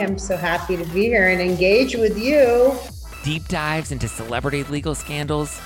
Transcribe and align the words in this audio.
I'm 0.00 0.18
so 0.18 0.36
happy 0.36 0.76
to 0.76 0.84
be 0.86 1.04
here 1.04 1.28
and 1.28 1.40
engage 1.40 1.94
with 1.94 2.18
you. 2.18 2.76
deep 3.22 3.46
dives 3.46 3.92
into 3.92 4.08
celebrity 4.08 4.64
legal 4.64 4.94
scandals, 4.94 5.60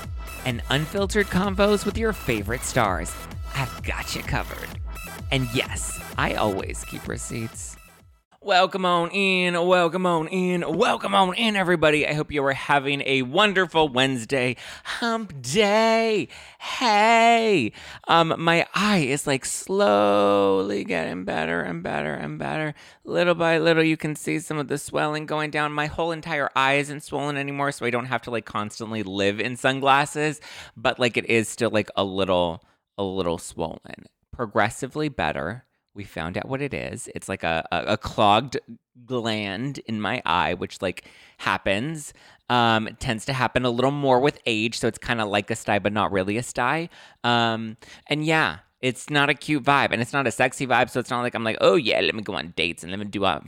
and 0.45 0.63
unfiltered 0.69 1.27
convos 1.29 1.87
with 1.87 1.97
your 1.97 2.13
favorite 2.13 2.63
stars. 2.63 3.13
I've 3.55 3.83
got 3.83 4.15
you 4.15 4.23
covered. 4.23 4.69
And 5.31 5.49
yes, 5.55 5.99
I 6.19 6.35
always 6.35 6.85
keep 6.85 7.09
receipts. 7.09 7.78
Welcome 8.41 8.85
on 8.85 9.11
in, 9.11 9.55
welcome 9.67 10.07
on 10.07 10.29
in, 10.29 10.79
welcome 10.79 11.13
on 11.13 11.35
in, 11.35 11.57
everybody. 11.57 12.07
I 12.07 12.13
hope 12.13 12.31
you 12.31 12.45
are 12.45 12.53
having 12.53 13.03
a 13.05 13.23
wonderful 13.23 13.89
Wednesday 13.89 14.55
hump 14.85 15.43
day. 15.43 16.29
Hey, 16.61 17.73
um, 18.07 18.33
my 18.39 18.65
eye 18.73 18.99
is 18.99 19.27
like 19.27 19.45
slowly 19.45 20.85
getting 20.85 21.25
better 21.25 21.63
and 21.63 21.83
better 21.83 22.15
and 22.15 22.39
better. 22.39 22.75
Little 23.03 23.35
by 23.35 23.59
little, 23.59 23.83
you 23.83 23.97
can 23.97 24.15
see 24.15 24.39
some 24.39 24.57
of 24.57 24.69
the 24.69 24.79
swelling 24.79 25.27
going 25.27 25.51
down. 25.51 25.73
My 25.73 25.87
whole 25.87 26.13
entire 26.13 26.49
eye 26.55 26.75
isn't 26.75 27.03
swollen 27.03 27.37
anymore, 27.37 27.73
so 27.73 27.87
I 27.87 27.91
don't 27.91 28.07
have 28.07 28.23
to 28.23 28.31
like 28.31 28.45
constantly 28.45 29.03
live 29.03 29.41
in 29.41 29.57
sunglasses, 29.57 30.41
but 30.77 31.01
like 31.01 31.17
it 31.17 31.29
is 31.29 31.49
still 31.49 31.71
like 31.71 31.91
a 31.97 32.05
little, 32.05 32.63
a 32.97 33.03
little 33.03 33.39
swollen. 33.39 34.07
Progressively 34.33 35.09
better 35.09 35.65
we 35.99 36.05
found 36.05 36.39
out 36.39 36.49
what 36.49 36.63
it 36.63 36.73
is. 36.73 37.11
It's 37.15 37.29
like 37.29 37.43
a, 37.43 37.67
a, 37.73 37.85
a 37.89 37.97
clogged 37.99 38.57
gland 39.05 39.79
in 39.81 40.01
my 40.01 40.23
eye, 40.25 40.55
which 40.55 40.81
like 40.81 41.05
happens. 41.39 42.15
Um, 42.49 42.87
it 42.87 43.01
tends 43.01 43.27
to 43.27 43.33
happen 43.35 43.67
a 43.67 43.71
little 43.71 43.91
more 43.91 44.21
with 44.21 44.41
age, 44.47 44.79
so 44.79 44.87
it's 44.87 44.97
kind 44.97 45.21
of 45.21 45.29
like 45.29 45.51
a 45.51 45.57
sty, 45.57 45.81
but 45.81 45.93
not 45.93 46.13
really 46.13 46.39
a 46.39 46.43
sty. 46.43 46.89
Um, 47.25 47.77
and 48.07 48.25
yeah, 48.25 48.59
it's 48.81 49.11
not 49.11 49.29
a 49.29 49.35
cute 49.35 49.65
vibe, 49.65 49.89
and 49.91 50.01
it's 50.01 50.13
not 50.13 50.27
a 50.27 50.31
sexy 50.31 50.67
vibe. 50.67 50.89
So 50.91 51.01
it's 51.01 51.11
not 51.11 51.23
like 51.23 51.35
I'm 51.35 51.43
like, 51.43 51.59
oh 51.61 51.75
yeah, 51.75 52.01
let 52.01 52.15
me 52.15 52.23
go 52.23 52.35
on 52.35 52.53
dates 52.57 52.83
and 52.83 52.93
let 52.93 52.99
me 52.99 53.07
do. 53.07 53.25
Uh, 53.25 53.41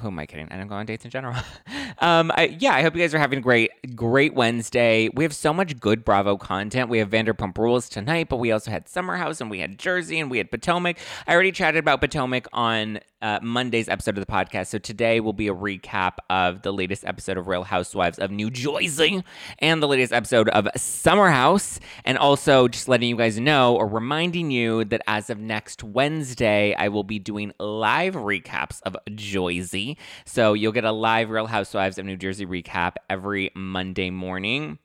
who 0.00 0.08
am 0.08 0.18
I 0.18 0.26
kidding? 0.26 0.48
I 0.50 0.56
don't 0.56 0.66
go 0.66 0.74
on 0.74 0.86
dates 0.86 1.04
in 1.04 1.10
general. 1.10 1.36
um, 2.00 2.32
I, 2.34 2.56
yeah, 2.58 2.74
I 2.74 2.82
hope 2.82 2.94
you 2.94 3.02
guys 3.02 3.14
are 3.14 3.18
having 3.18 3.38
a 3.38 3.42
great, 3.42 3.70
great 3.94 4.34
Wednesday. 4.34 5.10
We 5.14 5.24
have 5.24 5.34
so 5.34 5.52
much 5.52 5.78
good 5.78 6.04
Bravo 6.04 6.36
content. 6.36 6.88
We 6.88 6.98
have 6.98 7.10
Vanderpump 7.10 7.56
Rules 7.56 7.88
tonight, 7.88 8.28
but 8.28 8.38
we 8.38 8.50
also 8.50 8.70
had 8.70 8.88
Summer 8.88 9.16
House 9.16 9.40
and 9.40 9.50
we 9.50 9.60
had 9.60 9.78
Jersey 9.78 10.18
and 10.18 10.30
we 10.30 10.38
had 10.38 10.50
Potomac. 10.50 10.98
I 11.26 11.34
already 11.34 11.52
chatted 11.52 11.78
about 11.78 12.00
Potomac 12.00 12.48
on 12.52 12.98
uh, 13.22 13.38
Monday's 13.42 13.88
episode 13.88 14.18
of 14.18 14.26
the 14.26 14.30
podcast. 14.30 14.66
So 14.66 14.78
today 14.78 15.20
will 15.20 15.32
be 15.32 15.48
a 15.48 15.54
recap 15.54 16.16
of 16.28 16.62
the 16.62 16.72
latest 16.72 17.04
episode 17.06 17.38
of 17.38 17.46
Real 17.46 17.64
Housewives 17.64 18.18
of 18.18 18.30
New 18.30 18.50
Jersey 18.50 19.22
and 19.60 19.82
the 19.82 19.88
latest 19.88 20.12
episode 20.12 20.48
of 20.50 20.68
Summer 20.76 21.30
House. 21.30 21.80
And 22.04 22.18
also 22.18 22.68
just 22.68 22.88
letting 22.88 23.08
you 23.08 23.16
guys 23.16 23.38
know 23.38 23.76
or 23.76 23.86
reminding 23.86 24.50
you 24.50 24.63
that 24.84 25.02
as 25.06 25.28
of 25.28 25.38
next 25.38 25.84
Wednesday, 25.84 26.74
I 26.74 26.88
will 26.88 27.04
be 27.04 27.18
doing 27.18 27.52
live 27.58 28.14
recaps 28.14 28.80
of 28.86 28.96
Jersey. 29.14 29.98
So 30.24 30.54
you'll 30.54 30.72
get 30.72 30.84
a 30.84 30.92
live 30.92 31.28
Real 31.28 31.46
Housewives 31.46 31.98
of 31.98 32.06
New 32.06 32.16
Jersey 32.16 32.46
recap 32.46 32.94
every 33.10 33.50
Monday 33.54 34.10
morning. 34.10 34.78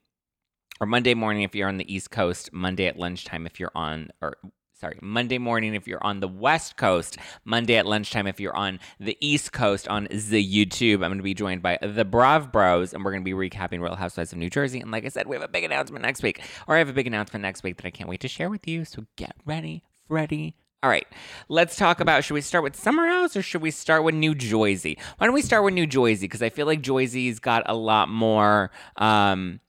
Or 0.80 0.86
Monday 0.86 1.14
morning 1.14 1.42
if 1.42 1.54
you're 1.54 1.68
on 1.68 1.76
the 1.76 1.92
East 1.92 2.10
Coast, 2.10 2.52
Monday 2.52 2.86
at 2.86 2.98
lunchtime 2.98 3.46
if 3.46 3.60
you're 3.60 3.72
on, 3.74 4.10
or 4.22 4.36
sorry, 4.80 4.98
Monday 5.02 5.36
morning 5.36 5.74
if 5.74 5.86
you're 5.86 6.02
on 6.02 6.20
the 6.20 6.28
West 6.28 6.76
Coast, 6.76 7.18
Monday 7.44 7.76
at 7.76 7.86
lunchtime 7.86 8.26
if 8.26 8.40
you're 8.40 8.56
on 8.56 8.80
the 8.98 9.16
East 9.20 9.52
Coast 9.52 9.86
on 9.88 10.04
the 10.10 10.42
YouTube. 10.42 10.94
I'm 10.94 11.10
going 11.10 11.18
to 11.18 11.22
be 11.22 11.34
joined 11.34 11.62
by 11.62 11.78
the 11.82 12.04
Brav 12.04 12.50
Bros, 12.50 12.94
and 12.94 13.04
we're 13.04 13.12
going 13.12 13.22
to 13.22 13.36
be 13.36 13.48
recapping 13.48 13.82
Real 13.82 13.94
Housewives 13.94 14.32
of 14.32 14.38
New 14.38 14.48
Jersey. 14.48 14.80
And 14.80 14.90
like 14.90 15.04
I 15.04 15.08
said, 15.08 15.26
we 15.26 15.36
have 15.36 15.42
a 15.42 15.48
big 15.48 15.64
announcement 15.64 16.02
next 16.02 16.22
week, 16.22 16.40
or 16.66 16.76
I 16.76 16.78
have 16.78 16.88
a 16.88 16.94
big 16.94 17.06
announcement 17.06 17.42
next 17.42 17.62
week 17.62 17.76
that 17.76 17.86
I 17.86 17.90
can't 17.90 18.08
wait 18.08 18.20
to 18.20 18.28
share 18.28 18.48
with 18.48 18.66
you. 18.66 18.86
So 18.86 19.04
get 19.16 19.36
ready, 19.44 19.82
ready. 20.08 20.56
All 20.82 20.88
right, 20.88 21.06
let's 21.50 21.76
talk 21.76 22.00
about 22.00 22.24
should 22.24 22.32
we 22.32 22.40
start 22.40 22.64
with 22.64 22.74
Summer 22.74 23.06
House 23.06 23.36
or 23.36 23.42
should 23.42 23.60
we 23.60 23.70
start 23.70 24.02
with 24.02 24.14
New 24.14 24.34
Jersey? 24.34 24.96
Why 25.18 25.26
don't 25.26 25.34
we 25.34 25.42
start 25.42 25.62
with 25.62 25.74
New 25.74 25.86
Jersey? 25.86 26.24
Because 26.24 26.40
I 26.42 26.48
feel 26.48 26.66
like 26.66 26.80
Jersey's 26.80 27.38
got 27.38 27.64
a 27.66 27.74
lot 27.74 28.08
more 28.08 28.70
um, 28.96 29.60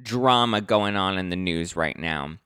drama 0.00 0.60
going 0.60 0.94
on 0.94 1.18
in 1.18 1.28
the 1.30 1.36
news 1.36 1.74
right 1.74 1.98
now 1.98 2.38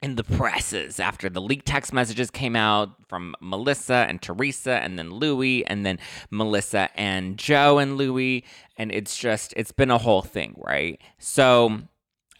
in 0.00 0.14
the 0.14 0.24
presses 0.24 1.00
after 1.00 1.28
the 1.28 1.40
leaked 1.40 1.66
text 1.66 1.92
messages 1.92 2.30
came 2.30 2.54
out 2.54 2.90
from 3.08 3.34
Melissa 3.40 4.06
and 4.08 4.22
Teresa 4.22 4.74
and 4.74 4.98
then 4.98 5.10
Louis 5.10 5.66
and 5.66 5.84
then 5.84 5.98
Melissa 6.30 6.88
and 6.94 7.36
Joe 7.36 7.78
and 7.78 7.96
Louis 7.96 8.44
and 8.76 8.92
it's 8.92 9.16
just 9.16 9.52
it's 9.56 9.72
been 9.72 9.90
a 9.90 9.98
whole 9.98 10.22
thing, 10.22 10.54
right? 10.58 11.00
So 11.18 11.80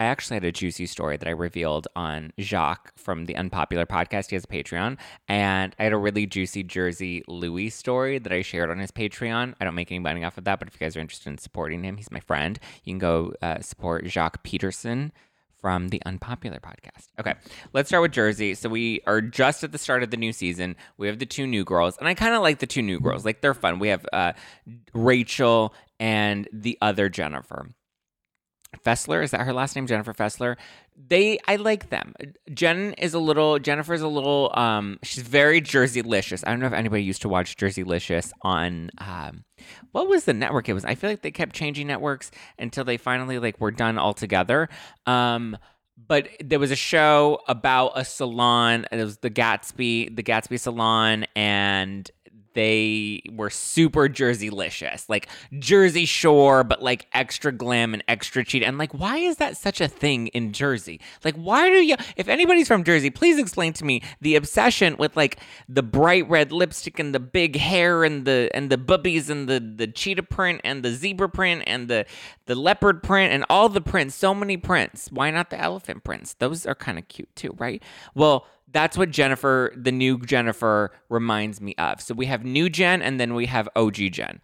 I 0.01 0.05
actually 0.05 0.37
had 0.37 0.45
a 0.45 0.53
juicy 0.53 0.87
story 0.87 1.17
that 1.17 1.27
I 1.27 1.33
revealed 1.33 1.89
on 1.97 2.33
Jacques 2.39 2.93
from 2.97 3.25
the 3.25 3.35
Unpopular 3.35 3.85
podcast. 3.85 4.31
He 4.31 4.37
has 4.37 4.45
a 4.45 4.47
Patreon, 4.47 4.97
and 5.27 5.75
I 5.77 5.83
had 5.83 5.93
a 5.93 5.97
really 5.97 6.25
juicy 6.25 6.63
Jersey 6.63 7.25
Louis 7.27 7.71
story 7.71 8.19
that 8.21 8.33
I 8.33 8.43
shared 8.43 8.71
on 8.71 8.79
his 8.79 8.93
Patreon. 8.93 9.55
I 9.61 9.65
don't 9.65 9.75
make 9.75 9.91
any 9.91 9.99
money 9.99 10.23
off 10.23 10.39
of 10.39 10.45
that, 10.45 10.61
but 10.61 10.69
if 10.69 10.75
you 10.75 10.85
guys 10.85 10.97
are 10.97 11.01
interested 11.01 11.31
in 11.31 11.39
supporting 11.39 11.83
him, 11.83 11.97
he's 11.97 12.13
my 12.13 12.21
friend. 12.21 12.61
You 12.85 12.93
can 12.93 12.99
go 12.99 13.33
uh, 13.43 13.61
support 13.61 14.07
Jacques 14.07 14.45
Peterson 14.45 15.11
from 15.61 15.89
the 15.89 16.03
Unpopular 16.05 16.59
podcast. 16.59 17.07
Okay, 17.19 17.35
let's 17.73 17.89
start 17.89 18.03
with 18.03 18.13
Jersey. 18.13 18.55
So 18.55 18.69
we 18.69 19.01
are 19.07 19.21
just 19.21 19.65
at 19.65 19.73
the 19.73 19.79
start 19.79 20.03
of 20.03 20.11
the 20.11 20.17
new 20.17 20.33
season. 20.33 20.77
We 20.97 21.07
have 21.09 21.19
the 21.19 21.27
two 21.27 21.47
new 21.47 21.65
girls, 21.65 21.97
and 21.99 22.09
I 22.09 22.15
kind 22.15 22.35
of 22.35 22.43
like 22.43 22.59
the 22.59 22.67
two 22.67 22.83
new 22.83 23.01
girls. 23.01 23.25
Like 23.25 23.41
they're 23.41 23.55
fun. 23.55 23.79
We 23.79 23.89
have 23.89 24.07
uh, 24.13 24.33
Rachel 24.95 25.75
and 25.99 26.49
the 26.53 26.79
other 26.81 27.09
Jennifer. 27.09 27.69
Fessler 28.85 29.23
is 29.23 29.31
that 29.31 29.41
her 29.41 29.53
last 29.53 29.75
name? 29.75 29.87
Jennifer 29.87 30.13
Fessler. 30.13 30.57
They, 30.95 31.39
I 31.49 31.57
like 31.57 31.91
them. 31.91 32.15
Jen 32.53 32.93
is 32.95 33.15
a 33.15 33.19
little. 33.19 33.59
Jennifer's 33.59 34.03
a 34.03 34.09
little. 34.09 34.53
Um, 34.55 34.99
she's 35.03 35.23
very 35.23 35.61
Jersey 35.61 36.03
licious. 36.03 36.45
I 36.47 36.51
don't 36.51 36.61
know 36.61 36.67
if 36.67 36.73
anybody 36.73 37.03
used 37.03 37.23
to 37.23 37.29
watch 37.29 37.57
Jerseylicious 37.57 38.31
on. 38.43 38.91
Um, 38.99 39.45
what 39.93 40.09
was 40.09 40.25
the 40.25 40.35
network? 40.35 40.69
It 40.69 40.75
was. 40.75 40.85
I 40.85 40.95
feel 40.95 41.11
like 41.11 41.23
they 41.23 41.31
kept 41.31 41.55
changing 41.55 41.87
networks 41.87 42.31
until 42.59 42.85
they 42.85 42.97
finally 42.97 43.39
like 43.39 43.61
were 43.61 43.71
done 43.71 43.99
altogether. 43.99 44.69
Um, 45.07 45.57
but 46.07 46.29
there 46.43 46.61
was 46.61 46.71
a 46.71 46.77
show 46.77 47.41
about 47.49 47.93
a 47.97 48.05
salon. 48.05 48.87
It 48.93 49.03
was 49.03 49.19
the 49.19 49.31
Gatsby, 49.31 50.15
the 50.15 50.23
Gatsby 50.23 50.61
salon, 50.61 51.27
and 51.35 52.09
they 52.59 53.23
were 53.33 53.51
super 53.51 54.09
Jersey 54.09 54.51
licious, 54.51 55.09
like 55.09 55.29
Jersey 55.61 56.07
Shore, 56.07 56.65
but 56.65 56.83
like 56.83 57.07
extra 57.13 57.53
glam 57.53 57.95
and 57.95 58.03
extra 58.09 58.45
cheat. 58.45 58.65
And 58.65 58.79
like, 58.79 58.93
why 58.93 59.19
is 59.19 59.37
that 59.37 59.57
such 59.57 59.81
a 59.81 59.87
thing 59.87 60.27
in 60.29 60.53
Jersey? 60.53 61.01
Like, 61.25 61.37
why 61.37 61.71
do 61.71 61.77
you? 61.77 61.95
If 62.17 62.27
anybody's 62.27 62.67
from 62.67 62.83
Jersey, 62.83 63.11
please 63.11 63.39
explain 63.39 63.75
to 63.75 63.85
me 63.85 64.03
the 64.21 64.35
obsession 64.35 64.97
with 64.99 65.17
like 65.17 65.39
the 65.69 65.85
bright 65.85 66.29
red 66.29 66.51
lipstick 66.51 66.99
and 66.99 67.15
the 67.15 67.21
big 67.21 67.55
hair 67.55 68.03
and 68.03 68.25
the 68.25 68.51
and 68.53 68.71
the 68.71 68.77
boobies 68.77 69.31
and 69.31 69.49
the 69.49 69.61
the 69.61 69.87
cheetah 69.87 70.25
print 70.25 70.61
and 70.65 70.83
the 70.83 70.91
zebra 70.91 71.29
print 71.29 71.63
and 71.65 71.87
the 71.87 72.07
the 72.47 72.57
leopard 72.57 73.05
print 73.05 73.33
and 73.33 73.45
all 73.49 73.69
the 73.69 73.81
prints. 73.81 74.17
So 74.17 74.35
many 74.35 74.57
prints. 74.57 75.13
Why 75.13 75.31
not 75.31 75.51
the 75.51 75.61
elephant 75.61 76.03
prints? 76.03 76.35
Those 76.35 76.67
are 76.67 76.75
kind 76.75 76.99
of 76.99 77.07
cute 77.07 77.35
too, 77.37 77.55
right? 77.57 77.81
Well 78.17 78.49
that's 78.73 78.97
what 78.97 79.11
Jennifer, 79.11 79.73
the 79.77 79.93
new 79.93 80.19
Jennifer, 80.19 80.93
reminds 81.09 81.61
me 81.61 81.75
of. 81.79 82.01
So 82.01 82.15
we 82.15 82.27
have 82.27 82.45
new 82.45 82.69
Jen 82.69 83.03
and 83.03 83.19
then 83.19 83.35
we 83.35 83.47
have 83.47 83.69
OG 83.77 83.97
Jen. 84.13 84.41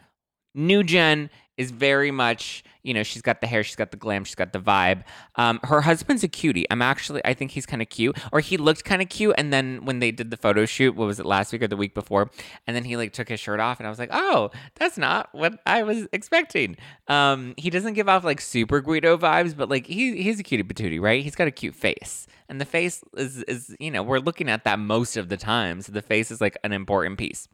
New 0.54 0.82
Jen 0.82 1.30
is 1.56 1.70
very 1.70 2.10
much, 2.10 2.64
you 2.82 2.92
know, 2.92 3.02
she's 3.02 3.22
got 3.22 3.40
the 3.40 3.46
hair, 3.46 3.62
she's 3.62 3.76
got 3.76 3.90
the 3.90 3.96
glam, 3.96 4.24
she's 4.24 4.34
got 4.34 4.52
the 4.52 4.58
vibe. 4.58 5.04
Um, 5.36 5.60
her 5.62 5.80
husband's 5.80 6.24
a 6.24 6.28
cutie. 6.28 6.66
I'm 6.70 6.82
actually, 6.82 7.20
I 7.24 7.34
think 7.34 7.52
he's 7.52 7.66
kind 7.66 7.80
of 7.80 7.88
cute, 7.88 8.18
or 8.32 8.40
he 8.40 8.56
looked 8.56 8.84
kind 8.84 9.00
of 9.00 9.08
cute. 9.08 9.34
And 9.38 9.52
then 9.52 9.84
when 9.84 10.00
they 10.00 10.10
did 10.10 10.30
the 10.30 10.36
photo 10.36 10.66
shoot, 10.66 10.96
what 10.96 11.06
was 11.06 11.20
it 11.20 11.26
last 11.26 11.52
week 11.52 11.62
or 11.62 11.68
the 11.68 11.76
week 11.76 11.94
before? 11.94 12.30
And 12.66 12.74
then 12.74 12.84
he 12.84 12.96
like 12.96 13.12
took 13.12 13.28
his 13.28 13.40
shirt 13.40 13.60
off, 13.60 13.78
and 13.78 13.86
I 13.86 13.90
was 13.90 13.98
like, 13.98 14.10
oh, 14.12 14.50
that's 14.74 14.98
not 14.98 15.28
what 15.32 15.60
I 15.66 15.82
was 15.82 16.06
expecting. 16.12 16.76
Um, 17.08 17.54
he 17.56 17.70
doesn't 17.70 17.94
give 17.94 18.08
off 18.08 18.24
like 18.24 18.40
super 18.40 18.80
Guido 18.80 19.16
vibes, 19.16 19.56
but 19.56 19.68
like 19.68 19.86
he 19.86 20.22
he's 20.22 20.40
a 20.40 20.42
cutie 20.42 20.64
patootie, 20.64 21.00
right? 21.00 21.22
He's 21.22 21.36
got 21.36 21.48
a 21.48 21.52
cute 21.52 21.74
face. 21.74 22.26
And 22.48 22.60
the 22.60 22.66
face 22.66 23.02
is 23.16 23.42
is, 23.44 23.74
you 23.78 23.90
know, 23.90 24.02
we're 24.02 24.18
looking 24.18 24.50
at 24.50 24.64
that 24.64 24.78
most 24.78 25.16
of 25.16 25.28
the 25.28 25.36
time. 25.36 25.80
So 25.80 25.92
the 25.92 26.02
face 26.02 26.30
is 26.30 26.40
like 26.40 26.58
an 26.64 26.72
important 26.72 27.18
piece. 27.18 27.48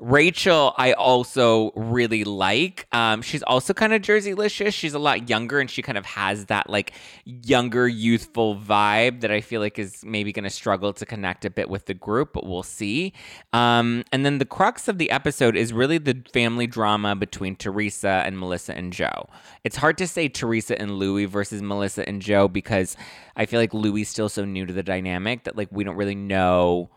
Rachel, 0.00 0.74
I 0.78 0.92
also 0.92 1.72
really 1.76 2.24
like. 2.24 2.86
Um, 2.92 3.20
she's 3.20 3.42
also 3.42 3.74
kind 3.74 3.92
of 3.92 4.00
Jerseylicious. 4.00 4.72
She's 4.72 4.94
a 4.94 4.98
lot 4.98 5.28
younger, 5.28 5.60
and 5.60 5.70
she 5.70 5.82
kind 5.82 5.98
of 5.98 6.06
has 6.06 6.46
that 6.46 6.70
like 6.70 6.92
younger, 7.24 7.86
youthful 7.86 8.56
vibe 8.56 9.20
that 9.20 9.30
I 9.30 9.42
feel 9.42 9.60
like 9.60 9.78
is 9.78 10.02
maybe 10.04 10.32
going 10.32 10.44
to 10.44 10.50
struggle 10.50 10.92
to 10.94 11.04
connect 11.04 11.44
a 11.44 11.50
bit 11.50 11.68
with 11.68 11.86
the 11.86 11.94
group, 11.94 12.32
but 12.32 12.46
we'll 12.46 12.62
see. 12.62 13.12
Um, 13.52 14.04
and 14.10 14.24
then 14.24 14.38
the 14.38 14.46
crux 14.46 14.88
of 14.88 14.96
the 14.98 15.10
episode 15.10 15.54
is 15.54 15.72
really 15.72 15.98
the 15.98 16.22
family 16.32 16.66
drama 16.66 17.14
between 17.14 17.54
Teresa 17.56 18.22
and 18.24 18.38
Melissa 18.38 18.74
and 18.74 18.92
Joe. 18.92 19.28
It's 19.64 19.76
hard 19.76 19.98
to 19.98 20.06
say 20.06 20.28
Teresa 20.28 20.80
and 20.80 20.98
Louis 20.98 21.26
versus 21.26 21.60
Melissa 21.60 22.08
and 22.08 22.22
Joe 22.22 22.48
because 22.48 22.96
I 23.36 23.44
feel 23.46 23.60
like 23.60 23.74
Louis 23.74 24.02
is 24.02 24.08
still 24.08 24.30
so 24.30 24.44
new 24.44 24.64
to 24.64 24.72
the 24.72 24.82
dynamic 24.82 25.44
that 25.44 25.56
like 25.56 25.68
we 25.70 25.84
don't 25.84 25.96
really 25.96 26.14
know 26.14 26.90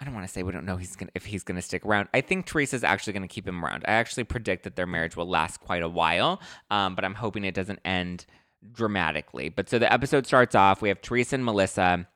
I 0.00 0.04
don't 0.04 0.14
want 0.14 0.26
to 0.26 0.32
say 0.32 0.42
we 0.42 0.52
don't 0.52 0.66
know 0.66 0.76
he's 0.76 0.94
gonna, 0.94 1.10
if 1.14 1.24
he's 1.24 1.42
going 1.42 1.56
to 1.56 1.62
stick 1.62 1.84
around. 1.84 2.08
I 2.12 2.20
think 2.20 2.46
Teresa's 2.46 2.84
actually 2.84 3.14
going 3.14 3.22
to 3.22 3.34
keep 3.34 3.48
him 3.48 3.64
around. 3.64 3.84
I 3.88 3.92
actually 3.92 4.24
predict 4.24 4.64
that 4.64 4.76
their 4.76 4.86
marriage 4.86 5.16
will 5.16 5.28
last 5.28 5.60
quite 5.60 5.82
a 5.82 5.88
while, 5.88 6.40
um, 6.70 6.94
but 6.94 7.04
I'm 7.04 7.14
hoping 7.14 7.44
it 7.44 7.54
doesn't 7.54 7.80
end 7.84 8.26
dramatically. 8.72 9.48
But 9.48 9.68
so 9.68 9.78
the 9.78 9.90
episode 9.90 10.26
starts 10.26 10.54
off. 10.54 10.82
We 10.82 10.90
have 10.90 11.00
Teresa 11.00 11.36
and 11.36 11.44
Melissa 11.44 12.06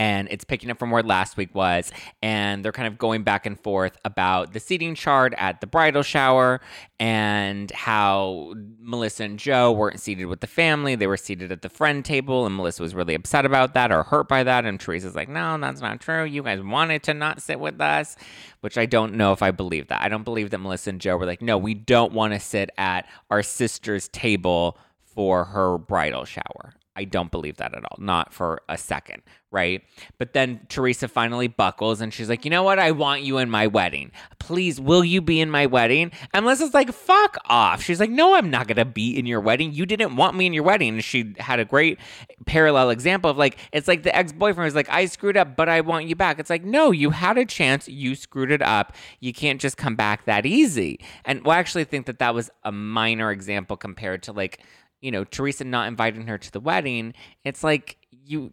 and 0.00 0.28
it's 0.30 0.44
picking 0.44 0.70
up 0.70 0.78
from 0.78 0.90
where 0.90 1.02
last 1.02 1.36
week 1.36 1.54
was. 1.54 1.92
And 2.22 2.64
they're 2.64 2.72
kind 2.72 2.88
of 2.88 2.96
going 2.96 3.22
back 3.22 3.44
and 3.44 3.60
forth 3.60 3.98
about 4.02 4.54
the 4.54 4.58
seating 4.58 4.94
chart 4.94 5.34
at 5.36 5.60
the 5.60 5.66
bridal 5.66 6.02
shower 6.02 6.62
and 6.98 7.70
how 7.72 8.54
Melissa 8.80 9.24
and 9.24 9.38
Joe 9.38 9.70
weren't 9.70 10.00
seated 10.00 10.24
with 10.24 10.40
the 10.40 10.46
family. 10.46 10.94
They 10.94 11.06
were 11.06 11.18
seated 11.18 11.52
at 11.52 11.60
the 11.60 11.68
friend 11.68 12.02
table, 12.02 12.46
and 12.46 12.56
Melissa 12.56 12.82
was 12.82 12.94
really 12.94 13.14
upset 13.14 13.44
about 13.44 13.74
that 13.74 13.92
or 13.92 14.02
hurt 14.02 14.26
by 14.26 14.42
that. 14.42 14.64
And 14.64 14.80
Teresa's 14.80 15.14
like, 15.14 15.28
no, 15.28 15.58
that's 15.58 15.82
not 15.82 16.00
true. 16.00 16.24
You 16.24 16.42
guys 16.44 16.62
wanted 16.62 17.02
to 17.02 17.12
not 17.12 17.42
sit 17.42 17.60
with 17.60 17.78
us, 17.78 18.16
which 18.62 18.78
I 18.78 18.86
don't 18.86 19.16
know 19.16 19.34
if 19.34 19.42
I 19.42 19.50
believe 19.50 19.88
that. 19.88 20.00
I 20.00 20.08
don't 20.08 20.24
believe 20.24 20.48
that 20.48 20.58
Melissa 20.60 20.88
and 20.88 21.00
Joe 21.02 21.18
were 21.18 21.26
like, 21.26 21.42
no, 21.42 21.58
we 21.58 21.74
don't 21.74 22.14
want 22.14 22.32
to 22.32 22.40
sit 22.40 22.70
at 22.78 23.06
our 23.30 23.42
sister's 23.42 24.08
table 24.08 24.78
for 25.02 25.44
her 25.44 25.76
bridal 25.76 26.24
shower. 26.24 26.72
I 27.00 27.04
don't 27.04 27.30
believe 27.30 27.56
that 27.56 27.74
at 27.74 27.82
all. 27.82 27.96
Not 27.98 28.30
for 28.30 28.60
a 28.68 28.76
second, 28.76 29.22
right? 29.50 29.82
But 30.18 30.34
then 30.34 30.60
Teresa 30.68 31.08
finally 31.08 31.48
buckles 31.48 32.02
and 32.02 32.12
she's 32.12 32.28
like, 32.28 32.44
you 32.44 32.50
know 32.50 32.62
what? 32.62 32.78
I 32.78 32.90
want 32.90 33.22
you 33.22 33.38
in 33.38 33.48
my 33.48 33.68
wedding. 33.68 34.12
Please, 34.38 34.78
will 34.78 35.02
you 35.02 35.22
be 35.22 35.40
in 35.40 35.50
my 35.50 35.64
wedding? 35.64 36.12
And 36.34 36.44
Melissa's 36.44 36.74
like, 36.74 36.92
fuck 36.92 37.38
off. 37.46 37.82
She's 37.82 38.00
like, 38.00 38.10
no, 38.10 38.34
I'm 38.34 38.50
not 38.50 38.66
going 38.66 38.76
to 38.76 38.84
be 38.84 39.18
in 39.18 39.24
your 39.24 39.40
wedding. 39.40 39.72
You 39.72 39.86
didn't 39.86 40.16
want 40.16 40.36
me 40.36 40.44
in 40.44 40.52
your 40.52 40.62
wedding. 40.62 40.90
And 40.90 41.02
she 41.02 41.34
had 41.38 41.58
a 41.58 41.64
great 41.64 41.98
parallel 42.44 42.90
example 42.90 43.30
of 43.30 43.38
like, 43.38 43.56
it's 43.72 43.88
like 43.88 44.02
the 44.02 44.14
ex 44.14 44.30
boyfriend 44.30 44.66
was 44.66 44.74
like, 44.74 44.90
I 44.90 45.06
screwed 45.06 45.38
up, 45.38 45.56
but 45.56 45.70
I 45.70 45.80
want 45.80 46.04
you 46.04 46.16
back. 46.16 46.38
It's 46.38 46.50
like, 46.50 46.64
no, 46.64 46.90
you 46.90 47.08
had 47.08 47.38
a 47.38 47.46
chance. 47.46 47.88
You 47.88 48.14
screwed 48.14 48.50
it 48.50 48.60
up. 48.60 48.94
You 49.20 49.32
can't 49.32 49.58
just 49.58 49.78
come 49.78 49.96
back 49.96 50.26
that 50.26 50.44
easy. 50.44 51.00
And 51.24 51.46
well, 51.46 51.56
I 51.56 51.60
actually 51.60 51.84
think 51.84 52.04
that 52.04 52.18
that 52.18 52.34
was 52.34 52.50
a 52.62 52.72
minor 52.72 53.30
example 53.30 53.78
compared 53.78 54.22
to 54.24 54.32
like, 54.32 54.60
you 55.00 55.10
know, 55.10 55.24
Teresa 55.24 55.64
not 55.64 55.88
inviting 55.88 56.26
her 56.26 56.38
to 56.38 56.52
the 56.52 56.60
wedding, 56.60 57.14
it's 57.44 57.64
like 57.64 57.96
you 58.10 58.52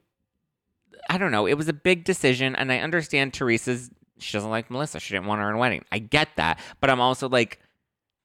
I 1.10 1.18
don't 1.18 1.32
know, 1.32 1.46
it 1.48 1.56
was 1.56 1.68
a 1.68 1.74
big 1.74 2.04
decision 2.04 2.56
and 2.56 2.72
I 2.72 2.80
understand 2.80 3.34
Teresa's 3.34 3.90
she 4.20 4.34
doesn't 4.34 4.50
like 4.50 4.72
Melissa. 4.72 5.00
She 5.00 5.14
didn't 5.14 5.28
want 5.28 5.42
her 5.42 5.50
in 5.50 5.56
a 5.56 5.60
wedding. 5.60 5.86
I 5.92 6.00
get 6.00 6.30
that. 6.38 6.60
But 6.80 6.90
I'm 6.90 7.00
also 7.00 7.30
like 7.30 7.60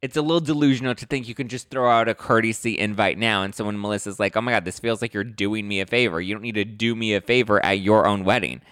it's 0.01 0.17
a 0.17 0.23
little 0.23 0.41
delusional 0.41 0.97
to 0.97 1.07
think 1.07 1.29
you 1.29 1.35
can 1.35 1.47
just 1.47 1.71
throw 1.71 1.89
out 1.89 2.09
a 2.09 2.15
courtesy 2.15 2.77
invite 2.77 3.19
now. 3.19 3.45
And 3.45 3.55
so 3.55 3.65
when 3.65 3.81
Melissa's 3.81 4.19
like, 4.19 4.37
oh 4.37 4.41
my 4.41 4.51
God, 4.51 4.65
this 4.65 4.81
feels 4.81 5.01
like 5.01 5.15
you're 5.15 5.23
doing 5.23 5.69
me 5.69 5.81
a 5.81 5.87
favor. 5.87 6.21
You 6.21 6.35
don't 6.35 6.43
need 6.43 6.57
to 6.57 6.65
do 6.65 6.97
me 6.97 7.15
a 7.15 7.21
favor 7.21 7.65
at 7.65 7.79
your 7.79 8.05
own 8.07 8.25
wedding. 8.25 8.63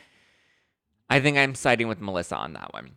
I 1.08 1.20
think 1.20 1.38
I'm 1.38 1.55
siding 1.55 1.87
with 1.87 2.00
Melissa 2.00 2.37
on 2.37 2.55
that 2.55 2.73
one. 2.73 2.97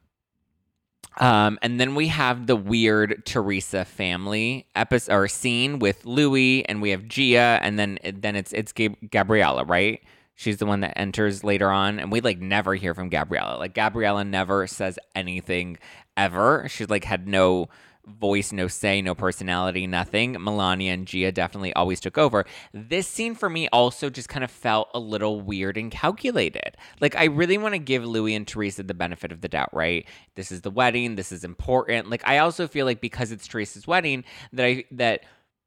Um, 1.17 1.59
and 1.61 1.79
then 1.79 1.95
we 1.95 2.07
have 2.07 2.47
the 2.47 2.55
weird 2.55 3.25
Teresa 3.25 3.85
family 3.85 4.67
episode 4.75 5.13
or 5.13 5.27
scene 5.27 5.79
with 5.79 6.05
Louis, 6.05 6.65
and 6.67 6.81
we 6.81 6.89
have 6.89 7.07
Gia, 7.07 7.59
and 7.61 7.77
then 7.77 7.99
then 8.03 8.35
it's 8.35 8.51
it's 8.53 8.71
Gab- 8.71 8.97
Gabriella, 9.11 9.63
right? 9.63 10.01
She's 10.35 10.57
the 10.57 10.65
one 10.65 10.79
that 10.79 10.97
enters 10.97 11.43
later 11.43 11.69
on, 11.69 11.99
and 11.99 12.11
we 12.11 12.21
like 12.21 12.39
never 12.39 12.73
hear 12.75 12.93
from 12.95 13.09
Gabriella. 13.09 13.57
Like 13.59 13.75
Gabriella 13.75 14.23
never 14.23 14.65
says 14.65 14.97
anything 15.15 15.77
ever. 16.17 16.67
She's 16.69 16.89
like 16.89 17.03
had 17.03 17.27
no 17.27 17.69
voice, 18.05 18.51
no 18.51 18.67
say, 18.67 19.01
no 19.01 19.15
personality, 19.15 19.87
nothing. 19.87 20.35
Milania 20.35 20.93
and 20.93 21.07
Gia 21.07 21.31
definitely 21.31 21.73
always 21.73 21.99
took 21.99 22.17
over. 22.17 22.45
This 22.73 23.07
scene 23.07 23.35
for 23.35 23.49
me 23.49 23.67
also 23.69 24.09
just 24.09 24.29
kind 24.29 24.43
of 24.43 24.51
felt 24.51 24.89
a 24.93 24.99
little 24.99 25.41
weird 25.41 25.77
and 25.77 25.91
calculated. 25.91 26.77
Like 26.99 27.15
I 27.15 27.25
really 27.25 27.57
want 27.57 27.73
to 27.73 27.79
give 27.79 28.05
Louis 28.05 28.35
and 28.35 28.47
Teresa 28.47 28.83
the 28.83 28.93
benefit 28.93 29.31
of 29.31 29.41
the 29.41 29.47
doubt, 29.47 29.73
right? 29.73 30.05
This 30.35 30.51
is 30.51 30.61
the 30.61 30.71
wedding, 30.71 31.15
this 31.15 31.31
is 31.31 31.43
important. 31.43 32.09
Like 32.09 32.27
I 32.27 32.39
also 32.39 32.67
feel 32.67 32.85
like 32.85 33.01
because 33.01 33.31
it's 33.31 33.47
Teresa's 33.47 33.87
wedding 33.87 34.23
that 34.51 34.65
I 34.65 34.83
that 34.91 35.23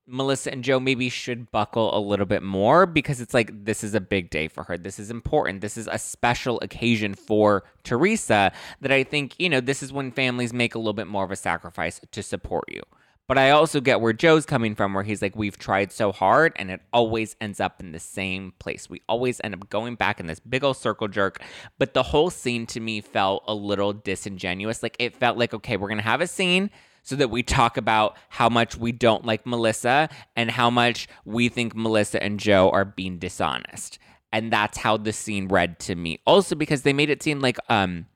Melissa 0.06 0.52
and 0.52 0.62
Joe 0.62 0.78
maybe 0.78 1.08
should 1.08 1.50
buckle 1.50 1.96
a 1.96 1.98
little 1.98 2.26
bit 2.26 2.42
more 2.42 2.86
because 2.86 3.20
it's 3.20 3.34
like 3.34 3.64
this 3.64 3.82
is 3.82 3.94
a 3.94 4.00
big 4.00 4.30
day 4.30 4.46
for 4.46 4.64
her. 4.64 4.78
This 4.78 4.98
is 4.98 5.10
important. 5.10 5.60
This 5.60 5.76
is 5.76 5.88
a 5.88 5.98
special 5.98 6.60
occasion 6.60 7.14
for 7.14 7.64
Teresa 7.82 8.52
that 8.80 8.92
I 8.92 9.02
think, 9.02 9.34
you 9.38 9.48
know, 9.48 9.60
this 9.60 9.82
is 9.82 9.92
when 9.92 10.12
families 10.12 10.52
make 10.52 10.74
a 10.74 10.78
little 10.78 10.92
bit 10.92 11.08
more 11.08 11.24
of 11.24 11.30
a 11.30 11.36
sacrifice 11.36 12.00
to 12.12 12.22
support 12.22 12.64
you. 12.70 12.82
But 13.28 13.38
I 13.38 13.50
also 13.50 13.80
get 13.80 14.00
where 14.00 14.12
Joe's 14.12 14.46
coming 14.46 14.76
from, 14.76 14.94
where 14.94 15.02
he's 15.02 15.20
like, 15.20 15.34
we've 15.34 15.58
tried 15.58 15.90
so 15.90 16.12
hard 16.12 16.52
and 16.54 16.70
it 16.70 16.80
always 16.92 17.34
ends 17.40 17.58
up 17.58 17.80
in 17.80 17.90
the 17.90 17.98
same 17.98 18.52
place. 18.60 18.88
We 18.88 19.02
always 19.08 19.40
end 19.42 19.54
up 19.54 19.68
going 19.68 19.96
back 19.96 20.20
in 20.20 20.26
this 20.26 20.38
big 20.38 20.62
old 20.62 20.76
circle 20.76 21.08
jerk. 21.08 21.42
But 21.78 21.92
the 21.92 22.04
whole 22.04 22.30
scene 22.30 22.66
to 22.66 22.78
me 22.78 23.00
felt 23.00 23.42
a 23.48 23.54
little 23.54 23.92
disingenuous. 23.92 24.80
Like 24.80 24.94
it 25.00 25.16
felt 25.16 25.38
like, 25.38 25.52
okay, 25.54 25.76
we're 25.76 25.88
going 25.88 25.98
to 25.98 26.04
have 26.04 26.20
a 26.20 26.28
scene 26.28 26.70
so 27.06 27.14
that 27.14 27.30
we 27.30 27.42
talk 27.42 27.76
about 27.76 28.16
how 28.28 28.48
much 28.48 28.76
we 28.76 28.90
don't 28.90 29.24
like 29.24 29.46
Melissa 29.46 30.08
and 30.34 30.50
how 30.50 30.68
much 30.68 31.06
we 31.24 31.48
think 31.48 31.74
Melissa 31.74 32.20
and 32.20 32.40
Joe 32.40 32.68
are 32.70 32.84
being 32.84 33.18
dishonest. 33.18 34.00
And 34.32 34.52
that's 34.52 34.76
how 34.78 34.96
the 34.96 35.12
scene 35.12 35.46
read 35.46 35.78
to 35.80 35.94
me. 35.94 36.18
Also 36.26 36.56
because 36.56 36.82
they 36.82 36.92
made 36.92 37.08
it 37.08 37.22
seem 37.22 37.40
like 37.40 37.58
um 37.68 38.06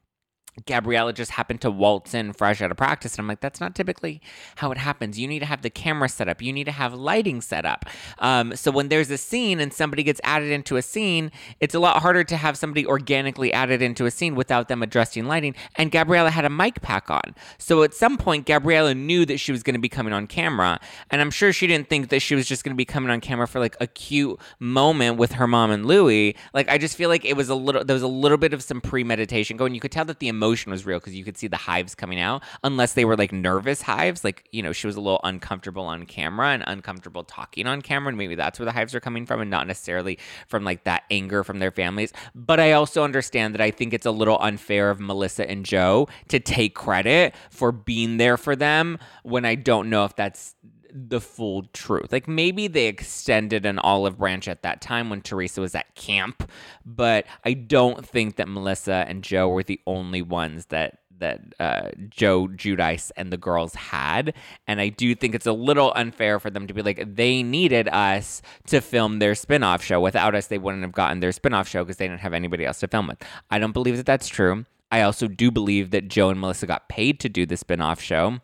Gabriella 0.66 1.12
just 1.12 1.32
happened 1.32 1.60
to 1.62 1.70
waltz 1.70 2.14
in 2.14 2.32
fresh 2.32 2.60
out 2.60 2.70
of 2.70 2.76
practice. 2.76 3.14
And 3.14 3.20
I'm 3.20 3.28
like, 3.28 3.40
that's 3.40 3.60
not 3.60 3.74
typically 3.74 4.20
how 4.56 4.70
it 4.70 4.78
happens. 4.78 5.18
You 5.18 5.28
need 5.28 5.40
to 5.40 5.46
have 5.46 5.62
the 5.62 5.70
camera 5.70 6.08
set 6.08 6.28
up, 6.28 6.42
you 6.42 6.52
need 6.52 6.64
to 6.64 6.72
have 6.72 6.94
lighting 6.94 7.40
set 7.40 7.64
up. 7.64 7.84
Um, 8.18 8.54
so 8.56 8.70
when 8.70 8.88
there's 8.88 9.10
a 9.10 9.18
scene 9.18 9.60
and 9.60 9.72
somebody 9.72 10.02
gets 10.02 10.20
added 10.24 10.50
into 10.50 10.76
a 10.76 10.82
scene, 10.82 11.30
it's 11.60 11.74
a 11.74 11.80
lot 11.80 12.02
harder 12.02 12.24
to 12.24 12.36
have 12.36 12.56
somebody 12.56 12.86
organically 12.86 13.52
added 13.52 13.82
into 13.82 14.06
a 14.06 14.10
scene 14.10 14.34
without 14.34 14.68
them 14.68 14.82
adjusting 14.82 15.26
lighting. 15.26 15.54
And 15.76 15.90
Gabriella 15.90 16.30
had 16.30 16.44
a 16.44 16.50
mic 16.50 16.82
pack 16.82 17.10
on. 17.10 17.34
So 17.58 17.82
at 17.82 17.94
some 17.94 18.18
point, 18.18 18.46
Gabriella 18.46 18.94
knew 18.94 19.24
that 19.26 19.38
she 19.38 19.52
was 19.52 19.62
going 19.62 19.74
to 19.74 19.80
be 19.80 19.88
coming 19.88 20.12
on 20.12 20.26
camera. 20.26 20.80
And 21.10 21.20
I'm 21.20 21.30
sure 21.30 21.52
she 21.52 21.66
didn't 21.66 21.88
think 21.88 22.10
that 22.10 22.20
she 22.20 22.34
was 22.34 22.46
just 22.46 22.64
going 22.64 22.74
to 22.74 22.76
be 22.76 22.84
coming 22.84 23.10
on 23.10 23.20
camera 23.20 23.46
for 23.46 23.60
like 23.60 23.76
a 23.80 23.86
cute 23.86 24.38
moment 24.58 25.16
with 25.16 25.32
her 25.32 25.46
mom 25.46 25.70
and 25.70 25.86
Louis. 25.86 26.36
Like, 26.52 26.68
I 26.68 26.78
just 26.78 26.96
feel 26.96 27.08
like 27.08 27.24
it 27.24 27.36
was 27.36 27.48
a 27.48 27.54
little, 27.54 27.84
there 27.84 27.94
was 27.94 28.02
a 28.02 28.08
little 28.08 28.38
bit 28.38 28.52
of 28.52 28.62
some 28.62 28.80
premeditation 28.80 29.56
going. 29.56 29.74
You 29.74 29.80
could 29.80 29.92
tell 29.92 30.04
that 30.04 30.18
the 30.18 30.28
emotion 30.28 30.49
emotion 30.50 30.72
was 30.72 30.84
real 30.84 30.98
because 30.98 31.14
you 31.14 31.24
could 31.24 31.38
see 31.38 31.46
the 31.46 31.56
hives 31.56 31.94
coming 31.94 32.20
out, 32.20 32.42
unless 32.64 32.94
they 32.94 33.04
were 33.04 33.16
like 33.16 33.32
nervous 33.32 33.82
hives. 33.82 34.24
Like, 34.24 34.48
you 34.50 34.62
know, 34.62 34.72
she 34.72 34.86
was 34.86 34.96
a 34.96 35.00
little 35.00 35.20
uncomfortable 35.22 35.84
on 35.84 36.06
camera 36.06 36.48
and 36.48 36.64
uncomfortable 36.66 37.22
talking 37.22 37.66
on 37.66 37.82
camera. 37.82 38.08
And 38.08 38.18
maybe 38.18 38.34
that's 38.34 38.58
where 38.58 38.66
the 38.66 38.72
hives 38.72 38.94
are 38.94 39.00
coming 39.00 39.26
from 39.26 39.40
and 39.40 39.50
not 39.50 39.66
necessarily 39.66 40.18
from 40.48 40.64
like 40.64 40.84
that 40.84 41.04
anger 41.10 41.44
from 41.44 41.60
their 41.60 41.70
families. 41.70 42.12
But 42.34 42.58
I 42.58 42.72
also 42.72 43.04
understand 43.04 43.54
that 43.54 43.60
I 43.60 43.70
think 43.70 43.94
it's 43.94 44.06
a 44.06 44.10
little 44.10 44.38
unfair 44.40 44.90
of 44.90 45.00
Melissa 45.00 45.48
and 45.48 45.64
Joe 45.64 46.08
to 46.28 46.40
take 46.40 46.74
credit 46.74 47.34
for 47.50 47.70
being 47.72 48.16
there 48.16 48.36
for 48.36 48.56
them 48.56 48.98
when 49.22 49.44
I 49.44 49.54
don't 49.54 49.88
know 49.88 50.04
if 50.04 50.16
that's 50.16 50.54
the 50.92 51.20
full 51.20 51.64
truth. 51.72 52.12
Like 52.12 52.28
maybe 52.28 52.66
they 52.68 52.86
extended 52.86 53.66
an 53.66 53.78
olive 53.78 54.18
branch 54.18 54.48
at 54.48 54.62
that 54.62 54.80
time 54.80 55.10
when 55.10 55.22
Teresa 55.22 55.60
was 55.60 55.74
at 55.74 55.94
camp, 55.94 56.50
but 56.84 57.26
I 57.44 57.54
don't 57.54 58.06
think 58.06 58.36
that 58.36 58.48
Melissa 58.48 59.04
and 59.08 59.22
Joe 59.22 59.48
were 59.48 59.62
the 59.62 59.80
only 59.86 60.22
ones 60.22 60.66
that 60.66 60.98
that 61.20 61.40
uh, 61.60 61.90
Joe 62.08 62.48
Giudice 62.48 63.10
and 63.16 63.32
the 63.32 63.36
girls 63.36 63.74
had. 63.74 64.34
And 64.66 64.80
I 64.80 64.88
do 64.88 65.14
think 65.14 65.34
it's 65.34 65.46
a 65.46 65.52
little 65.52 65.92
unfair 65.94 66.40
for 66.40 66.50
them 66.50 66.66
to 66.66 66.74
be 66.74 66.82
like, 66.82 67.14
they 67.14 67.42
needed 67.42 67.88
us 67.88 68.42
to 68.66 68.80
film 68.80 69.18
their 69.18 69.32
spinoff 69.32 69.82
show. 69.82 70.00
Without 70.00 70.34
us, 70.34 70.48
they 70.48 70.58
wouldn't 70.58 70.82
have 70.82 70.92
gotten 70.92 71.20
their 71.20 71.30
spinoff 71.30 71.66
show 71.66 71.84
because 71.84 71.98
they 71.98 72.08
didn't 72.08 72.20
have 72.20 72.32
anybody 72.32 72.64
else 72.64 72.80
to 72.80 72.88
film 72.88 73.06
with. 73.06 73.22
I 73.50 73.58
don't 73.58 73.72
believe 73.72 73.96
that 73.98 74.06
that's 74.06 74.28
true. 74.28 74.64
I 74.90 75.02
also 75.02 75.28
do 75.28 75.50
believe 75.50 75.90
that 75.90 76.08
Joe 76.08 76.30
and 76.30 76.40
Melissa 76.40 76.66
got 76.66 76.88
paid 76.88 77.20
to 77.20 77.28
do 77.28 77.46
the 77.46 77.54
spinoff 77.54 78.00
show. 78.00 78.40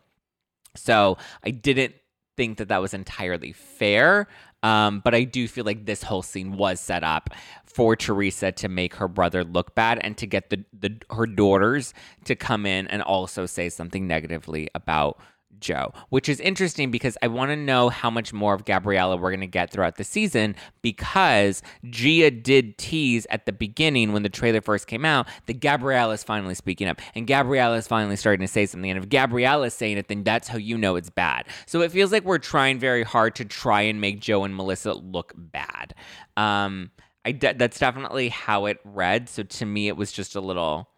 So 0.75 1.17
I 1.43 1.51
didn't 1.51 1.95
think 2.37 2.59
that 2.59 2.69
that 2.69 2.81
was 2.81 2.93
entirely 2.93 3.51
fair. 3.51 4.27
Um, 4.63 5.01
but 5.03 5.13
I 5.13 5.23
do 5.23 5.47
feel 5.47 5.65
like 5.65 5.85
this 5.85 6.03
whole 6.03 6.21
scene 6.21 6.57
was 6.57 6.79
set 6.79 7.03
up 7.03 7.29
for 7.65 7.95
Teresa 7.95 8.51
to 8.53 8.69
make 8.69 8.95
her 8.95 9.07
brother 9.07 9.43
look 9.43 9.75
bad 9.75 9.99
and 10.01 10.17
to 10.17 10.25
get 10.25 10.49
the, 10.49 10.63
the 10.77 10.97
her 11.11 11.27
daughters 11.27 11.93
to 12.25 12.35
come 12.35 12.65
in 12.65 12.87
and 12.87 13.01
also 13.01 13.45
say 13.45 13.69
something 13.69 14.07
negatively 14.07 14.69
about 14.73 15.19
Joe, 15.59 15.93
which 16.09 16.29
is 16.29 16.39
interesting 16.39 16.91
because 16.91 17.17
I 17.21 17.27
want 17.27 17.49
to 17.51 17.55
know 17.55 17.89
how 17.89 18.09
much 18.09 18.33
more 18.33 18.53
of 18.53 18.65
Gabriella 18.65 19.17
we're 19.17 19.31
going 19.31 19.41
to 19.41 19.47
get 19.47 19.71
throughout 19.71 19.97
the 19.97 20.03
season 20.03 20.55
because 20.81 21.61
Gia 21.89 22.31
did 22.31 22.77
tease 22.77 23.27
at 23.29 23.45
the 23.45 23.53
beginning 23.53 24.13
when 24.13 24.23
the 24.23 24.29
trailer 24.29 24.61
first 24.61 24.87
came 24.87 25.05
out 25.05 25.27
that 25.45 25.59
Gabriella 25.59 26.13
is 26.13 26.23
finally 26.23 26.55
speaking 26.55 26.87
up 26.87 27.01
and 27.15 27.27
Gabriella 27.27 27.77
is 27.77 27.87
finally 27.87 28.15
starting 28.15 28.45
to 28.45 28.51
say 28.51 28.65
something. 28.65 28.89
And 28.89 29.03
if 29.03 29.09
Gabriella 29.09 29.67
is 29.67 29.73
saying 29.73 29.97
it, 29.97 30.07
then 30.07 30.23
that's 30.23 30.47
how 30.47 30.57
you 30.57 30.77
know 30.77 30.95
it's 30.95 31.09
bad. 31.09 31.45
So 31.65 31.81
it 31.81 31.91
feels 31.91 32.11
like 32.11 32.23
we're 32.23 32.37
trying 32.37 32.79
very 32.79 33.03
hard 33.03 33.35
to 33.35 33.45
try 33.45 33.81
and 33.81 34.01
make 34.01 34.19
Joe 34.19 34.43
and 34.43 34.55
Melissa 34.55 34.93
look 34.93 35.33
bad. 35.35 35.93
Um, 36.35 36.91
I 37.25 37.33
de- 37.33 37.55
that's 37.55 37.79
definitely 37.79 38.29
how 38.29 38.67
it 38.67 38.79
read. 38.85 39.27
So 39.27 39.43
to 39.43 39.65
me, 39.65 39.89
it 39.89 39.97
was 39.97 40.11
just 40.11 40.35
a 40.35 40.41
little, 40.41 40.89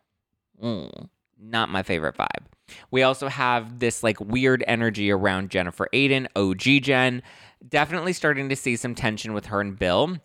mm, 0.61 1.09
not 1.39 1.69
my 1.69 1.81
favorite 1.81 2.15
vibe. 2.15 2.45
We 2.91 3.03
also 3.03 3.27
have 3.27 3.79
this 3.79 4.03
like 4.03 4.19
weird 4.19 4.63
energy 4.67 5.11
around 5.11 5.49
Jennifer 5.49 5.87
Aydin, 5.93 6.27
OG 6.35 6.83
Jen. 6.83 7.21
Definitely 7.67 8.13
starting 8.13 8.49
to 8.49 8.55
see 8.55 8.75
some 8.75 8.95
tension 8.95 9.33
with 9.33 9.47
her 9.47 9.61
and 9.61 9.77
Bill. 9.77 10.17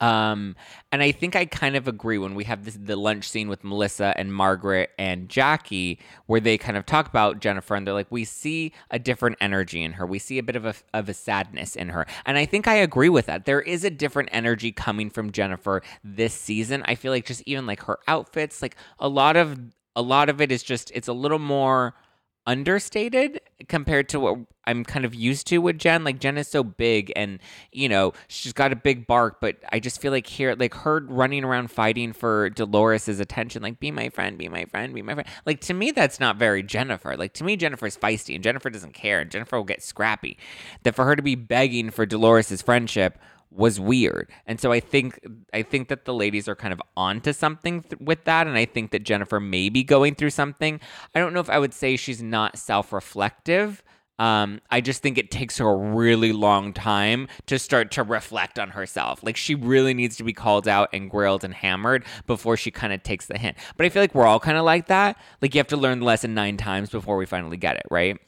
Um, 0.00 0.56
and 0.92 1.02
I 1.02 1.12
think 1.12 1.36
I 1.36 1.44
kind 1.44 1.76
of 1.76 1.86
agree 1.86 2.16
when 2.16 2.34
we 2.34 2.44
have 2.44 2.64
this 2.64 2.78
the 2.80 2.96
lunch 2.96 3.28
scene 3.28 3.48
with 3.48 3.62
Melissa 3.62 4.14
and 4.16 4.32
Margaret 4.32 4.90
and 4.98 5.28
Jackie, 5.28 6.00
where 6.26 6.40
they 6.40 6.56
kind 6.56 6.76
of 6.78 6.86
talk 6.86 7.06
about 7.06 7.40
Jennifer, 7.40 7.74
and 7.74 7.86
they're 7.86 7.94
like, 7.94 8.10
we 8.10 8.24
see 8.24 8.72
a 8.90 8.98
different 8.98 9.36
energy 9.40 9.82
in 9.82 9.92
her. 9.92 10.06
We 10.06 10.18
see 10.18 10.38
a 10.38 10.42
bit 10.42 10.56
of 10.56 10.64
a 10.64 10.74
of 10.94 11.08
a 11.08 11.14
sadness 11.14 11.76
in 11.76 11.90
her, 11.90 12.06
and 12.24 12.38
I 12.38 12.46
think 12.46 12.66
I 12.66 12.76
agree 12.76 13.10
with 13.10 13.26
that. 13.26 13.44
There 13.44 13.60
is 13.60 13.84
a 13.84 13.90
different 13.90 14.30
energy 14.32 14.72
coming 14.72 15.10
from 15.10 15.32
Jennifer 15.32 15.82
this 16.02 16.32
season. 16.32 16.82
I 16.86 16.94
feel 16.94 17.12
like 17.12 17.26
just 17.26 17.42
even 17.44 17.66
like 17.66 17.82
her 17.82 17.98
outfits, 18.08 18.62
like 18.62 18.76
a 18.98 19.08
lot 19.08 19.36
of 19.36 19.58
a 20.00 20.02
lot 20.02 20.30
of 20.30 20.40
it 20.40 20.50
is 20.50 20.62
just 20.62 20.90
it's 20.94 21.08
a 21.08 21.12
little 21.12 21.38
more 21.38 21.94
understated 22.46 23.38
compared 23.68 24.08
to 24.08 24.18
what 24.18 24.38
I'm 24.64 24.82
kind 24.82 25.04
of 25.04 25.14
used 25.14 25.46
to 25.48 25.58
with 25.58 25.78
Jen. 25.78 26.04
Like 26.04 26.18
Jen 26.18 26.38
is 26.38 26.48
so 26.48 26.64
big 26.64 27.12
and 27.14 27.38
you 27.70 27.86
know, 27.86 28.14
she's 28.28 28.54
got 28.54 28.72
a 28.72 28.76
big 28.76 29.06
bark, 29.06 29.42
but 29.42 29.56
I 29.70 29.78
just 29.78 30.00
feel 30.00 30.10
like 30.10 30.26
here 30.26 30.56
like 30.58 30.72
her 30.74 31.00
running 31.00 31.44
around 31.44 31.70
fighting 31.70 32.14
for 32.14 32.48
Dolores's 32.48 33.20
attention, 33.20 33.62
like 33.62 33.78
be 33.78 33.90
my 33.90 34.08
friend, 34.08 34.38
be 34.38 34.48
my 34.48 34.64
friend, 34.64 34.94
be 34.94 35.02
my 35.02 35.12
friend. 35.12 35.28
Like 35.44 35.60
to 35.62 35.74
me 35.74 35.90
that's 35.90 36.18
not 36.18 36.36
very 36.36 36.62
Jennifer. 36.62 37.14
Like 37.14 37.34
to 37.34 37.44
me 37.44 37.56
Jennifer's 37.56 37.96
feisty 37.96 38.34
and 38.34 38.42
Jennifer 38.42 38.70
doesn't 38.70 38.94
care 38.94 39.20
and 39.20 39.30
Jennifer 39.30 39.58
will 39.58 39.64
get 39.64 39.82
scrappy. 39.82 40.38
That 40.82 40.94
for 40.94 41.04
her 41.04 41.14
to 41.14 41.22
be 41.22 41.34
begging 41.34 41.90
for 41.90 42.06
Dolores's 42.06 42.62
friendship 42.62 43.18
was 43.50 43.80
weird. 43.80 44.30
And 44.46 44.60
so 44.60 44.72
I 44.72 44.80
think 44.80 45.20
I 45.52 45.62
think 45.62 45.88
that 45.88 46.04
the 46.04 46.14
ladies 46.14 46.48
are 46.48 46.54
kind 46.54 46.72
of 46.72 46.80
onto 46.96 47.32
something 47.32 47.82
th- 47.82 48.00
with 48.00 48.24
that 48.24 48.46
and 48.46 48.56
I 48.56 48.64
think 48.64 48.92
that 48.92 49.02
Jennifer 49.02 49.40
may 49.40 49.68
be 49.68 49.82
going 49.82 50.14
through 50.14 50.30
something. 50.30 50.80
I 51.14 51.20
don't 51.20 51.34
know 51.34 51.40
if 51.40 51.50
I 51.50 51.58
would 51.58 51.74
say 51.74 51.96
she's 51.96 52.22
not 52.22 52.58
self-reflective. 52.58 53.82
Um, 54.20 54.60
I 54.70 54.82
just 54.82 55.02
think 55.02 55.16
it 55.16 55.30
takes 55.30 55.56
her 55.56 55.66
a 55.66 55.74
really 55.74 56.32
long 56.32 56.74
time 56.74 57.26
to 57.46 57.58
start 57.58 57.90
to 57.92 58.02
reflect 58.02 58.58
on 58.58 58.68
herself. 58.68 59.22
Like 59.22 59.36
she 59.36 59.54
really 59.54 59.94
needs 59.94 60.16
to 60.16 60.24
be 60.24 60.34
called 60.34 60.68
out 60.68 60.90
and 60.92 61.10
grilled 61.10 61.42
and 61.42 61.54
hammered 61.54 62.04
before 62.26 62.58
she 62.58 62.70
kind 62.70 62.92
of 62.92 63.02
takes 63.02 63.26
the 63.26 63.38
hint. 63.38 63.56
But 63.78 63.86
I 63.86 63.88
feel 63.88 64.02
like 64.02 64.14
we're 64.14 64.26
all 64.26 64.38
kind 64.38 64.58
of 64.58 64.64
like 64.64 64.88
that. 64.88 65.16
Like 65.40 65.54
you 65.54 65.58
have 65.58 65.68
to 65.68 65.76
learn 65.78 66.00
the 66.00 66.04
lesson 66.04 66.34
nine 66.34 66.58
times 66.58 66.90
before 66.90 67.16
we 67.16 67.24
finally 67.24 67.56
get 67.56 67.76
it, 67.76 67.86
right? 67.90 68.18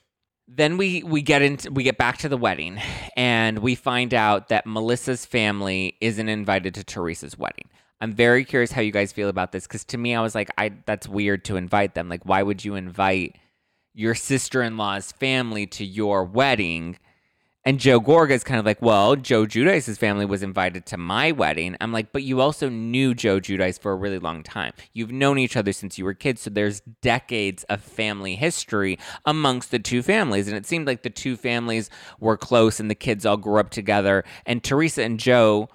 Then 0.55 0.77
we 0.77 1.03
we 1.03 1.23
get 1.23 1.43
into 1.43 1.71
we 1.71 1.83
get 1.83 1.99
back 1.99 2.19
to 2.19 2.29
the 2.29 2.37
wedding 2.37 2.79
and 3.17 3.59
we 3.61 3.75
find 3.75 4.13
out 4.13 4.49
that 4.49 4.67
Melissa's 4.67 5.25
family 5.25 5.97
isn't 6.01 6.29
invited 6.29 6.75
to 6.75 6.85
Teresa's 6.85 7.39
wedding. 7.39 7.69
I'm 8.01 8.13
very 8.13 8.45
curious 8.45 8.73
how 8.73 8.83
you 8.83 8.93
guys 8.93 9.13
feel 9.13 9.29
about 9.29 9.53
this 9.53 9.67
cuz 9.67 9.85
to 9.85 9.99
me 9.99 10.15
I 10.15 10.21
was 10.21 10.35
like 10.35 10.51
I 10.59 10.73
that's 10.87 11.09
weird 11.09 11.45
to 11.47 11.57
invite 11.57 11.95
them. 11.95 12.09
Like 12.09 12.25
why 12.25 12.43
would 12.43 12.65
you 12.65 12.75
invite 12.75 13.37
your 13.95 14.15
sister-in-law's 14.15 15.13
family 15.13 15.67
to 15.67 15.85
your 15.85 16.25
wedding? 16.25 16.99
And 17.65 17.79
Joe 17.79 18.01
Gorga 18.01 18.31
is 18.31 18.43
kind 18.43 18.59
of 18.59 18.67
like, 18.67 18.83
well, 18.83 19.15
Joe 19.15 19.47
Giudice's 19.47 19.97
family 19.97 20.25
was 20.25 20.43
invited 20.43 20.85
to 20.87 20.97
my 20.97 21.31
wedding. 21.31 21.77
I'm 21.81 21.93
like, 21.93 22.13
but 22.13 22.25
you 22.25 22.41
also 22.41 22.69
knew 22.69 23.15
Joe 23.15 23.39
Giudice 23.39 23.81
for 23.81 23.93
a 23.93 23.97
really 23.97 24.19
long 24.19 24.43
time. 24.43 24.73
You've 24.93 25.13
known 25.13 25.39
each 25.39 25.57
other 25.57 25.73
since 25.73 25.97
you 25.97 26.05
were 26.05 26.15
kids, 26.15 26.43
so 26.43 26.51
there's 26.51 26.81
decades 27.03 27.63
of 27.65 27.81
family 27.81 28.35
history 28.35 28.99
amongst 29.25 29.71
the 29.71 29.79
two 29.79 30.03
families. 30.03 30.49
And 30.49 30.57
it 30.57 30.67
seemed 30.67 30.89
like 30.89 31.05
the 31.05 31.11
two 31.11 31.37
families 31.37 31.89
were 32.19 32.37
close 32.37 32.81
and 32.81 32.91
the 32.91 32.97
kids 32.97 33.25
all 33.25 33.37
grew 33.37 33.61
up 33.61 33.71
together. 33.71 34.25
And 34.45 34.65
Teresa 34.65 35.05
and 35.05 35.21
Joe 35.21 35.69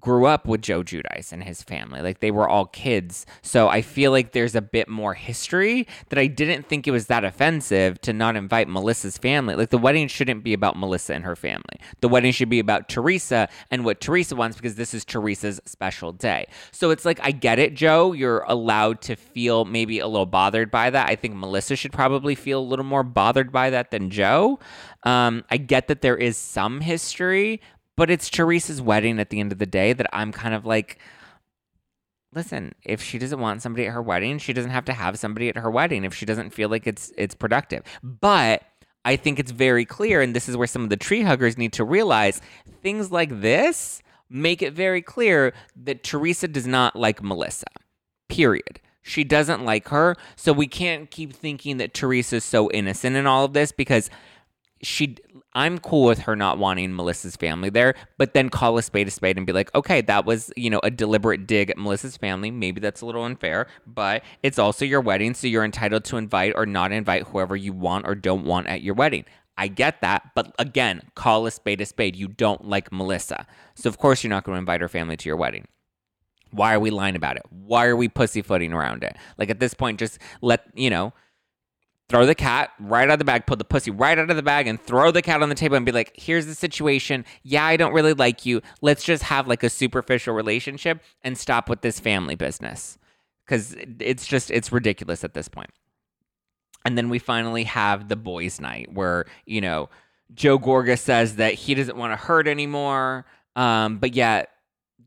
grew 0.00 0.26
up 0.26 0.46
with 0.46 0.62
Joe 0.62 0.82
Giudice 0.82 1.32
and 1.32 1.44
his 1.44 1.62
family. 1.62 2.02
Like 2.02 2.18
they 2.18 2.32
were 2.32 2.48
all 2.48 2.66
kids. 2.66 3.24
So 3.42 3.68
I 3.68 3.82
feel 3.82 4.10
like 4.10 4.32
there's 4.32 4.56
a 4.56 4.60
bit 4.60 4.88
more 4.88 5.14
history 5.14 5.86
that 6.08 6.18
I 6.18 6.26
didn't 6.26 6.66
think 6.66 6.88
it 6.88 6.90
was 6.90 7.06
that 7.06 7.24
offensive 7.24 8.00
to 8.00 8.12
not 8.12 8.34
invite 8.34 8.68
Melissa's 8.68 9.16
family. 9.16 9.54
Like 9.54 9.70
the 9.70 9.78
wedding 9.78 10.08
shouldn't 10.08 10.42
be 10.42 10.52
about 10.52 10.76
Melissa 10.76 11.14
and 11.14 11.24
her 11.24 11.36
family. 11.36 11.62
The 12.00 12.08
wedding 12.08 12.32
should 12.32 12.48
be 12.48 12.58
about 12.58 12.88
Teresa 12.88 13.48
and 13.70 13.84
what 13.84 14.00
Teresa 14.00 14.34
wants 14.34 14.56
because 14.56 14.74
this 14.74 14.92
is 14.92 15.04
Teresa's 15.04 15.60
special 15.66 16.12
day. 16.12 16.46
So 16.72 16.90
it's 16.90 17.04
like 17.04 17.20
I 17.22 17.30
get 17.30 17.58
it, 17.60 17.74
Joe. 17.74 18.12
You're 18.12 18.44
allowed 18.48 19.00
to 19.02 19.14
feel 19.14 19.64
maybe 19.64 20.00
a 20.00 20.08
little 20.08 20.26
bothered 20.26 20.70
by 20.70 20.90
that. 20.90 21.08
I 21.08 21.14
think 21.14 21.36
Melissa 21.36 21.76
should 21.76 21.92
probably 21.92 22.34
feel 22.34 22.58
a 22.58 22.66
little 22.66 22.84
more 22.84 23.04
bothered 23.04 23.52
by 23.52 23.70
that 23.70 23.92
than 23.92 24.10
Joe. 24.10 24.58
Um, 25.04 25.44
I 25.50 25.56
get 25.58 25.86
that 25.86 26.02
there 26.02 26.16
is 26.16 26.36
some 26.36 26.80
history, 26.80 27.60
but 27.96 28.10
it's 28.10 28.30
Teresa's 28.30 28.80
wedding 28.80 29.18
at 29.18 29.30
the 29.30 29.40
end 29.40 29.52
of 29.52 29.58
the 29.58 29.66
day 29.66 29.92
that 29.92 30.06
I'm 30.12 30.32
kind 30.32 30.54
of 30.54 30.64
like, 30.66 30.98
listen, 32.32 32.74
if 32.84 33.02
she 33.02 33.18
doesn't 33.18 33.40
want 33.40 33.62
somebody 33.62 33.86
at 33.86 33.92
her 33.92 34.02
wedding, 34.02 34.38
she 34.38 34.52
doesn't 34.52 34.70
have 34.70 34.84
to 34.86 34.92
have 34.92 35.18
somebody 35.18 35.48
at 35.48 35.56
her 35.56 35.70
wedding 35.70 36.04
if 36.04 36.14
she 36.14 36.26
doesn't 36.26 36.50
feel 36.50 36.68
like 36.68 36.86
it's 36.86 37.12
it's 37.16 37.34
productive. 37.34 37.82
But 38.02 38.62
I 39.04 39.16
think 39.16 39.38
it's 39.38 39.52
very 39.52 39.84
clear, 39.84 40.20
and 40.20 40.34
this 40.34 40.48
is 40.48 40.56
where 40.56 40.66
some 40.66 40.82
of 40.82 40.90
the 40.90 40.96
tree 40.96 41.22
huggers 41.22 41.56
need 41.56 41.72
to 41.74 41.84
realize 41.84 42.40
things 42.82 43.10
like 43.10 43.40
this 43.40 44.02
make 44.28 44.62
it 44.62 44.72
very 44.72 45.02
clear 45.02 45.52
that 45.76 46.02
Teresa 46.02 46.48
does 46.48 46.66
not 46.66 46.96
like 46.96 47.22
Melissa. 47.22 47.66
Period. 48.28 48.80
She 49.02 49.22
doesn't 49.22 49.64
like 49.64 49.88
her. 49.88 50.16
So 50.34 50.52
we 50.52 50.66
can't 50.66 51.10
keep 51.10 51.32
thinking 51.32 51.76
that 51.76 51.94
Teresa's 51.94 52.44
so 52.44 52.68
innocent 52.72 53.14
in 53.14 53.26
all 53.26 53.44
of 53.44 53.52
this 53.52 53.70
because 53.70 54.10
she 54.82 55.16
I'm 55.54 55.78
cool 55.78 56.04
with 56.04 56.20
her 56.20 56.36
not 56.36 56.58
wanting 56.58 56.94
Melissa's 56.94 57.34
family 57.34 57.70
there, 57.70 57.94
but 58.18 58.34
then 58.34 58.50
call 58.50 58.76
a 58.76 58.82
spade 58.82 59.08
a 59.08 59.10
spade 59.10 59.38
and 59.38 59.46
be 59.46 59.52
like, 59.54 59.74
okay, 59.74 60.02
that 60.02 60.26
was, 60.26 60.52
you 60.54 60.68
know, 60.68 60.80
a 60.82 60.90
deliberate 60.90 61.46
dig 61.46 61.70
at 61.70 61.78
Melissa's 61.78 62.18
family. 62.18 62.50
Maybe 62.50 62.78
that's 62.78 63.00
a 63.00 63.06
little 63.06 63.24
unfair, 63.24 63.66
but 63.86 64.22
it's 64.42 64.58
also 64.58 64.84
your 64.84 65.00
wedding, 65.00 65.32
so 65.32 65.46
you're 65.46 65.64
entitled 65.64 66.04
to 66.04 66.18
invite 66.18 66.52
or 66.56 66.66
not 66.66 66.92
invite 66.92 67.28
whoever 67.28 67.56
you 67.56 67.72
want 67.72 68.06
or 68.06 68.14
don't 68.14 68.44
want 68.44 68.66
at 68.66 68.82
your 68.82 68.94
wedding. 68.94 69.24
I 69.56 69.68
get 69.68 70.02
that, 70.02 70.32
but 70.34 70.54
again, 70.58 71.00
call 71.14 71.46
a 71.46 71.50
spade 71.50 71.80
a 71.80 71.86
spade. 71.86 72.14
You 72.14 72.28
don't 72.28 72.68
like 72.68 72.92
Melissa. 72.92 73.46
So 73.74 73.88
of 73.88 73.96
course 73.96 74.22
you're 74.22 74.28
not 74.28 74.44
going 74.44 74.56
to 74.56 74.60
invite 74.60 74.82
her 74.82 74.88
family 74.88 75.16
to 75.16 75.28
your 75.28 75.36
wedding. 75.36 75.66
Why 76.50 76.74
are 76.74 76.80
we 76.80 76.90
lying 76.90 77.16
about 77.16 77.36
it? 77.36 77.42
Why 77.48 77.86
are 77.86 77.96
we 77.96 78.08
pussyfooting 78.08 78.74
around 78.74 79.02
it? 79.04 79.16
Like 79.38 79.48
at 79.48 79.58
this 79.60 79.72
point, 79.72 79.98
just 79.98 80.18
let, 80.42 80.64
you 80.74 80.90
know, 80.90 81.14
throw 82.08 82.24
the 82.24 82.34
cat 82.34 82.70
right 82.78 83.08
out 83.08 83.14
of 83.14 83.18
the 83.18 83.24
bag, 83.24 83.46
put 83.46 83.58
the 83.58 83.64
pussy 83.64 83.90
right 83.90 84.18
out 84.18 84.30
of 84.30 84.36
the 84.36 84.42
bag, 84.42 84.66
and 84.66 84.80
throw 84.80 85.10
the 85.10 85.22
cat 85.22 85.42
on 85.42 85.48
the 85.48 85.54
table 85.54 85.76
and 85.76 85.84
be 85.84 85.92
like, 85.92 86.12
here's 86.14 86.46
the 86.46 86.54
situation. 86.54 87.24
Yeah, 87.42 87.64
I 87.64 87.76
don't 87.76 87.92
really 87.92 88.14
like 88.14 88.46
you. 88.46 88.62
Let's 88.80 89.04
just 89.04 89.24
have 89.24 89.48
like 89.48 89.62
a 89.62 89.70
superficial 89.70 90.34
relationship 90.34 91.00
and 91.22 91.36
stop 91.36 91.68
with 91.68 91.80
this 91.80 91.98
family 91.98 92.34
business. 92.34 92.98
Because 93.44 93.76
it's 94.00 94.26
just, 94.26 94.50
it's 94.50 94.72
ridiculous 94.72 95.22
at 95.22 95.34
this 95.34 95.48
point. 95.48 95.70
And 96.84 96.96
then 96.96 97.08
we 97.08 97.18
finally 97.18 97.64
have 97.64 98.08
the 98.08 98.16
boys' 98.16 98.60
night 98.60 98.92
where, 98.92 99.26
you 99.44 99.60
know, 99.60 99.88
Joe 100.34 100.58
Gorga 100.58 100.98
says 100.98 101.36
that 101.36 101.54
he 101.54 101.74
doesn't 101.74 101.96
want 101.96 102.12
to 102.12 102.16
hurt 102.16 102.48
anymore. 102.48 103.24
Um, 103.54 103.98
but 103.98 104.14
yet 104.14 104.50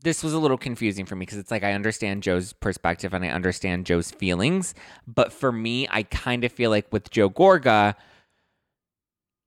this 0.02 0.22
was 0.22 0.32
a 0.32 0.38
little 0.38 0.58
confusing 0.58 1.06
for 1.06 1.16
me 1.16 1.26
because 1.26 1.38
it's 1.38 1.50
like 1.50 1.62
I 1.62 1.72
understand 1.72 2.22
Joe's 2.22 2.52
perspective 2.52 3.12
and 3.14 3.24
I 3.24 3.28
understand 3.28 3.86
Joe's 3.86 4.10
feelings, 4.10 4.74
but 5.06 5.32
for 5.32 5.52
me, 5.52 5.86
I 5.90 6.04
kind 6.04 6.44
of 6.44 6.52
feel 6.52 6.70
like 6.70 6.92
with 6.92 7.10
Joe 7.10 7.30
Gorga, 7.30 7.94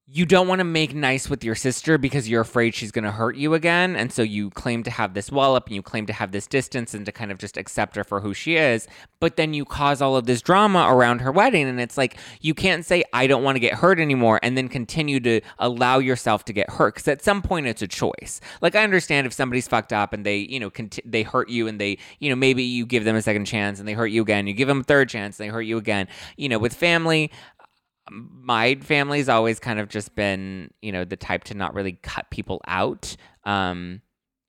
you 0.05 0.25
don't 0.25 0.49
want 0.49 0.59
to 0.59 0.65
make 0.65 0.93
nice 0.93 1.29
with 1.29 1.45
your 1.45 1.55
sister 1.55 1.97
because 1.97 2.27
you're 2.27 2.41
afraid 2.41 2.75
she's 2.75 2.91
going 2.91 3.05
to 3.05 3.11
hurt 3.11 3.37
you 3.37 3.53
again. 3.53 3.95
And 3.95 4.11
so 4.11 4.21
you 4.21 4.49
claim 4.49 4.83
to 4.83 4.91
have 4.91 5.13
this 5.13 5.31
wall 5.31 5.55
up 5.55 5.67
and 5.67 5.75
you 5.75 5.81
claim 5.81 6.05
to 6.07 6.13
have 6.13 6.33
this 6.33 6.45
distance 6.45 6.93
and 6.93 7.05
to 7.05 7.13
kind 7.13 7.31
of 7.31 7.37
just 7.37 7.55
accept 7.55 7.95
her 7.95 8.03
for 8.03 8.19
who 8.19 8.33
she 8.33 8.57
is. 8.57 8.85
But 9.21 9.37
then 9.37 9.53
you 9.53 9.63
cause 9.63 10.01
all 10.01 10.17
of 10.17 10.25
this 10.25 10.41
drama 10.41 10.87
around 10.89 11.19
her 11.19 11.31
wedding. 11.31 11.69
And 11.69 11.79
it's 11.79 11.97
like, 11.97 12.17
you 12.41 12.53
can't 12.53 12.85
say, 12.85 13.05
I 13.13 13.27
don't 13.27 13.43
want 13.43 13.55
to 13.55 13.61
get 13.61 13.75
hurt 13.75 13.97
anymore 13.97 14.41
and 14.43 14.57
then 14.57 14.67
continue 14.67 15.21
to 15.21 15.39
allow 15.57 15.99
yourself 15.99 16.43
to 16.45 16.53
get 16.53 16.69
hurt. 16.69 16.95
Because 16.95 17.07
at 17.07 17.23
some 17.23 17.41
point, 17.41 17.67
it's 17.67 17.81
a 17.81 17.87
choice. 17.87 18.41
Like, 18.59 18.75
I 18.75 18.83
understand 18.83 19.25
if 19.25 19.31
somebody's 19.31 19.69
fucked 19.69 19.93
up 19.93 20.11
and 20.11 20.25
they, 20.25 20.39
you 20.39 20.59
know, 20.59 20.69
cont- 20.69 20.99
they 21.05 21.23
hurt 21.23 21.47
you 21.47 21.69
and 21.69 21.79
they, 21.79 21.97
you 22.19 22.29
know, 22.29 22.35
maybe 22.35 22.61
you 22.61 22.85
give 22.85 23.05
them 23.05 23.15
a 23.15 23.21
second 23.21 23.45
chance 23.45 23.79
and 23.79 23.87
they 23.87 23.93
hurt 23.93 24.07
you 24.07 24.21
again. 24.21 24.47
You 24.47 24.53
give 24.53 24.67
them 24.67 24.81
a 24.81 24.83
third 24.83 25.07
chance 25.07 25.39
and 25.39 25.47
they 25.47 25.51
hurt 25.51 25.61
you 25.61 25.77
again. 25.77 26.09
You 26.35 26.49
know, 26.49 26.59
with 26.59 26.73
family, 26.73 27.31
my 28.09 28.75
family's 28.75 29.29
always 29.29 29.59
kind 29.59 29.79
of 29.79 29.89
just 29.89 30.15
been, 30.15 30.71
you 30.81 30.91
know, 30.91 31.05
the 31.05 31.15
type 31.15 31.45
to 31.45 31.53
not 31.53 31.73
really 31.73 31.93
cut 31.93 32.29
people 32.29 32.61
out. 32.67 33.15
Um, 33.45 34.01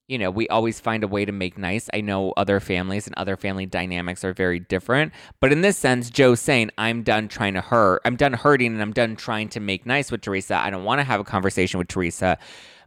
you 0.06 0.18
know, 0.18 0.30
we 0.30 0.46
always 0.49 0.80
find 0.80 1.02
a 1.02 1.08
way 1.08 1.25
to 1.25 1.32
make 1.32 1.56
nice. 1.56 1.88
I 1.94 2.02
know 2.02 2.32
other 2.37 2.61
families 2.61 3.06
and 3.06 3.14
other 3.16 3.37
family 3.37 3.64
dynamics 3.64 4.23
are 4.23 4.34
very 4.34 4.61
different. 4.61 5.12
But 5.40 5.50
in 5.50 5.62
this 5.62 5.78
sense, 5.78 6.11
Joe's 6.11 6.40
saying, 6.40 6.70
I'm 6.76 7.02
done 7.02 7.28
trying 7.28 7.54
to 7.54 7.62
hurt. 7.62 8.02
I'm 8.04 8.16
done 8.16 8.34
hurting 8.34 8.73
and 8.73 8.82
I'm 8.82 8.92
done 8.92 9.16
trying 9.16 9.49
to 9.50 9.61
make 9.61 9.87
nice 9.87 10.12
with 10.12 10.20
Teresa. 10.20 10.56
I 10.56 10.68
don't 10.68 10.84
want 10.84 10.99
to 10.99 11.04
have 11.04 11.20
a 11.20 11.25
conversation 11.25 11.78
with 11.78 11.88
Teresa. 11.88 12.37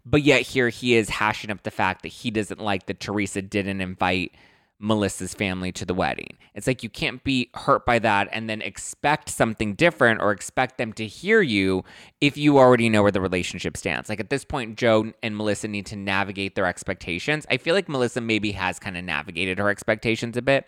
But 0.05 0.21
yet 0.21 0.41
here 0.41 0.69
he 0.69 0.95
is 0.95 1.09
hashing 1.09 1.49
up 1.49 1.63
the 1.63 1.71
fact 1.71 2.03
that 2.03 2.09
he 2.09 2.29
doesn't 2.29 2.61
like 2.61 2.85
that 2.85 2.99
Teresa 2.99 3.41
didn't 3.41 3.81
invite 3.81 4.33
Melissa's 4.79 5.33
family 5.33 5.71
to 5.71 5.85
the 5.85 5.93
wedding. 5.93 6.37
It's 6.53 6.67
like 6.67 6.83
you 6.83 6.89
can't 6.89 7.23
be 7.23 7.49
hurt 7.55 7.85
by 7.85 7.99
that 7.99 8.29
and 8.31 8.49
then 8.49 8.61
expect 8.61 9.29
something 9.29 9.73
different 9.73 10.21
or 10.21 10.31
expect 10.31 10.77
them 10.77 10.93
to 10.93 11.07
hear 11.07 11.41
you 11.41 11.83
if 12.21 12.37
you 12.37 12.57
already 12.57 12.89
know 12.89 13.01
where 13.01 13.11
the 13.11 13.21
relationship 13.21 13.75
stands. 13.77 14.09
Like 14.09 14.19
at 14.19 14.29
this 14.29 14.45
point, 14.45 14.77
Joe 14.77 15.11
and 15.23 15.35
Melissa 15.35 15.67
need 15.67 15.85
to 15.87 15.95
navigate 15.95 16.55
their 16.55 16.65
expectations. 16.65 17.45
I 17.49 17.57
feel 17.57 17.73
like 17.73 17.89
Melissa 17.89 18.21
maybe 18.21 18.51
has 18.51 18.79
kind 18.79 18.97
of 18.97 19.03
navigated 19.03 19.57
her 19.59 19.69
expectations 19.69 20.37
a 20.37 20.41
bit 20.41 20.65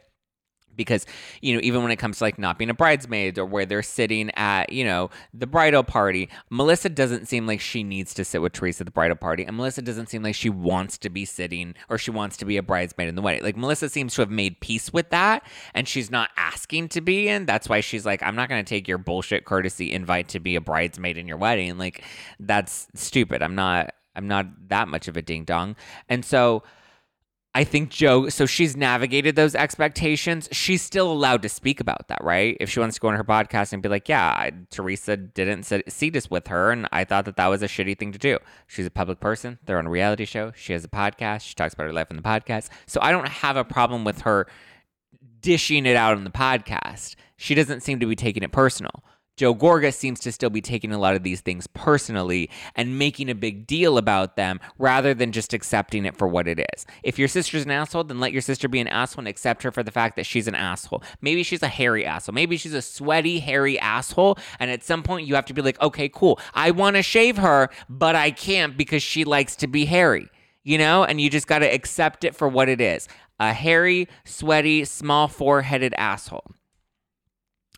because 0.76 1.06
you 1.42 1.54
know 1.54 1.62
even 1.64 1.82
when 1.84 1.92
it 1.92 1.98
comes 1.98 2.20
to 2.20 2.24
like 2.24 2.40
not 2.40 2.58
being 2.58 2.70
a 2.70 2.74
bridesmaid 2.74 3.38
or 3.38 3.46
where 3.46 3.66
they're 3.66 3.82
sitting 3.84 4.32
at 4.36 4.72
you 4.72 4.84
know 4.84 5.10
the 5.34 5.48
bridal 5.48 5.84
party 5.84 6.30
melissa 6.50 6.90
doesn't 6.90 7.28
seem 7.28 7.46
like 7.46 7.60
she 7.60 7.84
needs 7.84 8.14
to 8.14 8.24
sit 8.24 8.42
with 8.42 8.54
teresa 8.54 8.82
at 8.82 8.86
the 8.86 8.92
bridal 8.92 9.16
party 9.16 9.44
and 9.44 9.58
melissa 9.58 9.82
doesn't 9.82 10.08
seem 10.08 10.24
like 10.24 10.36
she 10.36 10.50
wants 10.50 10.98
to 10.98 11.10
be 11.10 11.26
sitting 11.26 11.76
or 11.90 11.98
she 11.98 12.12
wants 12.12 12.38
to 12.38 12.46
be 12.46 12.58
a 12.58 12.64
bridesmaid 12.64 13.08
in 13.08 13.16
the 13.16 13.22
wedding. 13.22 13.44
Like 13.44 13.58
melissa 13.58 13.90
seems 13.90 14.14
to 14.16 14.22
have 14.22 14.32
made 14.32 14.60
peace 14.60 14.94
with 14.94 15.10
that 15.10 15.44
and 15.74 15.88
she's 15.88 16.12
not 16.12 16.30
asking 16.38 16.90
to 16.90 17.02
be 17.02 17.28
in. 17.28 17.46
That's 17.46 17.68
why 17.68 17.82
she's 17.82 18.06
like 18.06 18.24
i'm 18.24 18.36
not 18.36 18.50
going 18.50 18.64
to 18.64 18.70
take 18.70 18.88
your 18.88 18.98
bullshit 18.98 19.46
courtesy 19.46 19.92
invite 19.92 20.30
to 20.30 20.40
be 20.40 20.56
a 20.56 20.62
bridesmaid 20.62 21.18
in 21.18 21.28
your 21.28 21.38
wedding. 21.38 21.78
Like 21.78 22.04
that's 22.40 22.88
stupid. 22.96 23.42
I'm 23.42 23.56
not 23.56 23.94
i'm 24.16 24.28
not 24.28 24.46
that 24.70 24.88
much 24.88 25.08
of 25.08 25.16
a 25.16 25.22
ding 25.22 25.44
dong 25.44 25.76
and 26.10 26.26
so 26.26 26.64
I 27.56 27.64
think 27.64 27.90
Joe, 27.90 28.30
so 28.30 28.46
she's 28.46 28.78
navigated 28.78 29.36
those 29.36 29.56
expectations. 29.56 30.48
She's 30.52 30.84
still 30.84 31.12
allowed 31.12 31.42
to 31.42 31.50
speak 31.50 31.80
about 31.80 32.08
that, 32.08 32.24
right? 32.24 32.56
If 32.60 32.70
she 32.70 32.80
wants 32.80 32.96
to 32.96 33.02
go 33.02 33.08
on 33.08 33.16
her 33.16 33.24
podcast 33.24 33.74
and 33.74 33.82
be 33.82 33.90
like, 33.90 34.08
yeah, 34.08 34.28
I, 34.28 34.52
Teresa 34.70 35.18
didn't 35.18 35.64
see 35.90 36.12
this 36.12 36.30
with 36.30 36.48
her, 36.48 36.70
and 36.72 36.88
I 36.92 37.06
thought 37.06 37.26
that 37.26 37.38
that 37.38 37.48
was 37.48 37.64
a 37.64 37.68
shitty 37.68 37.98
thing 37.98 38.12
to 38.12 38.20
do. 38.20 38.38
She's 38.68 38.86
a 38.86 38.92
public 38.92 39.20
person. 39.20 39.58
They're 39.66 39.80
on 39.80 39.88
a 39.88 39.90
reality 39.90 40.26
show. 40.26 40.52
She 40.56 40.74
has 40.74 40.86
a 40.86 40.90
podcast. 40.90 41.42
She 41.42 41.56
talks 41.56 41.74
about 41.74 41.86
her 41.86 41.94
life 41.94 42.12
in 42.12 42.18
the 42.18 42.24
podcast. 42.24 42.70
So 42.86 43.00
I 43.02 43.12
don't 43.12 43.28
have 43.28 43.58
a 43.58 43.64
problem 43.64 44.04
with 44.04 44.22
her 44.22 44.46
dishing 45.42 45.88
it 45.88 45.96
out 45.96 46.18
on 46.18 46.26
the 46.26 46.30
podcast. 46.30 47.16
She 47.36 47.56
doesn't 47.56 47.82
seem 47.82 48.00
to 48.00 48.06
be 48.06 48.16
taking 48.16 48.44
it 48.44 48.52
personal. 48.52 49.04
Joe 49.40 49.56
Gorga 49.56 49.94
seems 49.94 50.20
to 50.20 50.34
still 50.34 50.50
be 50.50 50.60
taking 50.60 50.92
a 50.92 50.98
lot 50.98 51.16
of 51.16 51.24
these 51.24 51.40
things 51.40 51.66
personally 51.68 52.50
and 52.76 53.00
making 53.00 53.30
a 53.30 53.34
big 53.34 53.66
deal 53.66 53.98
about 53.98 54.36
them 54.36 54.60
rather 54.78 55.14
than 55.14 55.32
just 55.32 55.54
accepting 55.54 56.04
it 56.04 56.18
for 56.18 56.28
what 56.28 56.46
it 56.46 56.60
is. 56.60 56.86
If 57.04 57.18
your 57.18 57.30
sister's 57.30 57.64
an 57.64 57.72
asshole, 57.72 58.04
then 58.04 58.20
let 58.20 58.34
your 58.34 58.42
sister 58.42 58.68
be 58.68 58.82
an 58.82 58.90
asshole 58.90 59.22
and 59.22 59.30
accept 59.30 59.64
her 59.64 59.72
for 59.72 59.82
the 59.82 59.92
fact 59.92 60.18
that 60.18 60.26
she's 60.26 60.50
an 60.50 60.56
asshole. 60.56 61.02
Maybe 61.22 61.44
she's 61.44 61.64
a 61.64 61.70
hairy 61.70 62.06
asshole. 62.06 62.34
Maybe 62.34 62.58
she's 62.58 62.74
a 62.74 62.82
sweaty, 62.82 63.40
hairy 63.40 63.80
asshole. 63.80 64.38
And 64.60 64.70
at 64.70 64.84
some 64.84 65.04
point, 65.04 65.26
you 65.26 65.36
have 65.36 65.46
to 65.46 65.54
be 65.54 65.62
like, 65.62 65.82
okay, 65.82 66.10
cool. 66.10 66.38
I 66.54 66.72
want 66.72 66.98
to 66.98 67.02
shave 67.02 67.38
her, 67.38 67.70
but 67.88 68.18
I 68.18 68.32
can't 68.32 68.76
because 68.76 69.02
she 69.02 69.24
likes 69.24 69.56
to 69.56 69.68
be 69.68 69.86
hairy 69.86 70.28
you 70.66 70.78
know, 70.78 71.06
and 71.06 71.22
you 71.22 71.30
just 71.30 71.48
got 71.48 71.60
to 71.60 71.74
accept 71.74 72.26
it 72.26 72.36
for 72.36 72.48
what 72.48 72.68
it 72.68 72.82
is 72.82 73.08
a 73.40 73.54
hairy, 73.54 74.10
sweaty, 74.26 74.84
small 74.84 75.30
four 75.30 75.62
headed 75.62 75.94
asshole. 75.98 76.52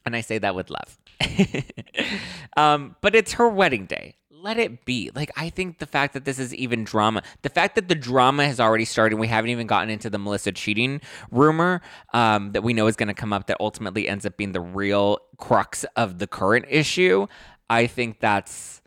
And 0.03 0.15
I 0.15 0.21
say 0.21 0.39
that 0.39 0.55
with 0.55 0.71
love. 0.71 0.97
um, 2.57 2.95
but 3.01 3.15
it's 3.15 3.33
her 3.33 3.47
wedding 3.47 3.85
day. 3.85 4.15
Let 4.29 4.57
it 4.57 4.85
be. 4.85 5.11
Like, 5.13 5.31
I 5.37 5.49
think 5.49 5.77
the 5.77 5.85
fact 5.85 6.13
that 6.15 6.25
this 6.25 6.39
is 6.39 6.53
even 6.55 6.83
drama, 6.83 7.21
the 7.43 7.49
fact 7.49 7.75
that 7.75 7.87
the 7.87 7.95
drama 7.95 8.45
has 8.45 8.59
already 8.59 8.85
started, 8.85 9.17
we 9.17 9.27
haven't 9.27 9.51
even 9.51 9.67
gotten 9.67 9.89
into 9.89 10.09
the 10.09 10.17
Melissa 10.17 10.51
cheating 10.51 10.99
rumor 11.29 11.81
um, 12.13 12.51
that 12.53 12.63
we 12.63 12.73
know 12.73 12.87
is 12.87 12.95
going 12.95 13.07
to 13.07 13.13
come 13.13 13.33
up 13.33 13.47
that 13.47 13.57
ultimately 13.59 14.09
ends 14.09 14.25
up 14.25 14.37
being 14.37 14.51
the 14.51 14.61
real 14.61 15.19
crux 15.37 15.85
of 15.95 16.17
the 16.17 16.25
current 16.25 16.65
issue. 16.69 17.27
I 17.69 17.85
think 17.85 18.19
that's 18.19 18.81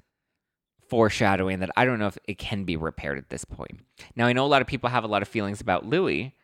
foreshadowing 0.88 1.60
that 1.60 1.70
I 1.76 1.84
don't 1.84 1.98
know 1.98 2.08
if 2.08 2.18
it 2.26 2.38
can 2.38 2.64
be 2.64 2.76
repaired 2.76 3.18
at 3.18 3.30
this 3.30 3.44
point. 3.44 3.80
Now, 4.16 4.26
I 4.26 4.32
know 4.32 4.44
a 4.44 4.48
lot 4.48 4.62
of 4.62 4.68
people 4.68 4.90
have 4.90 5.04
a 5.04 5.08
lot 5.08 5.22
of 5.22 5.28
feelings 5.28 5.60
about 5.60 5.86
Louis, 5.86 6.34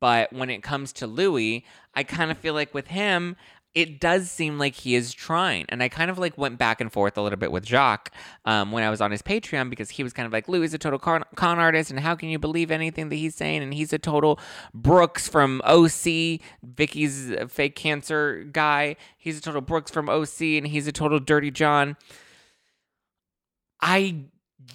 but 0.00 0.32
when 0.32 0.50
it 0.50 0.62
comes 0.62 0.92
to 0.94 1.06
Louis, 1.06 1.64
I 1.94 2.02
kind 2.02 2.30
of 2.30 2.38
feel 2.38 2.54
like 2.54 2.72
with 2.74 2.88
him, 2.88 3.36
it 3.74 3.98
does 3.98 4.30
seem 4.30 4.58
like 4.58 4.74
he 4.74 4.94
is 4.94 5.12
trying. 5.12 5.66
And 5.68 5.82
I 5.82 5.88
kind 5.88 6.10
of 6.10 6.18
like 6.18 6.38
went 6.38 6.58
back 6.58 6.80
and 6.80 6.92
forth 6.92 7.18
a 7.18 7.22
little 7.22 7.38
bit 7.38 7.50
with 7.50 7.66
Jacques 7.66 8.12
um, 8.44 8.70
when 8.70 8.84
I 8.84 8.90
was 8.90 9.00
on 9.00 9.10
his 9.10 9.20
Patreon 9.20 9.68
because 9.68 9.90
he 9.90 10.04
was 10.04 10.12
kind 10.12 10.26
of 10.26 10.32
like, 10.32 10.48
Louis 10.48 10.66
is 10.66 10.74
a 10.74 10.78
total 10.78 10.98
con-, 10.98 11.24
con 11.34 11.58
artist, 11.58 11.90
and 11.90 11.98
how 11.98 12.14
can 12.14 12.28
you 12.28 12.38
believe 12.38 12.70
anything 12.70 13.08
that 13.08 13.16
he's 13.16 13.34
saying? 13.34 13.62
And 13.62 13.74
he's 13.74 13.92
a 13.92 13.98
total 13.98 14.38
Brooks 14.72 15.28
from 15.28 15.60
OC, 15.64 16.40
Vicki's 16.62 17.34
fake 17.48 17.74
cancer 17.74 18.44
guy. 18.44 18.94
He's 19.18 19.38
a 19.38 19.40
total 19.40 19.60
Brooks 19.60 19.90
from 19.90 20.08
OC, 20.08 20.40
and 20.42 20.66
he's 20.68 20.86
a 20.86 20.92
total 20.92 21.18
Dirty 21.18 21.50
John. 21.50 21.96
I 23.80 24.24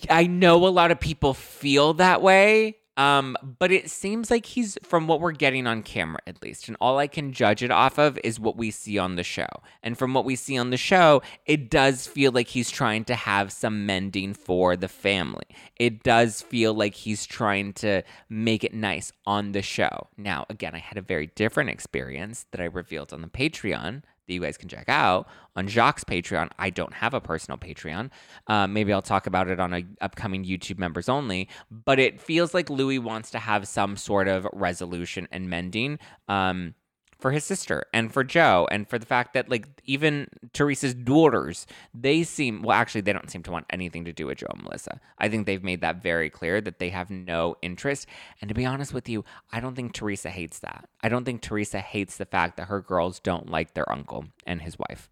I 0.10 0.28
know 0.28 0.68
a 0.68 0.70
lot 0.70 0.92
of 0.92 1.00
people 1.00 1.34
feel 1.34 1.94
that 1.96 2.22
way. 2.22 2.79
Um, 3.00 3.38
but 3.60 3.72
it 3.72 3.90
seems 3.90 4.30
like 4.30 4.46
he's 4.46 4.78
from 4.84 5.08
what 5.08 5.22
we're 5.22 5.32
getting 5.32 5.68
on 5.68 5.84
camera 5.84 6.20
at 6.28 6.44
least, 6.44 6.68
and 6.68 6.76
all 6.82 6.98
I 6.98 7.08
can 7.08 7.32
judge 7.32 7.64
it 7.64 7.72
off 7.72 7.98
of 7.98 8.20
is 8.26 8.42
what 8.42 8.58
we 8.58 8.72
see 8.72 8.98
on 8.98 9.16
the 9.16 9.24
show. 9.24 9.48
And 9.82 9.98
from 9.98 10.14
what 10.14 10.26
we 10.26 10.36
see 10.36 10.58
on 10.58 10.70
the 10.70 10.76
show, 10.76 11.22
it 11.46 11.70
does 11.70 12.08
feel 12.08 12.34
like 12.34 12.50
he's 12.50 12.70
trying 12.70 13.06
to 13.06 13.16
have 13.16 13.54
some 13.54 13.86
mending 13.86 14.34
for 14.34 14.76
the 14.76 14.90
family. 14.90 15.46
It 15.78 16.04
does 16.04 16.42
feel 16.42 16.74
like 16.74 16.94
he's 16.94 17.26
trying 17.26 17.72
to 17.76 18.04
make 18.28 18.66
it 18.66 18.74
nice 18.74 19.14
on 19.26 19.54
the 19.54 19.62
show. 19.62 20.10
Now, 20.18 20.46
again, 20.50 20.76
I 20.76 20.80
had 20.80 20.98
a 20.98 21.02
very 21.02 21.28
different 21.28 21.70
experience 21.70 22.48
that 22.52 22.60
I 22.60 22.66
revealed 22.66 23.14
on 23.14 23.22
the 23.22 23.30
Patreon 23.30 24.02
that 24.30 24.34
you 24.34 24.42
guys 24.42 24.58
can 24.58 24.70
check 24.70 24.88
out 24.88 25.28
on 25.56 25.68
Jacques' 25.68 26.06
Patreon. 26.06 26.50
I 26.58 26.70
don't 26.70 26.94
have 26.94 27.14
a 27.14 27.20
personal 27.20 27.58
Patreon. 27.58 28.12
Uh, 28.48 28.68
maybe 28.68 28.94
I'll 28.94 29.02
talk 29.02 29.28
about 29.28 29.50
it 29.50 29.60
on 29.60 29.74
a 29.74 29.84
upcoming 30.00 30.46
YouTube 30.46 30.80
members 30.80 31.10
only. 31.10 31.50
But 31.70 32.00
it 32.00 32.22
feels 32.22 32.54
like 32.54 32.70
Louis 32.70 33.00
wants 33.00 33.32
to 33.32 33.40
have 33.40 33.68
some 33.68 33.98
sort 33.98 34.28
of 34.28 34.48
resolution 34.54 35.28
and 35.32 35.50
mending. 35.50 36.00
Um, 36.30 36.76
for 37.20 37.32
his 37.32 37.44
sister 37.44 37.84
and 37.94 38.14
for 38.14 38.24
Joe 38.24 38.68
and 38.72 38.90
for 38.90 38.98
the 38.98 39.06
fact 39.06 39.34
that 39.34 39.50
like 39.50 39.68
even 39.84 40.28
Teresa's 40.54 40.94
daughters, 40.94 41.68
they 41.94 42.24
seem 42.24 42.62
well 42.62 42.78
actually 42.78 43.02
they 43.02 43.14
don't 43.14 43.30
seem 43.30 43.44
to 43.44 43.52
want 43.52 43.66
anything 43.70 44.06
to 44.06 44.14
do 44.14 44.28
with 44.28 44.40
Joe 44.40 44.48
and 44.50 44.64
Melissa. 44.64 45.00
I 45.18 45.30
think 45.30 45.46
they've 45.46 45.64
made 45.64 45.82
that 45.82 46.02
very 46.02 46.30
clear 46.30 46.62
that 46.62 46.80
they 46.80 46.90
have 46.90 47.10
no 47.10 47.56
interest. 47.62 48.08
And 48.42 48.48
to 48.48 48.56
be 48.56 48.66
honest 48.66 48.94
with 48.94 49.10
you, 49.10 49.26
I 49.52 49.60
don't 49.60 49.76
think 49.76 49.94
Teresa 49.94 50.30
hates 50.30 50.60
that. 50.60 50.88
I 51.04 51.10
don't 51.10 51.26
think 51.26 51.42
Teresa 51.42 51.80
hates 51.80 52.18
the 52.18 52.26
fact 52.26 52.58
that 52.58 52.68
her 52.68 52.82
girls 52.82 53.20
don't 53.20 53.50
like 53.50 53.74
their 53.74 53.92
uncle 53.92 54.26
and 54.46 54.62
his 54.62 54.78
wife. 54.80 55.10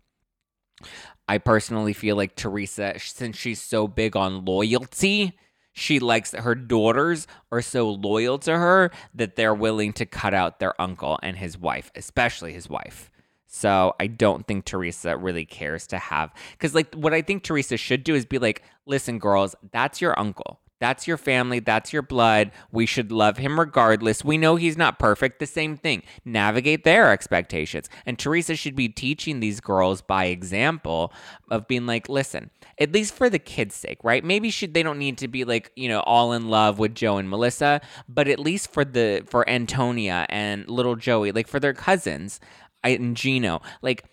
I 1.28 1.40
personally 1.40 1.94
feel 1.94 2.16
like 2.16 2.36
Teresa, 2.36 2.94
since 2.98 3.36
she's 3.36 3.62
so 3.62 3.88
big 3.88 4.16
on 4.16 4.46
loyalty, 4.46 5.38
she 5.78 6.00
likes 6.00 6.32
that 6.32 6.42
her 6.42 6.56
daughters 6.56 7.28
are 7.52 7.62
so 7.62 7.88
loyal 7.88 8.40
to 8.40 8.58
her 8.58 8.90
that 9.14 9.36
they're 9.36 9.54
willing 9.54 9.94
to 9.94 10.08
cut 10.08 10.34
out 10.34 10.60
their 10.60 10.80
uncle 10.82 11.20
and 11.22 11.38
his 11.38 11.56
wife, 11.56 11.92
especially 11.96 12.52
his 12.52 12.68
wife. 12.68 13.12
So 13.46 13.94
I 14.00 14.08
don't 14.08 14.48
think 14.48 14.66
Teresa 14.66 15.16
really 15.16 15.46
cares 15.46 15.86
to 15.88 16.00
have 16.00 16.34
because 16.54 16.74
like 16.74 16.94
what 16.96 17.14
I 17.14 17.22
think 17.22 17.44
Teresa 17.44 17.78
should 17.78 18.04
do 18.04 18.16
is 18.16 18.26
be 18.26 18.40
like, 18.40 18.64
listen, 18.88 19.20
girls, 19.20 19.56
that's 19.72 20.02
your 20.02 20.20
uncle. 20.20 20.60
That's 20.80 21.08
your 21.08 21.18
family. 21.18 21.60
That's 21.60 21.92
your 21.92 22.02
blood. 22.02 22.52
We 22.72 22.86
should 22.86 23.12
love 23.12 23.38
him 23.38 23.60
regardless. 23.60 24.24
We 24.24 24.38
know 24.38 24.56
he's 24.56 24.78
not 24.78 25.00
perfect. 25.00 25.40
The 25.40 25.46
same 25.48 25.76
thing. 25.78 26.04
Navigate 26.24 26.84
their 26.84 27.12
expectations. 27.12 27.90
And 28.06 28.20
Teresa 28.20 28.56
should 28.56 28.76
be 28.76 28.90
teaching 28.90 29.40
these 29.40 29.60
girls 29.60 30.02
by 30.02 30.26
example 30.26 31.12
of 31.50 31.68
being 31.68 31.86
like, 31.86 32.10
listen, 32.10 32.52
at 32.80 32.92
least 32.92 33.14
for 33.14 33.30
the 33.30 33.40
kids' 33.40 33.76
sake, 33.76 34.04
right? 34.04 34.24
Maybe 34.24 34.50
should 34.50 34.74
they 34.74 34.84
don't 34.84 35.00
need 35.00 35.18
to 35.20 35.28
be 35.28 35.46
like, 35.46 35.72
you 35.76 35.90
know, 35.90 36.02
all 36.02 36.34
in 36.34 36.48
love 36.50 36.78
with 36.78 36.94
Joe 36.94 37.18
and 37.18 37.30
Melissa, 37.30 37.82
but 38.08 38.28
at 38.28 38.40
least 38.40 38.72
for 38.72 38.86
the 38.86 39.24
for 39.28 39.50
Antonia 39.50 40.26
and 40.30 40.70
little 40.70 40.96
Joey, 40.96 41.32
like 41.32 41.48
for 41.48 41.60
their 41.60 41.74
cousins, 41.74 42.40
I, 42.84 42.90
and 42.90 43.18
Gino, 43.18 43.62
like 43.82 44.06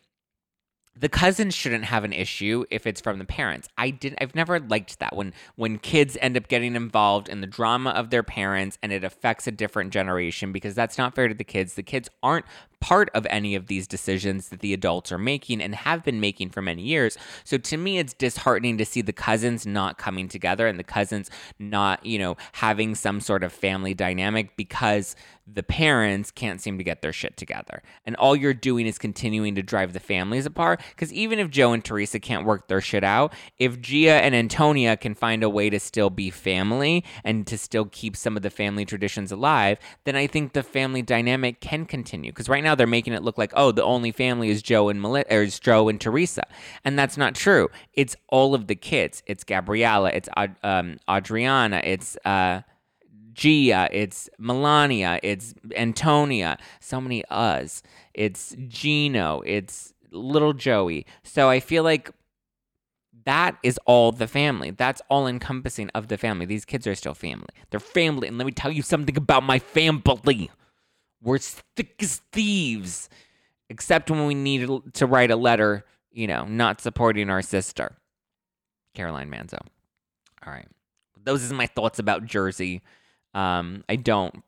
the 0.96 1.09
cousins 1.09 1.54
shouldn't 1.54 1.85
have 1.85 2.04
an 2.04 2.12
issue 2.12 2.64
if 2.70 2.87
it's 2.87 3.00
from 3.00 3.18
the 3.18 3.24
parents. 3.24 3.68
I 3.76 3.90
didn't 3.90 4.18
I've 4.20 4.35
never 4.35 4.61
liked 4.61 4.98
that 5.00 5.16
when 5.16 5.33
when 5.57 5.78
kids 5.78 6.16
end 6.20 6.37
up 6.37 6.48
getting 6.48 6.76
involved 6.76 7.28
in 7.28 7.40
the 7.40 7.46
drama 7.46 7.90
of 7.90 8.11
their 8.11 8.22
parents 8.22 8.78
and 8.83 8.92
it 8.92 9.02
affects 9.02 9.46
a 9.46 9.52
different 9.52 9.92
generation 9.92 10.52
because 10.52 10.74
that's 10.74 10.96
not 10.96 11.14
fair 11.14 11.28
to 11.28 11.35
the 11.35 11.44
kids. 11.44 11.74
The 11.74 11.83
kids 11.83 12.09
aren't 12.22 12.46
part 12.85 13.09
of 13.14 13.27
any 13.31 13.55
of 13.55 13.66
these 13.66 13.87
decisions 13.87 14.51
that 14.51 14.61
the 14.61 14.75
adults 14.75 15.11
are 15.11 15.16
making 15.16 15.62
and 15.62 15.75
have 15.75 16.05
been 16.05 16.20
making 16.20 16.51
for 16.51 16.61
many 16.61 16.83
years. 16.83 17.16
So 17.42 17.57
to 17.57 17.79
me, 17.79 17.97
it's 17.99 18.12
disheartening 18.12 18.77
to 18.77 18.85
see 18.85 19.01
the 19.01 19.11
cousins 19.11 19.66
not 19.66 19.97
coming 19.97 20.29
together 20.29 20.66
and 20.66 20.79
the 20.79 20.85
cousins 20.85 21.31
not, 21.59 22.05
you 22.05 22.18
know, 22.18 22.37
having 22.53 22.94
some 22.94 23.23
sort 23.23 23.42
of 23.42 23.55
family 23.55 23.94
dynamic 23.94 24.55
because 24.55 25.16
the 25.47 25.62
parents 25.62 26.31
can't 26.31 26.61
seem 26.61 26.79
to 26.79 26.85
get 26.85 27.03
their 27.03 27.12
shit 27.12 27.37
together. 27.37 27.83
And 28.07 28.16
all 28.16 28.35
you're 28.35 28.55
doing 28.55 28.87
is 28.87 28.99
continuing 28.99 29.55
to 29.57 29.62
drive 29.62 29.92
the 29.92 30.01
families 30.01 30.47
apart. 30.47 30.81
Because 30.90 31.12
even 31.12 31.38
if 31.38 31.51
Joe 31.51 31.73
and 31.73 31.85
Teresa 31.85 32.18
can't 32.18 32.47
work 32.47 32.68
their 32.68 32.81
shit 32.81 33.05
out, 33.05 33.33
if 33.59 33.81
Gia 33.81 34.23
and 34.23 34.35
Antonia 34.35 34.97
can 34.97 35.14
find 35.14 35.42
a 35.42 35.51
way 35.51 35.68
to 35.68 35.79
still 35.79 36.09
be 36.09 36.31
family 36.31 37.05
and 37.25 37.47
to 37.47 37.59
still 37.59 37.87
keep 37.87 38.16
some 38.16 38.37
of 38.37 38.42
the 38.42 38.51
family 38.51 38.85
traditions 38.85 39.31
alive, 39.33 39.79
then 40.05 40.16
I 40.16 40.27
think 40.27 40.53
the 40.53 40.62
family 40.62 41.03
dynamic 41.03 41.61
can 41.61 41.85
continue. 41.85 42.31
Because 42.33 42.49
right 42.49 42.64
now 42.64 42.74
they're 42.75 42.87
making 42.87 43.13
it 43.13 43.23
look 43.23 43.39
like, 43.39 43.53
oh, 43.55 43.73
the 43.73 43.85
only 43.85 44.13
family 44.13 44.51
is 44.51 44.63
Joe 44.63 44.89
and 44.89 45.01
Mel- 45.01 45.17
or 45.17 45.43
is 45.43 45.59
Joe 45.59 45.89
and 45.89 46.01
Teresa. 46.01 46.45
And 46.85 46.99
that's 46.99 47.17
not 47.17 47.35
true. 47.35 47.71
It's 47.93 48.17
all 48.29 48.55
of 48.55 48.67
the 48.67 48.75
kids. 48.75 49.23
It's 49.27 49.45
Gabriella, 49.45 50.11
it's 50.11 50.29
um, 50.63 50.99
Audriana, 51.09 51.83
it's. 51.85 52.17
Uh, 52.25 52.63
Gia, 53.35 53.89
it's 53.91 54.31
Milania, 54.41 55.19
it's 55.25 55.55
Antonia, 55.75 56.57
so 56.79 57.01
many 57.01 57.25
us. 57.31 57.83
It's 58.15 58.55
Gino, 58.69 59.43
it's 59.45 59.93
little 60.13 60.53
Joey. 60.53 61.05
So 61.25 61.51
I 61.51 61.59
feel 61.59 61.83
like 61.83 62.11
that 63.25 63.57
is 63.63 63.79
all 63.87 64.13
the 64.13 64.27
family. 64.27 64.71
That's 64.71 65.03
all 65.09 65.27
encompassing 65.27 65.91
of 65.91 66.09
the 66.09 66.17
family. 66.17 66.47
These 66.47 66.65
kids 66.65 66.87
are 66.87 66.95
still 66.95 67.15
family. 67.15 67.49
They're 67.71 67.81
family. 67.81 68.29
And 68.29 68.39
let 68.39 68.47
me 68.47 68.53
tell 68.53 68.71
you 68.71 68.83
something 68.83 69.17
about 69.17 69.43
my 69.43 69.59
family. 69.59 70.51
We're 71.25 71.39
thick 71.39 71.97
as 72.01 72.21
thieves, 72.33 73.09
except 73.71 74.11
when 74.11 74.27
we 74.27 74.35
need 74.35 74.69
to 74.93 75.07
write 75.07 75.31
a 75.31 75.37
letter, 75.37 75.85
you 76.13 76.27
know, 76.27 76.45
not 76.45 76.81
supporting 76.81 77.31
our 77.31 77.43
sister, 77.43 77.97
Caroline 78.95 79.31
Manzo. 79.31 79.59
All 80.47 80.53
right. 80.53 80.69
Those 81.25 81.51
are 81.51 81.55
my 81.55 81.67
thoughts 81.67 81.99
about 81.99 82.27
Jersey. 82.27 82.83
Um, 83.33 83.85
I 83.89 83.97
don't 83.97 84.45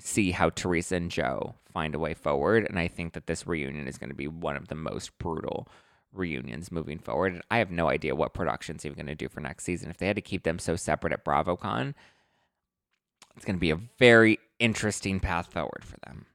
see 0.00 0.32
how 0.32 0.50
Teresa 0.50 0.96
and 0.96 1.10
Joe 1.10 1.54
find 1.72 1.94
a 1.94 1.98
way 1.98 2.14
forward, 2.14 2.66
and 2.68 2.78
I 2.78 2.88
think 2.88 3.12
that 3.12 3.28
this 3.28 3.46
reunion 3.46 3.86
is 3.86 3.98
going 3.98 4.10
to 4.10 4.16
be 4.16 4.26
one 4.26 4.56
of 4.56 4.68
the 4.68 4.74
most 4.74 5.16
brutal 5.18 5.68
reunions 6.12 6.72
moving 6.72 6.98
forward. 6.98 7.40
I 7.50 7.58
have 7.58 7.70
no 7.70 7.88
idea 7.88 8.16
what 8.16 8.34
production's 8.34 8.84
even 8.84 8.96
going 8.96 9.06
to 9.06 9.14
do 9.14 9.28
for 9.28 9.40
next 9.40 9.64
season. 9.64 9.90
If 9.90 9.98
they 9.98 10.08
had 10.08 10.16
to 10.16 10.22
keep 10.22 10.42
them 10.42 10.58
so 10.58 10.74
separate 10.74 11.12
at 11.12 11.24
BravoCon, 11.24 11.94
it's 13.38 13.44
going 13.44 13.54
to 13.54 13.60
be 13.60 13.70
a 13.70 13.78
very 14.00 14.40
interesting 14.58 15.20
path 15.20 15.52
forward 15.52 15.84
for 15.84 15.96
them. 16.04 16.26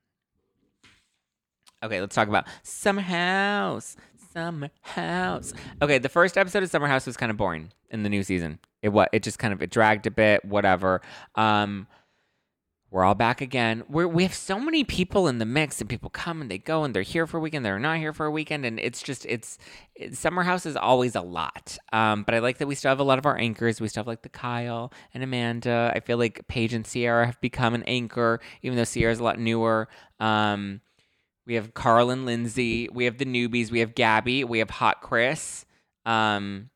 Okay, 1.83 1.99
let's 1.99 2.15
talk 2.15 2.29
about 2.29 2.47
Summer 2.63 3.01
House. 3.01 3.97
Summer 4.31 4.69
House. 4.79 5.53
Okay, 5.81 5.97
the 5.97 6.07
first 6.07 6.37
episode 6.37 6.63
of 6.63 6.69
Summer 6.69 6.87
House 6.87 7.05
was 7.05 7.17
kind 7.17 7.29
of 7.29 7.35
boring 7.35 7.73
in 7.89 8.03
the 8.03 8.09
new 8.09 8.23
season. 8.23 8.57
It 8.81 8.89
what 8.89 9.09
it 9.11 9.21
just 9.21 9.37
kind 9.37 9.53
of 9.53 9.61
it 9.61 9.69
dragged 9.69 10.07
a 10.07 10.11
bit, 10.11 10.45
whatever. 10.45 11.01
Um 11.35 11.87
we're 12.93 13.03
all 13.03 13.15
back 13.15 13.41
again. 13.41 13.84
we 13.89 14.06
we 14.06 14.21
have 14.21 14.36
so 14.36 14.60
many 14.60 14.84
people 14.84 15.27
in 15.27 15.39
the 15.39 15.45
mix, 15.45 15.82
and 15.82 15.89
people 15.89 16.12
come 16.12 16.41
and 16.41 16.51
they 16.51 16.60
go, 16.60 16.84
and 16.84 16.93
they're 16.93 17.01
here 17.01 17.25
for 17.25 17.38
a 17.38 17.39
weekend, 17.39 17.65
they're 17.65 17.79
not 17.79 17.97
here 17.97 18.13
for 18.13 18.27
a 18.27 18.32
weekend, 18.32 18.65
and 18.67 18.79
it's 18.79 19.01
just 19.01 19.25
it's 19.25 19.58
it, 19.95 20.15
summer 20.15 20.43
house 20.43 20.67
is 20.67 20.75
always 20.75 21.15
a 21.15 21.21
lot. 21.21 21.75
Um, 21.91 22.21
but 22.21 22.36
I 22.36 22.39
like 22.39 22.60
that 22.60 22.67
we 22.67 22.75
still 22.75 22.89
have 22.89 22.99
a 22.99 23.03
lot 23.03 23.17
of 23.17 23.25
our 23.25 23.36
anchors. 23.36 23.82
We 23.82 23.88
still 23.88 24.01
have 24.01 24.08
like 24.08 24.21
the 24.21 24.29
Kyle 24.29 24.93
and 25.12 25.23
Amanda. 25.23 25.91
I 25.95 26.01
feel 26.01 26.19
like 26.19 26.47
Paige 26.47 26.75
and 26.75 26.86
Ciara 26.86 27.25
have 27.25 27.41
become 27.41 27.73
an 27.73 27.82
anchor, 27.84 28.39
even 28.62 28.77
though 28.77 28.86
Ciara's 28.86 29.19
a 29.19 29.23
lot 29.23 29.39
newer. 29.39 29.89
Um, 30.19 30.82
we 31.47 31.56
have 31.56 31.73
Carl 31.73 32.12
and 32.12 32.27
Lindsay. 32.27 32.89
We 32.93 33.06
have 33.06 33.17
the 33.17 33.25
newbies. 33.25 33.71
We 33.71 33.79
have 33.79 33.95
Gabby. 33.95 34.43
We 34.43 34.60
have 34.60 34.69
Hot 34.69 35.01
Chris. 35.01 35.65
Um, 36.06 36.69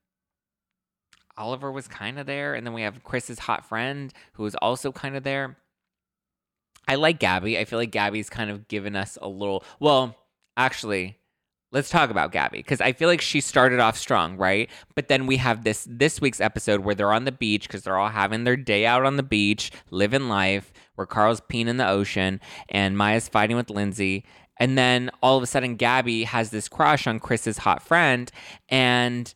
Oliver 1.38 1.72
was 1.72 1.88
kind 1.88 2.18
of 2.18 2.26
there, 2.26 2.56
and 2.56 2.66
then 2.66 2.74
we 2.74 2.82
have 2.82 3.04
Chris's 3.04 3.38
hot 3.38 3.64
friend 3.66 4.12
who 4.34 4.42
was 4.42 4.56
also 4.56 4.92
kind 4.92 5.16
of 5.16 5.22
there. 5.22 5.58
I 6.88 6.96
like 6.96 7.20
Gabby. 7.20 7.58
I 7.58 7.66
feel 7.66 7.80
like 7.80 7.92
Gabby's 7.92 8.30
kind 8.30 8.50
of 8.50 8.68
given 8.68 8.96
us 8.96 9.18
a 9.22 9.28
little. 9.28 9.64
Well, 9.80 10.16
actually, 10.56 11.18
let's 11.72 11.90
talk 11.90 12.10
about 12.10 12.32
Gabby 12.32 12.60
because 12.60 12.82
I 12.82 12.94
feel 12.94 13.10
like 13.10 13.22
she 13.22 13.42
started 13.42 13.80
off 13.80 13.98
strong, 13.98 14.38
right? 14.38 14.70
But 14.96 15.10
then 15.10 15.28
we 15.28 15.38
have 15.38 15.64
this 15.64 15.86
this 15.90 16.22
week's 16.22 16.42
episode 16.42 16.82
where 16.82 16.96
they're 16.96 17.12
on 17.12 17.26
the 17.26 17.32
beach 17.32 17.68
because 17.68 17.84
they're 17.84 17.98
all 17.98 18.10
having 18.10 18.44
their 18.44 18.58
day 18.58 18.86
out 18.86 19.06
on 19.06 19.18
the 19.18 19.24
beach, 19.24 19.72
living 19.92 20.30
life. 20.30 20.72
Where 20.96 21.06
Carl's 21.06 21.42
peeing 21.42 21.68
in 21.68 21.78
the 21.78 21.88
ocean 21.88 22.40
and 22.70 22.98
Mya's 22.98 23.28
fighting 23.28 23.56
with 23.56 23.70
Lindsay, 23.70 24.26
and 24.60 24.76
then 24.76 25.12
all 25.22 25.38
of 25.38 25.44
a 25.44 25.46
sudden 25.46 25.76
Gabby 25.76 26.24
has 26.24 26.50
this 26.50 26.68
crush 26.68 27.06
on 27.06 27.20
Chris's 27.20 27.60
hot 27.60 27.84
friend, 27.84 28.32
and 28.68 29.32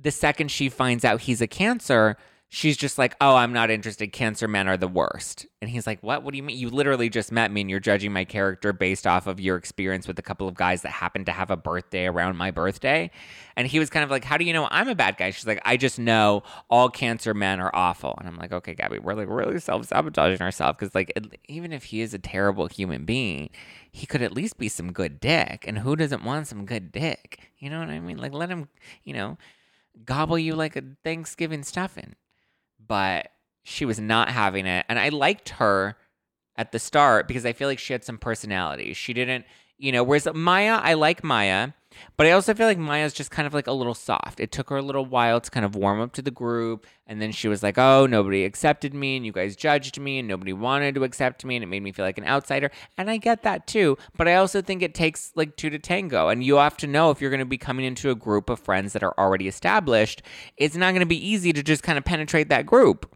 the 0.00 0.12
second 0.12 0.52
she 0.52 0.68
finds 0.68 1.04
out 1.04 1.22
he's 1.22 1.40
a 1.40 1.48
cancer, 1.48 2.16
she's 2.54 2.76
just 2.76 2.98
like, 2.98 3.16
"Oh, 3.20 3.34
I'm 3.34 3.52
not 3.52 3.68
interested. 3.68 4.12
Cancer 4.12 4.46
men 4.46 4.68
are 4.68 4.76
the 4.76 4.86
worst." 4.86 5.44
And 5.60 5.68
he's 5.68 5.88
like, 5.88 6.00
"What? 6.02 6.22
What 6.22 6.30
do 6.30 6.36
you 6.36 6.42
mean? 6.44 6.56
You 6.56 6.70
literally 6.70 7.08
just 7.08 7.32
met 7.32 7.50
me 7.50 7.62
and 7.62 7.68
you're 7.68 7.80
judging 7.80 8.12
my 8.12 8.24
character 8.24 8.72
based 8.72 9.08
off 9.08 9.26
of 9.26 9.40
your 9.40 9.56
experience 9.56 10.06
with 10.06 10.18
a 10.20 10.22
couple 10.22 10.46
of 10.46 10.54
guys 10.54 10.82
that 10.82 10.92
happened 10.92 11.26
to 11.26 11.32
have 11.32 11.50
a 11.50 11.56
birthday 11.56 12.06
around 12.06 12.36
my 12.36 12.52
birthday?" 12.52 13.10
And 13.56 13.66
he 13.66 13.80
was 13.80 13.90
kind 13.90 14.04
of 14.04 14.10
like, 14.10 14.24
"How 14.24 14.36
do 14.38 14.44
you 14.44 14.52
know 14.52 14.68
I'm 14.70 14.88
a 14.88 14.94
bad 14.94 15.16
guy?" 15.16 15.30
She's 15.30 15.46
like, 15.48 15.60
"I 15.64 15.76
just 15.76 15.98
know 15.98 16.44
all 16.70 16.88
cancer 16.88 17.34
men 17.34 17.60
are 17.60 17.74
awful." 17.74 18.14
And 18.18 18.28
I'm 18.28 18.36
like, 18.36 18.52
"Okay, 18.52 18.74
Gabby, 18.74 19.00
we're 19.00 19.14
like 19.14 19.28
really 19.28 19.58
self-sabotaging 19.58 20.40
ourselves 20.40 20.76
because 20.78 20.94
like 20.94 21.12
even 21.48 21.72
if 21.72 21.84
he 21.84 22.02
is 22.02 22.14
a 22.14 22.18
terrible 22.18 22.68
human 22.68 23.04
being, 23.04 23.50
he 23.90 24.06
could 24.06 24.22
at 24.22 24.32
least 24.32 24.58
be 24.58 24.68
some 24.68 24.92
good 24.92 25.18
dick. 25.20 25.64
And 25.66 25.78
who 25.78 25.96
doesn't 25.96 26.24
want 26.24 26.46
some 26.46 26.66
good 26.66 26.92
dick? 26.92 27.50
You 27.58 27.68
know 27.70 27.80
what 27.80 27.90
I 27.90 27.98
mean? 27.98 28.18
Like 28.18 28.32
let 28.32 28.48
him, 28.48 28.68
you 29.02 29.14
know, 29.14 29.38
gobble 30.04 30.38
you 30.38 30.54
like 30.54 30.76
a 30.76 30.84
Thanksgiving 31.02 31.64
stuffing. 31.64 32.14
But 32.86 33.30
she 33.64 33.84
was 33.84 33.98
not 33.98 34.28
having 34.28 34.66
it. 34.66 34.84
And 34.88 34.98
I 34.98 35.08
liked 35.08 35.50
her 35.50 35.96
at 36.56 36.72
the 36.72 36.78
start 36.78 37.26
because 37.26 37.46
I 37.46 37.52
feel 37.52 37.68
like 37.68 37.78
she 37.78 37.92
had 37.92 38.04
some 38.04 38.18
personality. 38.18 38.92
She 38.92 39.12
didn't, 39.12 39.46
you 39.78 39.90
know, 39.92 40.04
whereas 40.04 40.26
Mya, 40.26 40.80
I 40.82 40.94
like 40.94 41.24
Mya. 41.24 41.74
But 42.16 42.26
I 42.26 42.32
also 42.32 42.54
feel 42.54 42.66
like 42.66 42.78
Mya's 42.78 43.12
just 43.12 43.30
kind 43.30 43.46
of 43.46 43.54
like 43.54 43.66
a 43.66 43.72
little 43.72 43.94
soft. 43.94 44.40
It 44.40 44.52
took 44.52 44.70
her 44.70 44.76
a 44.76 44.82
little 44.82 45.04
while 45.04 45.40
to 45.40 45.50
kind 45.50 45.66
of 45.66 45.74
warm 45.74 46.00
up 46.00 46.12
to 46.14 46.22
the 46.22 46.30
group. 46.30 46.86
And 47.06 47.20
then 47.20 47.32
she 47.32 47.48
was 47.48 47.62
like, 47.62 47.76
oh, 47.76 48.06
nobody 48.06 48.44
accepted 48.44 48.94
me 48.94 49.16
and 49.16 49.26
you 49.26 49.32
guys 49.32 49.56
judged 49.56 50.00
me 50.00 50.18
and 50.18 50.28
nobody 50.28 50.52
wanted 50.52 50.94
to 50.94 51.04
accept 51.04 51.44
me 51.44 51.56
and 51.56 51.62
it 51.62 51.66
made 51.66 51.82
me 51.82 51.92
feel 51.92 52.04
like 52.04 52.18
an 52.18 52.26
outsider. 52.26 52.70
And 52.96 53.10
I 53.10 53.18
get 53.18 53.42
that 53.42 53.66
too. 53.66 53.98
But 54.16 54.28
I 54.28 54.34
also 54.34 54.62
think 54.62 54.82
it 54.82 54.94
takes 54.94 55.32
like 55.34 55.56
two 55.56 55.70
to 55.70 55.78
tango. 55.78 56.28
And 56.28 56.42
you 56.42 56.56
have 56.56 56.76
to 56.78 56.86
know 56.86 57.10
if 57.10 57.20
you're 57.20 57.30
going 57.30 57.40
to 57.40 57.46
be 57.46 57.58
coming 57.58 57.84
into 57.84 58.10
a 58.10 58.14
group 58.14 58.48
of 58.48 58.60
friends 58.60 58.92
that 58.92 59.02
are 59.02 59.14
already 59.18 59.48
established, 59.48 60.22
it's 60.56 60.76
not 60.76 60.92
going 60.92 61.00
to 61.00 61.06
be 61.06 61.28
easy 61.28 61.52
to 61.52 61.62
just 61.62 61.82
kind 61.82 61.98
of 61.98 62.04
penetrate 62.04 62.48
that 62.48 62.66
group. 62.66 63.14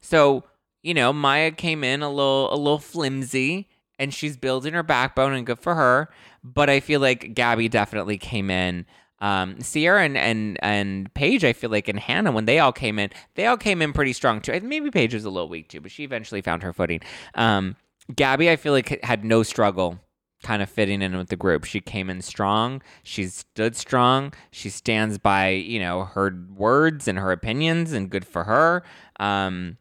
So, 0.00 0.44
you 0.82 0.94
know, 0.94 1.12
Mya 1.12 1.52
came 1.52 1.84
in 1.84 2.02
a 2.02 2.08
little 2.08 2.52
a 2.52 2.56
little 2.56 2.78
flimsy 2.78 3.68
and 4.00 4.12
she's 4.12 4.36
building 4.36 4.72
her 4.72 4.82
backbone 4.82 5.34
and 5.34 5.46
good 5.46 5.60
for 5.60 5.76
her. 5.76 6.08
But 6.42 6.68
I 6.68 6.80
feel 6.80 6.98
like 7.00 7.34
Gabby 7.34 7.68
definitely 7.68 8.18
came 8.18 8.50
in. 8.50 8.86
Um, 9.20 9.58
Ciara 9.62 10.02
and, 10.02 10.16
and 10.16 10.58
and 10.62 11.12
Paige, 11.12 11.44
I 11.44 11.52
feel 11.52 11.68
like, 11.70 11.86
and 11.88 12.00
Hannah, 12.00 12.32
when 12.32 12.46
they 12.46 12.58
all 12.58 12.72
came 12.72 12.98
in, 12.98 13.10
they 13.34 13.46
all 13.46 13.58
came 13.58 13.82
in 13.82 13.92
pretty 13.92 14.14
strong 14.14 14.40
too. 14.40 14.58
Maybe 14.60 14.90
Paige 14.90 15.12
was 15.12 15.26
a 15.26 15.30
little 15.30 15.50
weak 15.50 15.68
too, 15.68 15.82
but 15.82 15.92
she 15.92 16.02
eventually 16.02 16.40
found 16.40 16.62
her 16.62 16.72
footing. 16.72 17.00
Um, 17.34 17.76
Gabby, 18.16 18.50
I 18.50 18.56
feel 18.56 18.72
like 18.72 19.04
had 19.04 19.22
no 19.24 19.42
struggle 19.42 20.00
kind 20.42 20.62
of 20.62 20.70
fitting 20.70 21.02
in 21.02 21.18
with 21.18 21.28
the 21.28 21.36
group. 21.36 21.64
She 21.64 21.82
came 21.82 22.08
in 22.08 22.22
strong. 22.22 22.80
She 23.02 23.26
stood 23.26 23.76
strong. 23.76 24.32
She 24.50 24.70
stands 24.70 25.18
by, 25.18 25.50
you 25.50 25.78
know, 25.78 26.06
her 26.06 26.34
words 26.56 27.06
and 27.06 27.18
her 27.18 27.30
opinions, 27.30 27.92
and 27.92 28.08
good 28.08 28.24
for 28.24 28.44
her. 28.44 28.82
Um, 29.20 29.76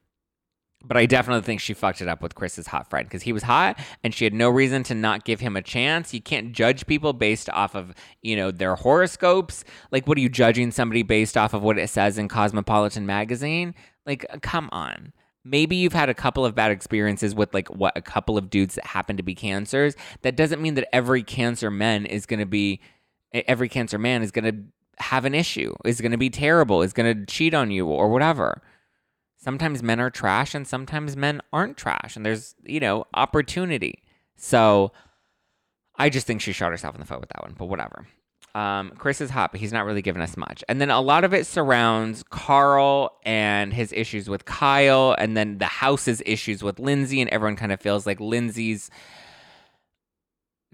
but 0.83 0.95
I 0.95 1.05
definitely 1.05 1.41
think 1.41 1.59
she 1.59 1.73
fucked 1.73 2.01
it 2.01 2.07
up 2.07 2.21
with 2.21 2.35
Chris's 2.35 2.67
hot 2.67 2.89
friend 2.89 3.05
because 3.05 3.23
he 3.23 3.33
was 3.33 3.43
hot 3.43 3.77
and 4.03 4.13
she 4.13 4.23
had 4.23 4.33
no 4.33 4.49
reason 4.49 4.83
to 4.83 4.95
not 4.95 5.25
give 5.25 5.41
him 5.41 5.57
a 5.57 5.61
chance. 5.61 6.13
You 6.13 6.21
can't 6.21 6.53
judge 6.53 6.87
people 6.87 7.11
based 7.11 7.49
off 7.49 7.75
of, 7.75 7.93
you 8.21 8.37
know, 8.37 8.49
their 8.49 8.75
horoscopes. 8.75 9.65
Like, 9.91 10.07
what 10.07 10.17
are 10.17 10.21
you 10.21 10.29
judging 10.29 10.71
somebody 10.71 11.03
based 11.03 11.35
off 11.35 11.53
of 11.53 11.63
what 11.63 11.77
it 11.77 11.89
says 11.89 12.17
in 12.17 12.29
Cosmopolitan 12.29 13.05
magazine? 13.05 13.75
Like, 14.05 14.25
uh, 14.29 14.37
come 14.41 14.69
on. 14.71 15.11
Maybe 15.43 15.75
you've 15.75 15.93
had 15.93 16.09
a 16.09 16.13
couple 16.13 16.45
of 16.45 16.55
bad 16.55 16.71
experiences 16.71 17.35
with 17.35 17.53
like 17.53 17.67
what 17.69 17.97
a 17.97 18.01
couple 18.01 18.37
of 18.37 18.49
dudes 18.49 18.75
that 18.75 18.85
happen 18.85 19.17
to 19.17 19.23
be 19.23 19.35
cancers. 19.35 19.95
That 20.21 20.37
doesn't 20.37 20.61
mean 20.61 20.75
that 20.75 20.93
every 20.93 21.23
cancer 21.23 21.71
man 21.71 22.05
is 22.05 22.25
going 22.25 22.39
to 22.39 22.45
be 22.45 22.81
every 23.33 23.69
cancer 23.69 23.97
man 23.97 24.21
is 24.21 24.31
going 24.31 24.45
to 24.45 25.03
have 25.03 25.25
an 25.25 25.35
issue, 25.35 25.75
is 25.85 26.01
going 26.01 26.11
to 26.11 26.17
be 26.17 26.29
terrible, 26.29 26.81
is 26.81 26.93
going 26.93 27.15
to 27.15 27.25
cheat 27.25 27.53
on 27.53 27.69
you 27.71 27.87
or 27.87 28.09
whatever 28.09 28.61
sometimes 29.39 29.81
men 29.81 29.99
are 29.99 30.09
trash 30.09 30.53
and 30.53 30.67
sometimes 30.67 31.15
men 31.15 31.41
aren't 31.51 31.77
trash 31.77 32.15
and 32.15 32.25
there's 32.25 32.55
you 32.63 32.79
know 32.79 33.05
opportunity. 33.13 34.03
So 34.35 34.91
i 35.95 36.09
just 36.09 36.25
think 36.25 36.39
she 36.39 36.53
shot 36.53 36.71
herself 36.71 36.95
in 36.95 37.01
the 37.01 37.05
foot 37.05 37.19
with 37.19 37.29
that 37.29 37.41
one 37.43 37.55
but 37.57 37.65
whatever. 37.65 38.07
Um, 38.55 38.91
chris 38.97 39.21
is 39.21 39.29
hot 39.29 39.51
but 39.51 39.61
he's 39.61 39.73
not 39.73 39.85
really 39.85 40.01
giving 40.01 40.21
us 40.21 40.35
much. 40.37 40.63
And 40.67 40.79
then 40.81 40.89
a 40.89 41.01
lot 41.01 41.23
of 41.23 41.33
it 41.33 41.45
surrounds 41.45 42.23
carl 42.29 43.17
and 43.23 43.73
his 43.73 43.93
issues 43.93 44.29
with 44.29 44.45
kyle 44.45 45.15
and 45.17 45.35
then 45.37 45.57
the 45.57 45.65
house's 45.65 46.21
issues 46.25 46.63
with 46.63 46.79
lindsay 46.79 47.21
and 47.21 47.29
everyone 47.29 47.55
kind 47.55 47.71
of 47.71 47.79
feels 47.79 48.05
like 48.05 48.19
lindsay's 48.19 48.89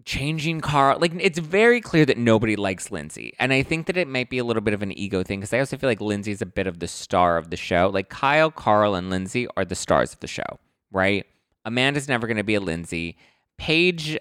changing 0.06 0.62
Carl. 0.62 1.00
Like 1.00 1.14
it's 1.20 1.40
very 1.40 1.82
clear 1.82 2.06
that 2.06 2.18
nobody 2.18 2.56
likes 2.56 2.92
Lindsay, 2.92 3.34
and 3.40 3.52
I 3.52 3.64
think 3.64 3.88
that 3.88 3.98
it 3.98 4.08
might 4.08 4.30
be 4.30 4.38
a 4.38 4.44
little 4.44 4.62
bit 4.62 4.74
of 4.74 4.82
an 4.82 4.98
ego 4.98 5.24
thing 5.24 5.40
because 5.40 5.54
I 5.54 5.60
also 5.60 5.78
feel 5.78 5.90
like 5.90 6.02
Lindsay's 6.02 6.42
a 6.42 6.46
bit 6.46 6.68
of 6.68 6.80
the 6.80 6.88
star 6.88 7.38
of 7.38 7.50
the 7.50 7.58
show. 7.58 7.90
Like 7.94 8.10
Kyle, 8.10 8.52
Carl, 8.52 8.96
and 8.96 9.10
Lindsay 9.10 9.48
are 9.58 9.66
the 9.66 9.76
stars 9.76 10.14
of 10.14 10.20
the 10.20 10.28
show, 10.28 10.60
right? 10.92 11.26
Amanda's 11.66 12.08
never 12.08 12.28
going 12.28 12.38
to 12.38 12.44
be 12.44 12.56
a 12.56 12.62
Lindsay. 12.62 13.18
Paige, 13.58 14.20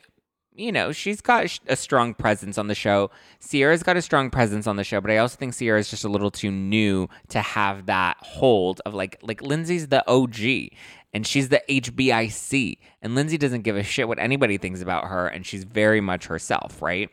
you 0.54 0.72
know, 0.72 0.92
she's 0.92 1.20
got 1.20 1.58
a 1.66 1.76
strong 1.76 2.14
presence 2.14 2.56
on 2.56 2.68
the 2.68 2.74
show. 2.74 3.10
Ciara's 3.46 3.82
got 3.82 3.96
a 3.96 4.02
strong 4.02 4.30
presence 4.30 4.66
on 4.66 4.76
the 4.76 4.84
show, 4.84 5.00
but 5.00 5.10
I 5.10 5.18
also 5.18 5.36
think 5.36 5.54
Ciara's 5.54 5.90
just 5.90 6.04
a 6.04 6.08
little 6.08 6.30
too 6.30 6.50
new 6.50 7.08
to 7.28 7.40
have 7.40 7.86
that 7.86 8.16
hold 8.20 8.80
of 8.86 8.94
like 8.94 9.18
like 9.22 9.42
Lindsay's 9.42 9.88
the 9.88 10.08
OG 10.08 10.70
and 11.14 11.27
she's 11.27 11.48
the 11.48 11.62
HBIC. 11.70 12.79
And 13.00 13.14
Lindsay 13.14 13.38
doesn't 13.38 13.62
give 13.62 13.77
a 13.77 13.85
shit 13.85 14.09
what 14.09 14.18
anybody 14.18 14.59
thinks 14.59 14.83
about 14.83 15.05
her, 15.05 15.29
and 15.29 15.46
she's 15.46 15.64
very 15.64 16.00
much 16.00 16.27
herself, 16.27 16.83
right? 16.83 17.09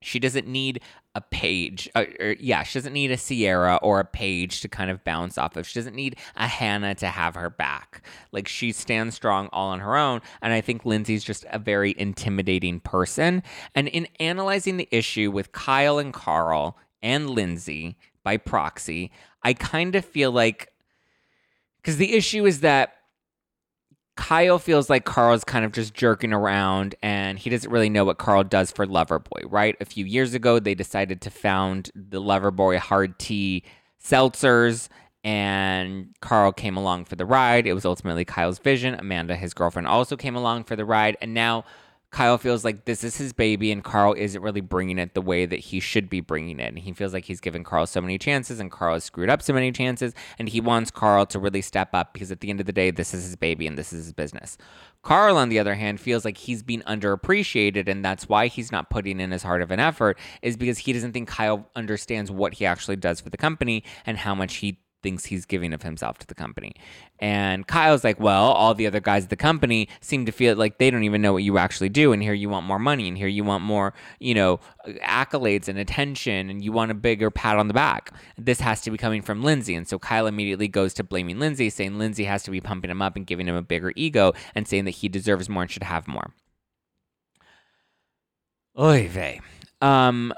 She 0.00 0.18
doesn't 0.18 0.46
need 0.46 0.80
a 1.14 1.20
Paige. 1.20 1.88
Uh, 1.94 2.04
or, 2.20 2.36
yeah, 2.38 2.62
she 2.62 2.78
doesn't 2.78 2.92
need 2.92 3.10
a 3.10 3.16
Ciara 3.16 3.76
or 3.82 4.00
a 4.00 4.04
Paige 4.04 4.60
to 4.60 4.68
kind 4.68 4.90
of 4.90 5.02
bounce 5.04 5.36
off 5.38 5.56
of. 5.56 5.66
She 5.66 5.78
doesn't 5.78 5.96
need 5.96 6.16
a 6.36 6.46
Hannah 6.46 6.94
to 6.96 7.08
have 7.08 7.34
her 7.34 7.50
back. 7.50 8.02
Like 8.30 8.46
she 8.46 8.72
stands 8.72 9.14
strong 9.14 9.48
all 9.52 9.70
on 9.70 9.80
her 9.80 9.96
own. 9.96 10.20
And 10.42 10.52
I 10.52 10.60
think 10.60 10.84
Lindsay's 10.84 11.24
just 11.24 11.44
a 11.50 11.58
very 11.58 11.94
intimidating 11.98 12.80
person. 12.80 13.42
And 13.74 13.88
in 13.88 14.06
analyzing 14.20 14.76
the 14.76 14.88
issue 14.90 15.30
with 15.30 15.52
Kyle 15.52 15.98
and 15.98 16.12
Carl 16.12 16.76
and 17.02 17.30
Lindsay 17.30 17.96
by 18.22 18.36
proxy, 18.36 19.10
I 19.42 19.54
kind 19.54 19.94
of 19.94 20.04
feel 20.04 20.30
like 20.30 20.70
because 21.86 21.98
the 21.98 22.14
issue 22.14 22.44
is 22.44 22.62
that 22.62 22.94
Kyle 24.16 24.58
feels 24.58 24.90
like 24.90 25.04
Carl's 25.04 25.44
kind 25.44 25.64
of 25.64 25.70
just 25.70 25.94
jerking 25.94 26.32
around 26.32 26.96
and 27.00 27.38
he 27.38 27.48
doesn't 27.48 27.70
really 27.70 27.88
know 27.88 28.04
what 28.04 28.18
Carl 28.18 28.42
does 28.42 28.72
for 28.72 28.88
Loverboy, 28.88 29.44
right? 29.44 29.76
A 29.80 29.84
few 29.84 30.04
years 30.04 30.34
ago, 30.34 30.58
they 30.58 30.74
decided 30.74 31.20
to 31.20 31.30
found 31.30 31.92
the 31.94 32.20
Loverboy 32.20 32.78
hard 32.78 33.20
tea 33.20 33.62
seltzers 34.04 34.88
and 35.22 36.08
Carl 36.20 36.50
came 36.50 36.76
along 36.76 37.04
for 37.04 37.14
the 37.14 37.24
ride. 37.24 37.68
It 37.68 37.74
was 37.74 37.84
ultimately 37.84 38.24
Kyle's 38.24 38.58
vision. 38.58 38.94
Amanda, 38.94 39.36
his 39.36 39.54
girlfriend, 39.54 39.86
also 39.86 40.16
came 40.16 40.34
along 40.34 40.64
for 40.64 40.74
the 40.74 40.84
ride. 40.84 41.16
And 41.20 41.34
now 41.34 41.66
Kyle 42.16 42.38
feels 42.38 42.64
like 42.64 42.86
this 42.86 43.04
is 43.04 43.18
his 43.18 43.34
baby 43.34 43.70
and 43.70 43.84
Carl 43.84 44.14
isn't 44.16 44.40
really 44.40 44.62
bringing 44.62 44.98
it 44.98 45.12
the 45.12 45.20
way 45.20 45.44
that 45.44 45.58
he 45.58 45.80
should 45.80 46.08
be 46.08 46.22
bringing 46.22 46.58
it. 46.60 46.68
And 46.68 46.78
he 46.78 46.94
feels 46.94 47.12
like 47.12 47.26
he's 47.26 47.40
given 47.40 47.62
Carl 47.62 47.86
so 47.86 48.00
many 48.00 48.16
chances 48.16 48.58
and 48.58 48.70
Carl 48.70 48.94
has 48.94 49.04
screwed 49.04 49.28
up 49.28 49.42
so 49.42 49.52
many 49.52 49.70
chances. 49.70 50.14
And 50.38 50.48
he 50.48 50.58
wants 50.58 50.90
Carl 50.90 51.26
to 51.26 51.38
really 51.38 51.60
step 51.60 51.90
up 51.92 52.14
because 52.14 52.32
at 52.32 52.40
the 52.40 52.48
end 52.48 52.58
of 52.58 52.64
the 52.64 52.72
day, 52.72 52.90
this 52.90 53.12
is 53.12 53.24
his 53.24 53.36
baby 53.36 53.66
and 53.66 53.76
this 53.76 53.92
is 53.92 54.06
his 54.06 54.14
business. 54.14 54.56
Carl, 55.02 55.36
on 55.36 55.50
the 55.50 55.58
other 55.58 55.74
hand, 55.74 56.00
feels 56.00 56.24
like 56.24 56.38
he's 56.38 56.62
being 56.62 56.80
underappreciated, 56.82 57.86
and 57.86 58.02
that's 58.02 58.30
why 58.30 58.46
he's 58.46 58.72
not 58.72 58.88
putting 58.88 59.20
in 59.20 59.32
as 59.32 59.42
hard 59.42 59.60
of 59.60 59.70
an 59.70 59.78
effort, 59.78 60.18
is 60.40 60.56
because 60.56 60.78
he 60.78 60.92
doesn't 60.94 61.12
think 61.12 61.28
Kyle 61.28 61.68
understands 61.76 62.30
what 62.30 62.54
he 62.54 62.64
actually 62.66 62.96
does 62.96 63.20
for 63.20 63.28
the 63.28 63.36
company 63.36 63.84
and 64.06 64.16
how 64.16 64.34
much 64.34 64.56
he 64.56 64.80
thinks 65.06 65.24
he's 65.24 65.46
giving 65.46 65.72
of 65.72 65.82
himself 65.82 66.18
to 66.18 66.26
the 66.26 66.34
company. 66.34 66.74
And 67.20 67.64
Kyle's 67.64 68.02
like, 68.02 68.18
well, 68.18 68.46
all 68.46 68.74
the 68.74 68.88
other 68.88 68.98
guys 68.98 69.22
at 69.22 69.30
the 69.30 69.36
company 69.36 69.88
seem 70.00 70.26
to 70.26 70.32
feel 70.32 70.56
like 70.56 70.78
they 70.78 70.90
don't 70.90 71.04
even 71.04 71.22
know 71.22 71.32
what 71.32 71.44
you 71.44 71.58
actually 71.58 71.90
do. 71.90 72.10
And 72.12 72.20
here 72.20 72.32
you 72.32 72.48
want 72.48 72.66
more 72.66 72.80
money, 72.80 73.06
and 73.06 73.16
here 73.16 73.28
you 73.28 73.44
want 73.44 73.62
more, 73.62 73.94
you 74.18 74.34
know, 74.34 74.58
accolades 75.04 75.68
and 75.68 75.78
attention, 75.78 76.50
and 76.50 76.64
you 76.64 76.72
want 76.72 76.90
a 76.90 76.94
bigger 76.94 77.30
pat 77.30 77.56
on 77.56 77.68
the 77.68 77.74
back. 77.74 78.12
This 78.36 78.58
has 78.58 78.80
to 78.80 78.90
be 78.90 78.98
coming 78.98 79.22
from 79.22 79.44
Lindsay. 79.44 79.76
And 79.76 79.86
so 79.86 79.96
Kyle 79.96 80.26
immediately 80.26 80.66
goes 80.66 80.92
to 80.94 81.04
blaming 81.04 81.38
Lindsay, 81.38 81.70
saying 81.70 81.98
Lindsay 81.98 82.24
has 82.24 82.42
to 82.42 82.50
be 82.50 82.60
pumping 82.60 82.90
him 82.90 83.00
up 83.00 83.14
and 83.14 83.24
giving 83.24 83.46
him 83.46 83.54
a 83.54 83.62
bigger 83.62 83.92
ego 83.94 84.32
and 84.56 84.66
saying 84.66 84.86
that 84.86 84.90
he 84.90 85.08
deserves 85.08 85.48
more 85.48 85.62
and 85.62 85.70
should 85.70 85.84
have 85.84 86.08
more. 86.08 86.34
Oy 88.76 89.06
vey. 89.06 89.40
Um, 89.80 90.34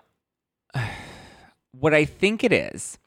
what 1.73 1.95
I 1.95 2.05
think 2.05 2.45
it 2.45 2.53
is 2.53 2.99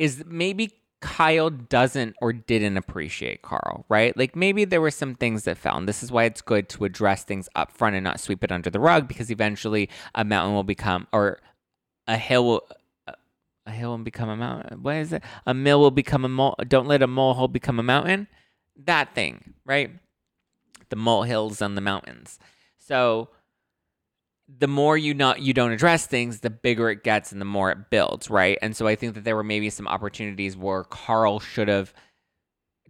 is 0.00 0.24
maybe 0.26 0.72
Kyle 1.02 1.50
doesn't 1.50 2.16
or 2.20 2.32
didn't 2.32 2.76
appreciate 2.76 3.42
Carl, 3.42 3.84
right? 3.88 4.16
Like 4.16 4.34
maybe 4.34 4.64
there 4.64 4.80
were 4.80 4.90
some 4.90 5.14
things 5.14 5.44
that 5.44 5.58
fell. 5.58 5.76
And 5.76 5.86
this 5.86 6.02
is 6.02 6.10
why 6.10 6.24
it's 6.24 6.40
good 6.40 6.68
to 6.70 6.84
address 6.84 7.22
things 7.22 7.48
up 7.54 7.70
front 7.70 7.94
and 7.94 8.02
not 8.02 8.18
sweep 8.18 8.42
it 8.42 8.50
under 8.50 8.70
the 8.70 8.80
rug 8.80 9.06
because 9.06 9.30
eventually 9.30 9.88
a 10.14 10.24
mountain 10.24 10.54
will 10.54 10.64
become, 10.64 11.06
or 11.12 11.38
a 12.08 12.16
hill 12.16 12.46
will. 12.46 12.68
A 13.66 13.72
hill 13.72 13.90
will 13.90 13.98
become 13.98 14.30
a 14.30 14.36
mountain. 14.36 14.82
What 14.82 14.96
is 14.96 15.12
it? 15.12 15.22
A 15.46 15.52
mill 15.52 15.80
will 15.80 15.90
become 15.90 16.24
a 16.24 16.28
mole. 16.28 16.56
Don't 16.66 16.88
let 16.88 17.02
a 17.02 17.06
molehill 17.06 17.48
become 17.48 17.78
a 17.78 17.82
mountain. 17.82 18.26
That 18.74 19.14
thing, 19.14 19.54
right? 19.66 19.90
The 20.88 20.96
molehills 20.96 21.60
and 21.60 21.76
the 21.76 21.82
mountains. 21.82 22.38
So 22.78 23.28
the 24.58 24.68
more 24.68 24.96
you 24.96 25.14
not 25.14 25.40
you 25.40 25.52
don't 25.52 25.72
address 25.72 26.06
things, 26.06 26.40
the 26.40 26.50
bigger 26.50 26.90
it 26.90 27.02
gets 27.04 27.32
and 27.32 27.40
the 27.40 27.46
more 27.46 27.70
it 27.70 27.90
builds, 27.90 28.30
right? 28.30 28.58
And 28.62 28.76
so 28.76 28.86
I 28.86 28.96
think 28.96 29.14
that 29.14 29.24
there 29.24 29.36
were 29.36 29.44
maybe 29.44 29.70
some 29.70 29.86
opportunities 29.88 30.56
where 30.56 30.84
Carl 30.84 31.40
should 31.40 31.68
have 31.68 31.92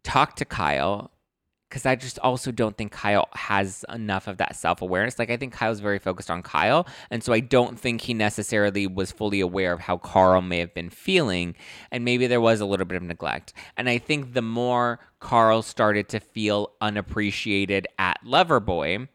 talked 0.02 0.38
to 0.38 0.44
Kyle 0.44 1.10
because 1.70 1.86
I 1.86 1.94
just 1.94 2.18
also 2.18 2.50
don't 2.50 2.76
think 2.76 2.90
Kyle 2.90 3.28
has 3.32 3.84
enough 3.88 4.26
of 4.26 4.38
that 4.38 4.56
self 4.56 4.82
awareness. 4.82 5.18
Like, 5.18 5.30
I 5.30 5.36
think 5.36 5.52
Kyle's 5.52 5.78
very 5.78 6.00
focused 6.00 6.30
on 6.30 6.42
Kyle. 6.42 6.86
And 7.10 7.22
so 7.22 7.32
I 7.32 7.40
don't 7.40 7.78
think 7.78 8.00
he 8.00 8.12
necessarily 8.12 8.88
was 8.88 9.12
fully 9.12 9.40
aware 9.40 9.72
of 9.72 9.80
how 9.80 9.96
Carl 9.96 10.42
may 10.42 10.58
have 10.58 10.74
been 10.74 10.90
feeling. 10.90 11.54
And 11.92 12.04
maybe 12.04 12.26
there 12.26 12.40
was 12.40 12.60
a 12.60 12.66
little 12.66 12.86
bit 12.86 12.96
of 12.96 13.04
neglect. 13.04 13.52
And 13.76 13.88
I 13.88 13.98
think 13.98 14.34
the 14.34 14.42
more 14.42 14.98
Carl 15.20 15.62
started 15.62 16.08
to 16.08 16.20
feel 16.20 16.72
unappreciated 16.80 17.86
at 17.98 18.18
Loverboy, 18.26 19.06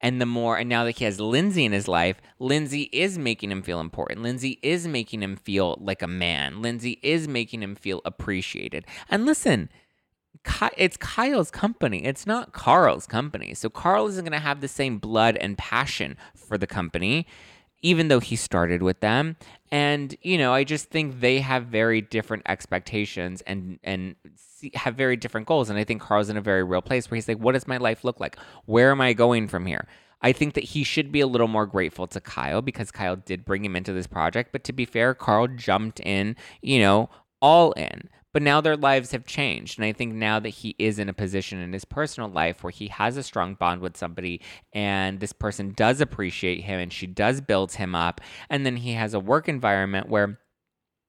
and 0.00 0.20
the 0.20 0.26
more, 0.26 0.58
and 0.58 0.68
now 0.68 0.84
that 0.84 0.98
he 0.98 1.04
has 1.04 1.20
Lindsay 1.20 1.64
in 1.64 1.72
his 1.72 1.88
life, 1.88 2.20
Lindsay 2.38 2.82
is 2.92 3.18
making 3.18 3.50
him 3.50 3.62
feel 3.62 3.80
important. 3.80 4.22
Lindsay 4.22 4.58
is 4.62 4.86
making 4.86 5.22
him 5.22 5.36
feel 5.36 5.78
like 5.80 6.02
a 6.02 6.06
man. 6.06 6.60
Lindsay 6.60 6.98
is 7.02 7.26
making 7.26 7.62
him 7.62 7.74
feel 7.74 8.02
appreciated. 8.04 8.84
And 9.08 9.24
listen, 9.24 9.70
it's 10.76 10.96
Kyle's 10.96 11.50
company. 11.50 12.04
It's 12.04 12.26
not 12.26 12.52
Carl's 12.52 13.06
company. 13.06 13.54
So 13.54 13.68
Carl 13.68 14.06
isn't 14.08 14.24
going 14.24 14.32
to 14.32 14.38
have 14.38 14.60
the 14.60 14.68
same 14.68 14.98
blood 14.98 15.36
and 15.38 15.56
passion 15.56 16.16
for 16.34 16.58
the 16.58 16.66
company, 16.66 17.26
even 17.82 18.08
though 18.08 18.20
he 18.20 18.36
started 18.36 18.82
with 18.82 19.00
them. 19.00 19.36
And 19.72 20.16
you 20.22 20.38
know, 20.38 20.52
I 20.52 20.64
just 20.64 20.90
think 20.90 21.20
they 21.20 21.40
have 21.40 21.66
very 21.66 22.00
different 22.00 22.42
expectations 22.46 23.42
and 23.46 23.78
and 23.82 24.14
have 24.74 24.94
very 24.94 25.16
different 25.16 25.46
goals. 25.46 25.70
And 25.70 25.78
I 25.78 25.84
think 25.84 26.02
Carl's 26.02 26.28
in 26.28 26.36
a 26.36 26.42
very 26.42 26.64
real 26.64 26.82
place 26.82 27.10
where 27.10 27.16
he's 27.16 27.28
like, 27.28 27.38
what 27.38 27.52
does 27.52 27.66
my 27.66 27.76
life 27.76 28.04
look 28.04 28.20
like? 28.20 28.36
Where 28.64 28.90
am 28.90 29.00
I 29.00 29.12
going 29.12 29.48
from 29.48 29.66
here? 29.66 29.86
I 30.22 30.32
think 30.32 30.54
that 30.54 30.64
he 30.64 30.82
should 30.82 31.12
be 31.12 31.20
a 31.20 31.26
little 31.26 31.48
more 31.48 31.66
grateful 31.66 32.06
to 32.08 32.20
Kyle 32.20 32.62
because 32.62 32.90
Kyle 32.90 33.16
did 33.16 33.44
bring 33.44 33.64
him 33.64 33.76
into 33.76 33.92
this 33.92 34.06
project. 34.06 34.50
But 34.52 34.64
to 34.64 34.72
be 34.72 34.84
fair, 34.84 35.14
Carl 35.14 35.48
jumped 35.48 36.00
in, 36.00 36.36
you 36.62 36.80
know, 36.80 37.10
all 37.42 37.72
in. 37.72 38.08
But 38.32 38.42
now 38.42 38.60
their 38.60 38.76
lives 38.76 39.12
have 39.12 39.24
changed. 39.24 39.78
And 39.78 39.86
I 39.86 39.92
think 39.92 40.14
now 40.14 40.40
that 40.40 40.50
he 40.50 40.74
is 40.78 40.98
in 40.98 41.08
a 41.08 41.14
position 41.14 41.58
in 41.58 41.72
his 41.72 41.86
personal 41.86 42.28
life 42.28 42.62
where 42.62 42.70
he 42.70 42.88
has 42.88 43.16
a 43.16 43.22
strong 43.22 43.54
bond 43.54 43.80
with 43.80 43.96
somebody 43.96 44.42
and 44.74 45.20
this 45.20 45.32
person 45.32 45.72
does 45.74 46.02
appreciate 46.02 46.62
him 46.62 46.78
and 46.78 46.92
she 46.92 47.06
does 47.06 47.40
build 47.40 47.72
him 47.72 47.94
up, 47.94 48.20
and 48.50 48.66
then 48.66 48.76
he 48.76 48.92
has 48.92 49.14
a 49.14 49.20
work 49.20 49.48
environment 49.48 50.10
where 50.10 50.38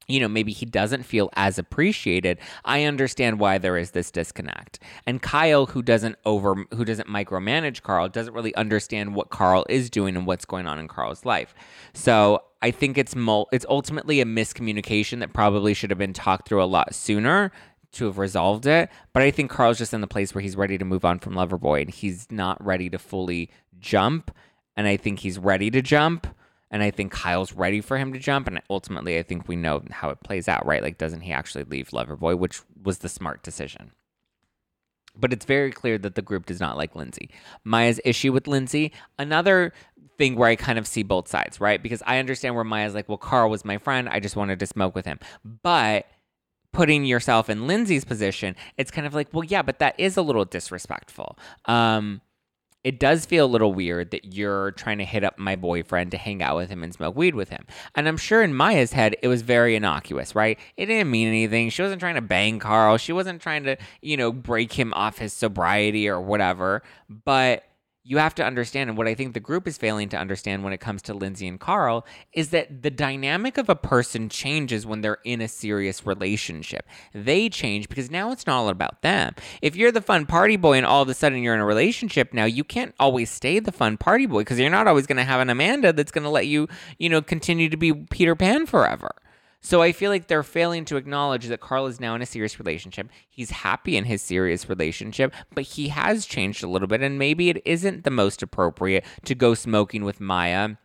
you 0.08 0.20
know, 0.20 0.28
maybe 0.28 0.54
he 0.54 0.66
doesn't 0.66 1.04
feel 1.04 1.30
as 1.34 1.60
appreciated. 1.60 2.40
I 2.64 2.84
understand 2.84 3.40
why 3.40 3.58
there 3.58 3.78
is 3.78 3.92
this 3.92 4.10
disconnect. 4.10 4.80
And 5.06 5.22
Kyle, 5.22 5.66
who 5.66 5.82
doesn't 5.82 6.16
over, 6.26 6.66
who 6.74 6.86
doesn't 6.86 7.10
micromanage 7.10 7.82
Carl, 7.82 8.08
doesn't 8.08 8.34
really 8.34 8.56
understand 8.56 9.16
what 9.16 9.30
Carl 9.30 9.66
is 9.70 9.90
doing 9.90 10.16
and 10.16 10.26
what's 10.26 10.46
going 10.46 10.66
on 10.66 10.80
in 10.80 10.88
Carl's 10.88 11.26
life. 11.26 11.54
So 11.94 12.42
I 12.62 12.72
think 12.72 12.98
it's 12.98 13.16
mul- 13.16 13.50
it's 13.52 13.66
ultimately 13.68 14.22
a 14.22 14.26
miscommunication 14.26 15.20
that 15.20 15.34
probably 15.34 15.74
should 15.74 15.90
have 15.90 16.00
been 16.00 16.14
talked 16.14 16.48
through 16.48 16.64
a 16.64 16.66
lot 16.66 16.96
sooner 16.96 17.52
to 17.94 18.06
have 18.06 18.18
resolved 18.18 18.66
it. 18.66 18.90
But 19.12 19.24
I 19.24 19.32
think 19.32 19.52
Carl's 19.52 19.78
just 19.78 19.94
in 19.94 20.02
the 20.02 20.08
place 20.08 20.34
where 20.34 20.42
he's 20.42 20.56
ready 20.56 20.78
to 20.78 20.86
move 20.86 21.04
on 21.04 21.20
from 21.20 21.34
Loverboy 21.34 21.82
and 21.82 21.90
he's 21.90 22.32
not 22.32 22.64
ready 22.64 22.90
to 22.90 22.98
fully 22.98 23.50
jump. 23.80 24.32
And 24.78 24.88
I 24.88 24.96
think 24.96 25.20
he's 25.20 25.38
ready 25.38 25.70
to 25.72 25.82
jump 25.82 26.28
and 26.70 26.84
I 26.84 26.92
think 26.92 27.12
Kyle's 27.12 27.54
ready 27.54 27.82
for 27.82 27.98
him 27.98 28.14
to 28.14 28.20
jump. 28.20 28.48
And 28.48 28.62
ultimately, 28.70 29.18
I 29.18 29.24
think 29.24 29.48
we 29.48 29.56
know 29.56 29.84
how 29.92 30.10
it 30.10 30.24
plays 30.24 30.48
out, 30.48 30.66
right? 30.66 30.84
Like, 30.84 30.98
doesn't 30.98 31.22
he 31.22 31.32
actually 31.32 31.64
leave 31.64 31.90
Loverboy, 31.90 32.38
which 32.38 32.62
was 32.84 33.00
the 33.00 33.10
smart 33.10 33.44
decision? 33.44 33.92
But 35.16 35.34
it's 35.34 35.46
very 35.46 35.72
clear 35.72 35.98
that 35.98 36.16
the 36.16 36.22
group 36.22 36.46
does 36.46 36.60
not 36.60 36.78
like 36.78 36.96
Lindsay. 36.96 37.30
Mya's 37.64 38.00
issue 38.06 38.32
with 38.32 38.48
Lindsay, 38.48 38.92
another 39.18 39.74
thing 40.18 40.36
where 40.36 40.50
I 40.50 40.56
kind 40.56 40.78
of 40.78 40.88
see 40.88 41.04
both 41.04 41.28
sides, 41.28 41.60
right? 41.62 41.82
Because 41.82 42.04
I 42.06 42.20
understand 42.20 42.56
where 42.56 42.64
Mya's 42.64 42.94
like, 42.94 43.08
well, 43.08 43.18
Carl 43.18 43.50
was 43.50 43.66
my 43.66 43.78
friend. 43.78 44.10
I 44.10 44.20
just 44.20 44.36
wanted 44.36 44.60
to 44.60 44.68
smoke 44.68 44.96
with 44.96 45.06
him. 45.06 45.20
But 45.64 46.06
putting 46.74 47.06
yourself 47.06 47.50
in 47.50 47.66
Lindsay's 47.66 48.06
position, 48.06 48.56
it's 48.78 48.92
kind 48.92 49.08
of 49.08 49.14
like, 49.14 49.30
well, 49.32 49.44
yeah, 49.44 49.62
but 49.62 49.80
that 49.80 50.00
is 50.00 50.18
a 50.18 50.22
little 50.22 50.46
disrespectful. 50.46 51.38
Um, 51.66 52.22
it 52.84 53.00
does 53.00 53.26
feel 53.26 53.46
a 53.46 53.48
little 53.48 53.74
weird 53.74 54.12
that 54.12 54.34
you're 54.34 54.72
trying 54.72 54.98
to 55.00 55.06
hit 55.06 55.24
up 55.24 55.38
my 55.38 55.56
boyfriend 55.56 56.12
to 56.12 56.18
hang 56.18 56.42
out 56.42 56.56
with 56.56 56.70
him 56.70 56.84
and 56.84 56.94
smoke 56.94 57.16
weed 57.16 57.36
with 57.36 57.50
him. 57.50 57.66
And 57.96 58.08
I'm 58.08 58.18
sure 58.18 58.44
in 58.44 58.54
Mya's 58.54 58.94
head, 58.94 59.16
it 59.22 59.28
was 59.28 59.42
very 59.42 59.76
innocuous, 59.76 60.36
right? 60.36 60.58
It 60.78 60.86
didn't 60.86 61.12
mean 61.12 61.28
anything. 61.28 61.70
She 61.70 61.82
wasn't 61.82 62.00
trying 62.00 62.16
to 62.16 62.22
bang 62.22 62.60
Carl. 62.60 62.98
She 62.98 63.12
wasn't 63.14 63.42
trying 63.42 63.64
to, 63.64 63.78
you 64.02 64.16
know, 64.16 64.32
break 64.32 64.74
him 64.74 64.94
off 64.94 65.18
his 65.18 65.34
sobriety 65.34 66.08
or 66.08 66.22
whatever. 66.22 66.84
But 67.10 67.64
you 68.08 68.20
have 68.20 68.34
to 68.36 68.46
understand, 68.46 68.90
and 68.90 68.98
what 68.98 69.06
I 69.06 69.14
think 69.14 69.34
the 69.34 69.42
group 69.42 69.68
is 69.68 69.78
failing 69.78 70.08
to 70.10 70.18
understand 70.18 70.64
when 70.64 70.72
it 70.72 70.80
comes 70.80 71.02
to 71.04 71.14
Lindsay 71.14 71.46
and 71.46 71.60
Carl 71.60 72.06
is 72.32 72.52
that 72.52 72.82
the 72.82 72.90
dynamic 72.90 73.58
of 73.58 73.68
a 73.68 73.76
person 73.76 74.30
changes 74.30 74.86
when 74.86 75.02
they're 75.02 75.18
in 75.26 75.42
a 75.42 75.48
serious 75.50 76.06
relationship. 76.06 76.88
They 77.14 77.50
change 77.50 77.90
because 77.90 78.10
now 78.10 78.32
it's 78.32 78.48
not 78.48 78.60
all 78.60 78.70
about 78.70 79.02
them. 79.02 79.36
If 79.62 79.76
you're 79.76 79.92
the 79.92 80.02
fun 80.02 80.26
party 80.26 80.56
boy 80.56 80.78
and 80.78 80.86
all 80.86 81.02
of 81.02 81.10
a 81.10 81.14
sudden 81.14 81.44
you're 81.44 81.54
in 81.54 81.60
a 81.60 81.66
relationship 81.66 82.34
now, 82.34 82.46
you 82.46 82.64
can't 82.64 82.96
always 82.98 83.30
stay 83.30 83.60
the 83.60 83.74
fun 83.74 83.98
party 83.98 84.26
boy 84.26 84.40
because 84.40 84.58
you're 84.58 84.70
not 84.70 84.88
always 84.88 85.06
going 85.06 85.18
to 85.18 85.26
have 85.26 85.42
an 85.42 85.50
Amanda 85.50 85.92
that's 85.92 86.12
going 86.12 86.24
to 86.24 86.30
let 86.30 86.48
you, 86.48 86.70
you 86.98 87.10
know, 87.10 87.22
continue 87.22 87.68
to 87.68 87.78
be 87.78 87.94
Peter 87.94 88.38
Pan 88.38 88.66
forever. 88.66 89.12
So 89.62 89.82
I 89.82 89.92
feel 89.92 90.12
like 90.12 90.28
they're 90.28 90.44
failing 90.44 90.86
to 90.86 90.98
acknowledge 90.98 91.48
that 91.48 91.60
Carl 91.60 91.88
is 91.88 92.00
now 92.00 92.16
in 92.16 92.22
a 92.22 92.26
serious 92.26 92.60
relationship. 92.60 93.10
He's 93.28 93.50
happy 93.50 93.98
in 93.98 94.06
his 94.06 94.22
serious 94.22 94.70
relationship, 94.70 95.34
but 95.54 95.64
he 95.64 95.90
has 95.90 96.26
changed 96.26 96.64
a 96.64 96.70
little 96.70 96.88
bit. 96.88 97.02
And 97.02 97.20
maybe 97.20 97.50
it 97.50 97.62
isn't 97.66 98.04
the 98.04 98.12
most 98.12 98.42
appropriate 98.42 99.04
to 99.26 99.36
go 99.36 99.54
smoking 99.54 100.06
with 100.06 100.22
Mya 100.22 100.78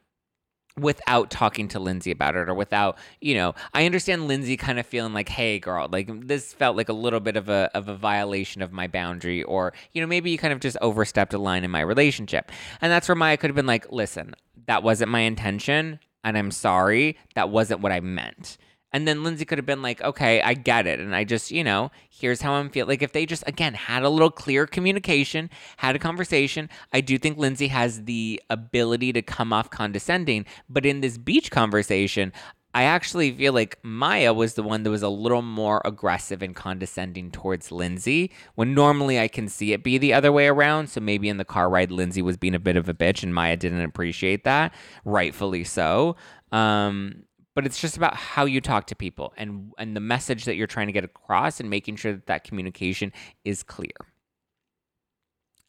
without 0.78 1.30
talking 1.30 1.68
to 1.68 1.78
Lindsay 1.78 2.10
about 2.10 2.34
it 2.34 2.48
or 2.48 2.54
without, 2.54 2.96
you 3.20 3.34
know, 3.34 3.54
I 3.74 3.84
understand 3.84 4.26
Lindsay 4.26 4.56
kind 4.56 4.78
of 4.78 4.86
feeling 4.86 5.12
like, 5.12 5.28
hey 5.28 5.58
girl, 5.58 5.86
like 5.92 6.26
this 6.26 6.54
felt 6.54 6.76
like 6.78 6.88
a 6.88 6.94
little 6.94 7.20
bit 7.20 7.36
of 7.36 7.50
a 7.50 7.70
of 7.74 7.88
a 7.88 7.94
violation 7.94 8.62
of 8.62 8.72
my 8.72 8.86
boundary, 8.86 9.42
or, 9.42 9.74
you 9.92 10.00
know, 10.00 10.06
maybe 10.06 10.30
you 10.30 10.38
kind 10.38 10.52
of 10.52 10.60
just 10.60 10.78
overstepped 10.80 11.34
a 11.34 11.38
line 11.38 11.62
in 11.62 11.70
my 11.70 11.80
relationship. 11.80 12.50
And 12.80 12.90
that's 12.90 13.06
where 13.06 13.14
Mya 13.14 13.36
could 13.36 13.50
have 13.50 13.54
been 13.54 13.66
like, 13.66 13.92
listen, 13.92 14.34
that 14.66 14.82
wasn't 14.82 15.10
my 15.10 15.20
intention, 15.20 16.00
and 16.24 16.36
I'm 16.36 16.50
sorry. 16.50 17.16
That 17.34 17.50
wasn't 17.50 17.80
what 17.80 17.92
I 17.92 18.00
meant. 18.00 18.58
And 18.92 19.08
then 19.08 19.24
Lindsay 19.24 19.46
could 19.46 19.56
have 19.56 19.66
been 19.66 19.80
like, 19.80 20.02
okay, 20.02 20.42
I 20.42 20.52
get 20.52 20.86
it. 20.86 21.00
And 21.00 21.16
I 21.16 21.24
just, 21.24 21.50
you 21.50 21.64
know, 21.64 21.90
here's 22.10 22.42
how 22.42 22.52
I'm 22.52 22.68
feeling. 22.68 22.90
Like, 22.90 23.02
if 23.02 23.12
they 23.12 23.24
just, 23.24 23.42
again, 23.46 23.72
had 23.72 24.02
a 24.02 24.10
little 24.10 24.30
clear 24.30 24.66
communication, 24.66 25.48
had 25.78 25.96
a 25.96 25.98
conversation, 25.98 26.68
I 26.92 27.00
do 27.00 27.16
think 27.18 27.38
Lindsay 27.38 27.68
has 27.68 28.04
the 28.04 28.42
ability 28.50 29.14
to 29.14 29.22
come 29.22 29.52
off 29.52 29.70
condescending. 29.70 30.44
But 30.68 30.84
in 30.84 31.00
this 31.00 31.16
beach 31.16 31.50
conversation, 31.50 32.32
I 32.74 32.84
actually 32.84 33.30
feel 33.32 33.52
like 33.52 33.78
Mya 33.84 34.32
was 34.32 34.54
the 34.54 34.62
one 34.62 34.82
that 34.82 34.90
was 34.90 35.02
a 35.02 35.08
little 35.08 35.42
more 35.42 35.82
aggressive 35.84 36.42
and 36.42 36.56
condescending 36.56 37.30
towards 37.30 37.70
Lindsay, 37.70 38.32
when 38.54 38.72
normally 38.72 39.20
I 39.20 39.28
can 39.28 39.48
see 39.48 39.72
it 39.72 39.84
be 39.84 39.98
the 39.98 40.14
other 40.14 40.32
way 40.32 40.46
around. 40.46 40.88
So 40.88 41.00
maybe 41.00 41.28
in 41.28 41.36
the 41.36 41.44
car 41.44 41.68
ride, 41.68 41.90
Lindsay 41.90 42.22
was 42.22 42.38
being 42.38 42.54
a 42.54 42.58
bit 42.58 42.76
of 42.76 42.88
a 42.88 42.94
bitch 42.94 43.22
and 43.22 43.34
Mya 43.34 43.56
didn't 43.56 43.82
appreciate 43.82 44.44
that, 44.44 44.74
rightfully 45.04 45.64
so. 45.64 46.16
Um, 46.50 47.24
but 47.54 47.66
it's 47.66 47.80
just 47.80 47.98
about 47.98 48.16
how 48.16 48.46
you 48.46 48.60
talk 48.62 48.86
to 48.86 48.96
people 48.96 49.34
and 49.36 49.72
and 49.76 49.94
the 49.94 50.00
message 50.00 50.46
that 50.46 50.56
you're 50.56 50.66
trying 50.66 50.86
to 50.86 50.92
get 50.92 51.04
across 51.04 51.60
and 51.60 51.68
making 51.68 51.96
sure 51.96 52.12
that 52.12 52.26
that 52.26 52.44
communication 52.44 53.12
is 53.44 53.62
clear. 53.62 53.92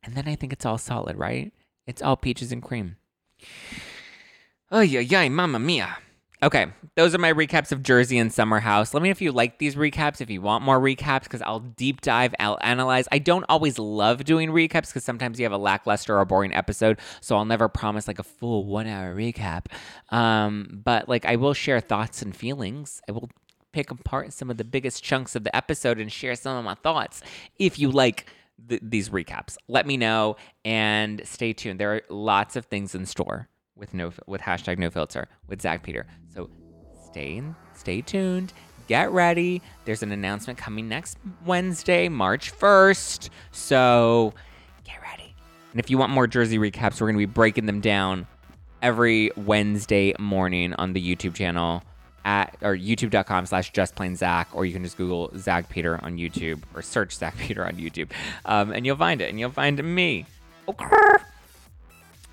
And 0.03 0.15
then 0.15 0.27
I 0.27 0.35
think 0.35 0.53
it's 0.53 0.65
all 0.65 0.77
solid, 0.77 1.17
right? 1.17 1.51
It's 1.85 2.01
all 2.01 2.15
peaches 2.15 2.51
and 2.51 2.63
cream. 2.63 2.97
Oh 4.71 4.81
yeah, 4.81 5.01
yeah, 5.01 5.27
mamma 5.27 5.59
mia. 5.59 5.97
Okay, 6.43 6.65
those 6.95 7.15
are 7.15 7.19
my 7.19 7.31
recaps 7.31 7.71
of 7.71 7.81
Jersey 7.81 8.17
and 8.17 8.31
Summer 8.31 8.59
House. 8.59 8.93
Let 8.93 9.01
me 9.01 9.07
know 9.07 9.11
if 9.11 9.21
you 9.21 9.31
like 9.31 9.59
these 9.59 9.75
recaps, 9.75 10.19
if 10.19 10.29
you 10.29 10.41
want 10.41 10.61
more 10.61 10.77
recaps, 10.77 11.23
because 11.23 11.41
I'll 11.41 11.61
deep 11.61 12.01
dive, 12.01 12.35
I'll 12.37 12.57
analyze. 12.59 13.07
I 13.13 13.19
don't 13.19 13.45
always 13.47 13.79
love 13.79 14.25
doing 14.25 14.49
recaps 14.49 14.87
because 14.87 15.05
sometimes 15.05 15.39
you 15.39 15.45
have 15.45 15.53
a 15.53 15.57
lackluster 15.57 16.19
or 16.19 16.25
boring 16.25 16.53
episode, 16.53 16.99
so 17.21 17.37
I'll 17.37 17.45
never 17.45 17.69
promise 17.69 18.09
like 18.09 18.19
a 18.19 18.23
full 18.23 18.65
one 18.65 18.87
hour 18.87 19.15
recap. 19.15 19.67
Um, 20.09 20.81
but 20.83 21.07
like 21.07 21.23
I 21.23 21.37
will 21.37 21.53
share 21.53 21.79
thoughts 21.79 22.21
and 22.21 22.35
feelings. 22.35 23.01
I 23.07 23.13
will 23.13 23.29
pick 23.71 23.89
apart 23.89 24.33
some 24.33 24.49
of 24.49 24.57
the 24.57 24.65
biggest 24.65 25.01
chunks 25.01 25.37
of 25.37 25.45
the 25.45 25.55
episode 25.55 25.97
and 25.97 26.11
share 26.11 26.35
some 26.35 26.57
of 26.57 26.65
my 26.65 26.75
thoughts 26.75 27.21
if 27.57 27.79
you 27.79 27.89
like. 27.89 28.29
Th- 28.69 28.81
these 28.83 29.09
recaps. 29.09 29.57
Let 29.67 29.87
me 29.87 29.97
know 29.97 30.35
and 30.63 31.21
stay 31.25 31.53
tuned. 31.53 31.79
There 31.79 31.95
are 31.95 32.01
lots 32.09 32.55
of 32.55 32.65
things 32.65 32.93
in 32.93 33.07
store 33.07 33.49
with 33.77 33.93
no 33.93 34.11
with 34.27 34.41
hashtag 34.41 34.77
no 34.77 34.89
filter 34.89 35.27
with 35.47 35.61
Zach 35.61 35.83
Peter. 35.83 36.05
So 36.33 36.49
stay 37.05 37.41
stay 37.75 38.01
tuned. 38.01 38.53
Get 38.87 39.11
ready. 39.11 39.61
There's 39.85 40.03
an 40.03 40.11
announcement 40.11 40.59
coming 40.59 40.89
next 40.89 41.17
Wednesday, 41.45 42.09
March 42.09 42.53
1st. 42.53 43.29
So 43.51 44.33
get 44.83 45.01
ready. 45.01 45.33
And 45.71 45.79
if 45.79 45.89
you 45.89 45.97
want 45.97 46.11
more 46.11 46.27
Jersey 46.27 46.57
recaps, 46.57 46.99
we're 46.99 47.07
going 47.07 47.15
to 47.15 47.19
be 47.19 47.25
breaking 47.25 47.65
them 47.65 47.79
down 47.79 48.27
every 48.81 49.31
Wednesday 49.37 50.13
morning 50.19 50.73
on 50.73 50.91
the 50.93 51.15
YouTube 51.15 51.33
channel 51.33 51.83
at 52.25 52.55
or 52.61 52.75
youtube.com 52.75 53.45
slash 53.45 53.71
just 53.71 53.95
plain 53.95 54.15
Zach, 54.15 54.49
or 54.53 54.65
you 54.65 54.73
can 54.73 54.83
just 54.83 54.97
Google 54.97 55.31
Zach 55.37 55.69
Peter 55.69 56.03
on 56.03 56.17
YouTube 56.17 56.61
or 56.73 56.81
search 56.81 57.15
Zach 57.15 57.37
Peter 57.37 57.65
on 57.65 57.73
YouTube. 57.73 58.09
Um, 58.45 58.71
and 58.71 58.85
you'll 58.85 58.97
find 58.97 59.21
it 59.21 59.29
and 59.29 59.39
you'll 59.39 59.51
find 59.51 59.81
me. 59.83 60.25
Okay. 60.67 61.23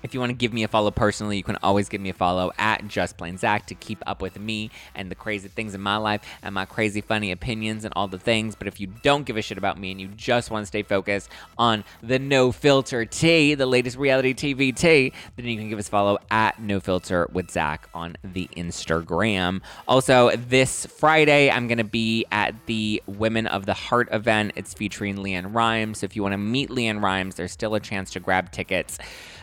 If 0.03 0.13
you 0.13 0.19
want 0.19 0.31
to 0.31 0.35
give 0.35 0.53
me 0.53 0.63
a 0.63 0.67
follow 0.67 0.91
personally, 0.91 1.37
you 1.37 1.43
can 1.43 1.57
always 1.61 1.89
give 1.89 2.01
me 2.01 2.09
a 2.09 2.13
follow 2.13 2.51
at 2.57 2.87
Just 2.87 3.17
Plain 3.17 3.37
Zach 3.37 3.67
to 3.67 3.75
keep 3.75 4.01
up 4.07 4.21
with 4.21 4.39
me 4.39 4.71
and 4.95 5.11
the 5.11 5.15
crazy 5.15 5.47
things 5.47 5.75
in 5.75 5.81
my 5.81 5.97
life 5.97 6.21
and 6.41 6.55
my 6.55 6.65
crazy 6.65 7.01
funny 7.01 7.31
opinions 7.31 7.85
and 7.85 7.93
all 7.95 8.07
the 8.07 8.17
things. 8.17 8.55
But 8.55 8.67
if 8.67 8.79
you 8.79 8.87
don't 8.87 9.25
give 9.25 9.37
a 9.37 9.41
shit 9.41 9.57
about 9.57 9.79
me 9.79 9.91
and 9.91 10.01
you 10.01 10.07
just 10.07 10.49
want 10.49 10.63
to 10.63 10.67
stay 10.67 10.83
focused 10.83 11.29
on 11.57 11.83
the 12.01 12.19
No 12.19 12.51
Filter 12.51 13.05
T, 13.05 13.53
the 13.53 13.65
latest 13.65 13.97
reality 13.97 14.33
TV 14.33 14.75
T, 14.75 15.13
then 15.35 15.45
you 15.45 15.57
can 15.57 15.69
give 15.69 15.79
us 15.79 15.87
a 15.87 15.91
follow 15.91 16.17
at 16.31 16.59
No 16.59 16.79
Filter 16.79 17.27
with 17.31 17.51
Zach 17.51 17.87
on 17.93 18.17
the 18.23 18.49
Instagram. 18.57 19.61
Also, 19.87 20.31
this 20.35 20.85
Friday, 20.87 21.51
I'm 21.51 21.67
going 21.67 21.77
to 21.77 21.83
be 21.83 22.25
at 22.31 22.55
the 22.65 23.01
Women 23.05 23.47
of 23.47 23.65
the 23.65 23.73
Heart 23.73 24.09
event. 24.11 24.53
It's 24.55 24.73
featuring 24.73 25.17
LeAnn 25.17 25.53
Rimes. 25.53 25.99
So 25.99 26.05
if 26.05 26.15
you 26.15 26.23
want 26.23 26.33
to 26.33 26.37
meet 26.37 26.69
LeAnn 26.69 27.01
Rimes, 27.01 27.35
there's 27.35 27.51
still 27.51 27.75
a 27.75 27.79
chance 27.79 28.11
to 28.11 28.19
grab 28.19 28.51
tickets 28.51 28.97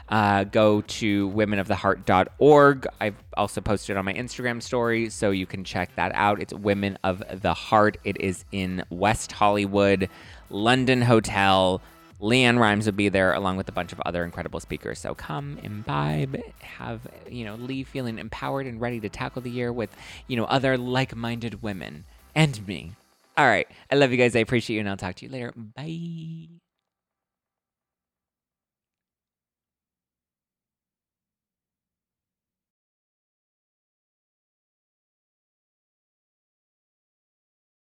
uh, 0.08 0.44
go 0.44 0.80
to 0.82 1.30
womenoftheheart.org. 1.30 2.86
I've 3.00 3.16
also 3.36 3.60
posted 3.60 3.96
on 3.96 4.04
my 4.04 4.14
Instagram 4.14 4.62
story, 4.62 5.10
so 5.10 5.30
you 5.30 5.46
can 5.46 5.64
check 5.64 5.94
that 5.96 6.12
out. 6.14 6.40
It's 6.40 6.52
Women 6.52 6.98
of 7.04 7.22
the 7.42 7.54
Heart. 7.54 7.98
It 8.04 8.20
is 8.20 8.44
in 8.52 8.84
West 8.90 9.32
Hollywood, 9.32 10.08
London 10.50 11.02
Hotel. 11.02 11.80
LeAnn 12.20 12.58
Rimes 12.58 12.86
will 12.86 12.94
be 12.94 13.08
there 13.08 13.32
along 13.32 13.56
with 13.56 13.68
a 13.68 13.72
bunch 13.72 13.92
of 13.92 14.00
other 14.04 14.24
incredible 14.24 14.58
speakers. 14.58 14.98
So 14.98 15.14
come 15.14 15.58
imbibe, 15.62 16.36
have, 16.60 17.06
you 17.30 17.44
know, 17.44 17.54
leave 17.54 17.86
feeling 17.86 18.18
empowered 18.18 18.66
and 18.66 18.80
ready 18.80 18.98
to 19.00 19.08
tackle 19.08 19.42
the 19.42 19.50
year 19.50 19.72
with, 19.72 19.94
you 20.26 20.36
know, 20.36 20.44
other 20.44 20.76
like 20.76 21.14
minded 21.14 21.62
women 21.62 22.04
and 22.34 22.66
me. 22.66 22.92
All 23.36 23.46
right. 23.46 23.68
I 23.88 23.94
love 23.94 24.10
you 24.10 24.16
guys. 24.16 24.34
I 24.34 24.40
appreciate 24.40 24.74
you, 24.74 24.80
and 24.80 24.88
I'll 24.88 24.96
talk 24.96 25.14
to 25.16 25.26
you 25.26 25.30
later. 25.30 25.52
Bye. 25.56 26.48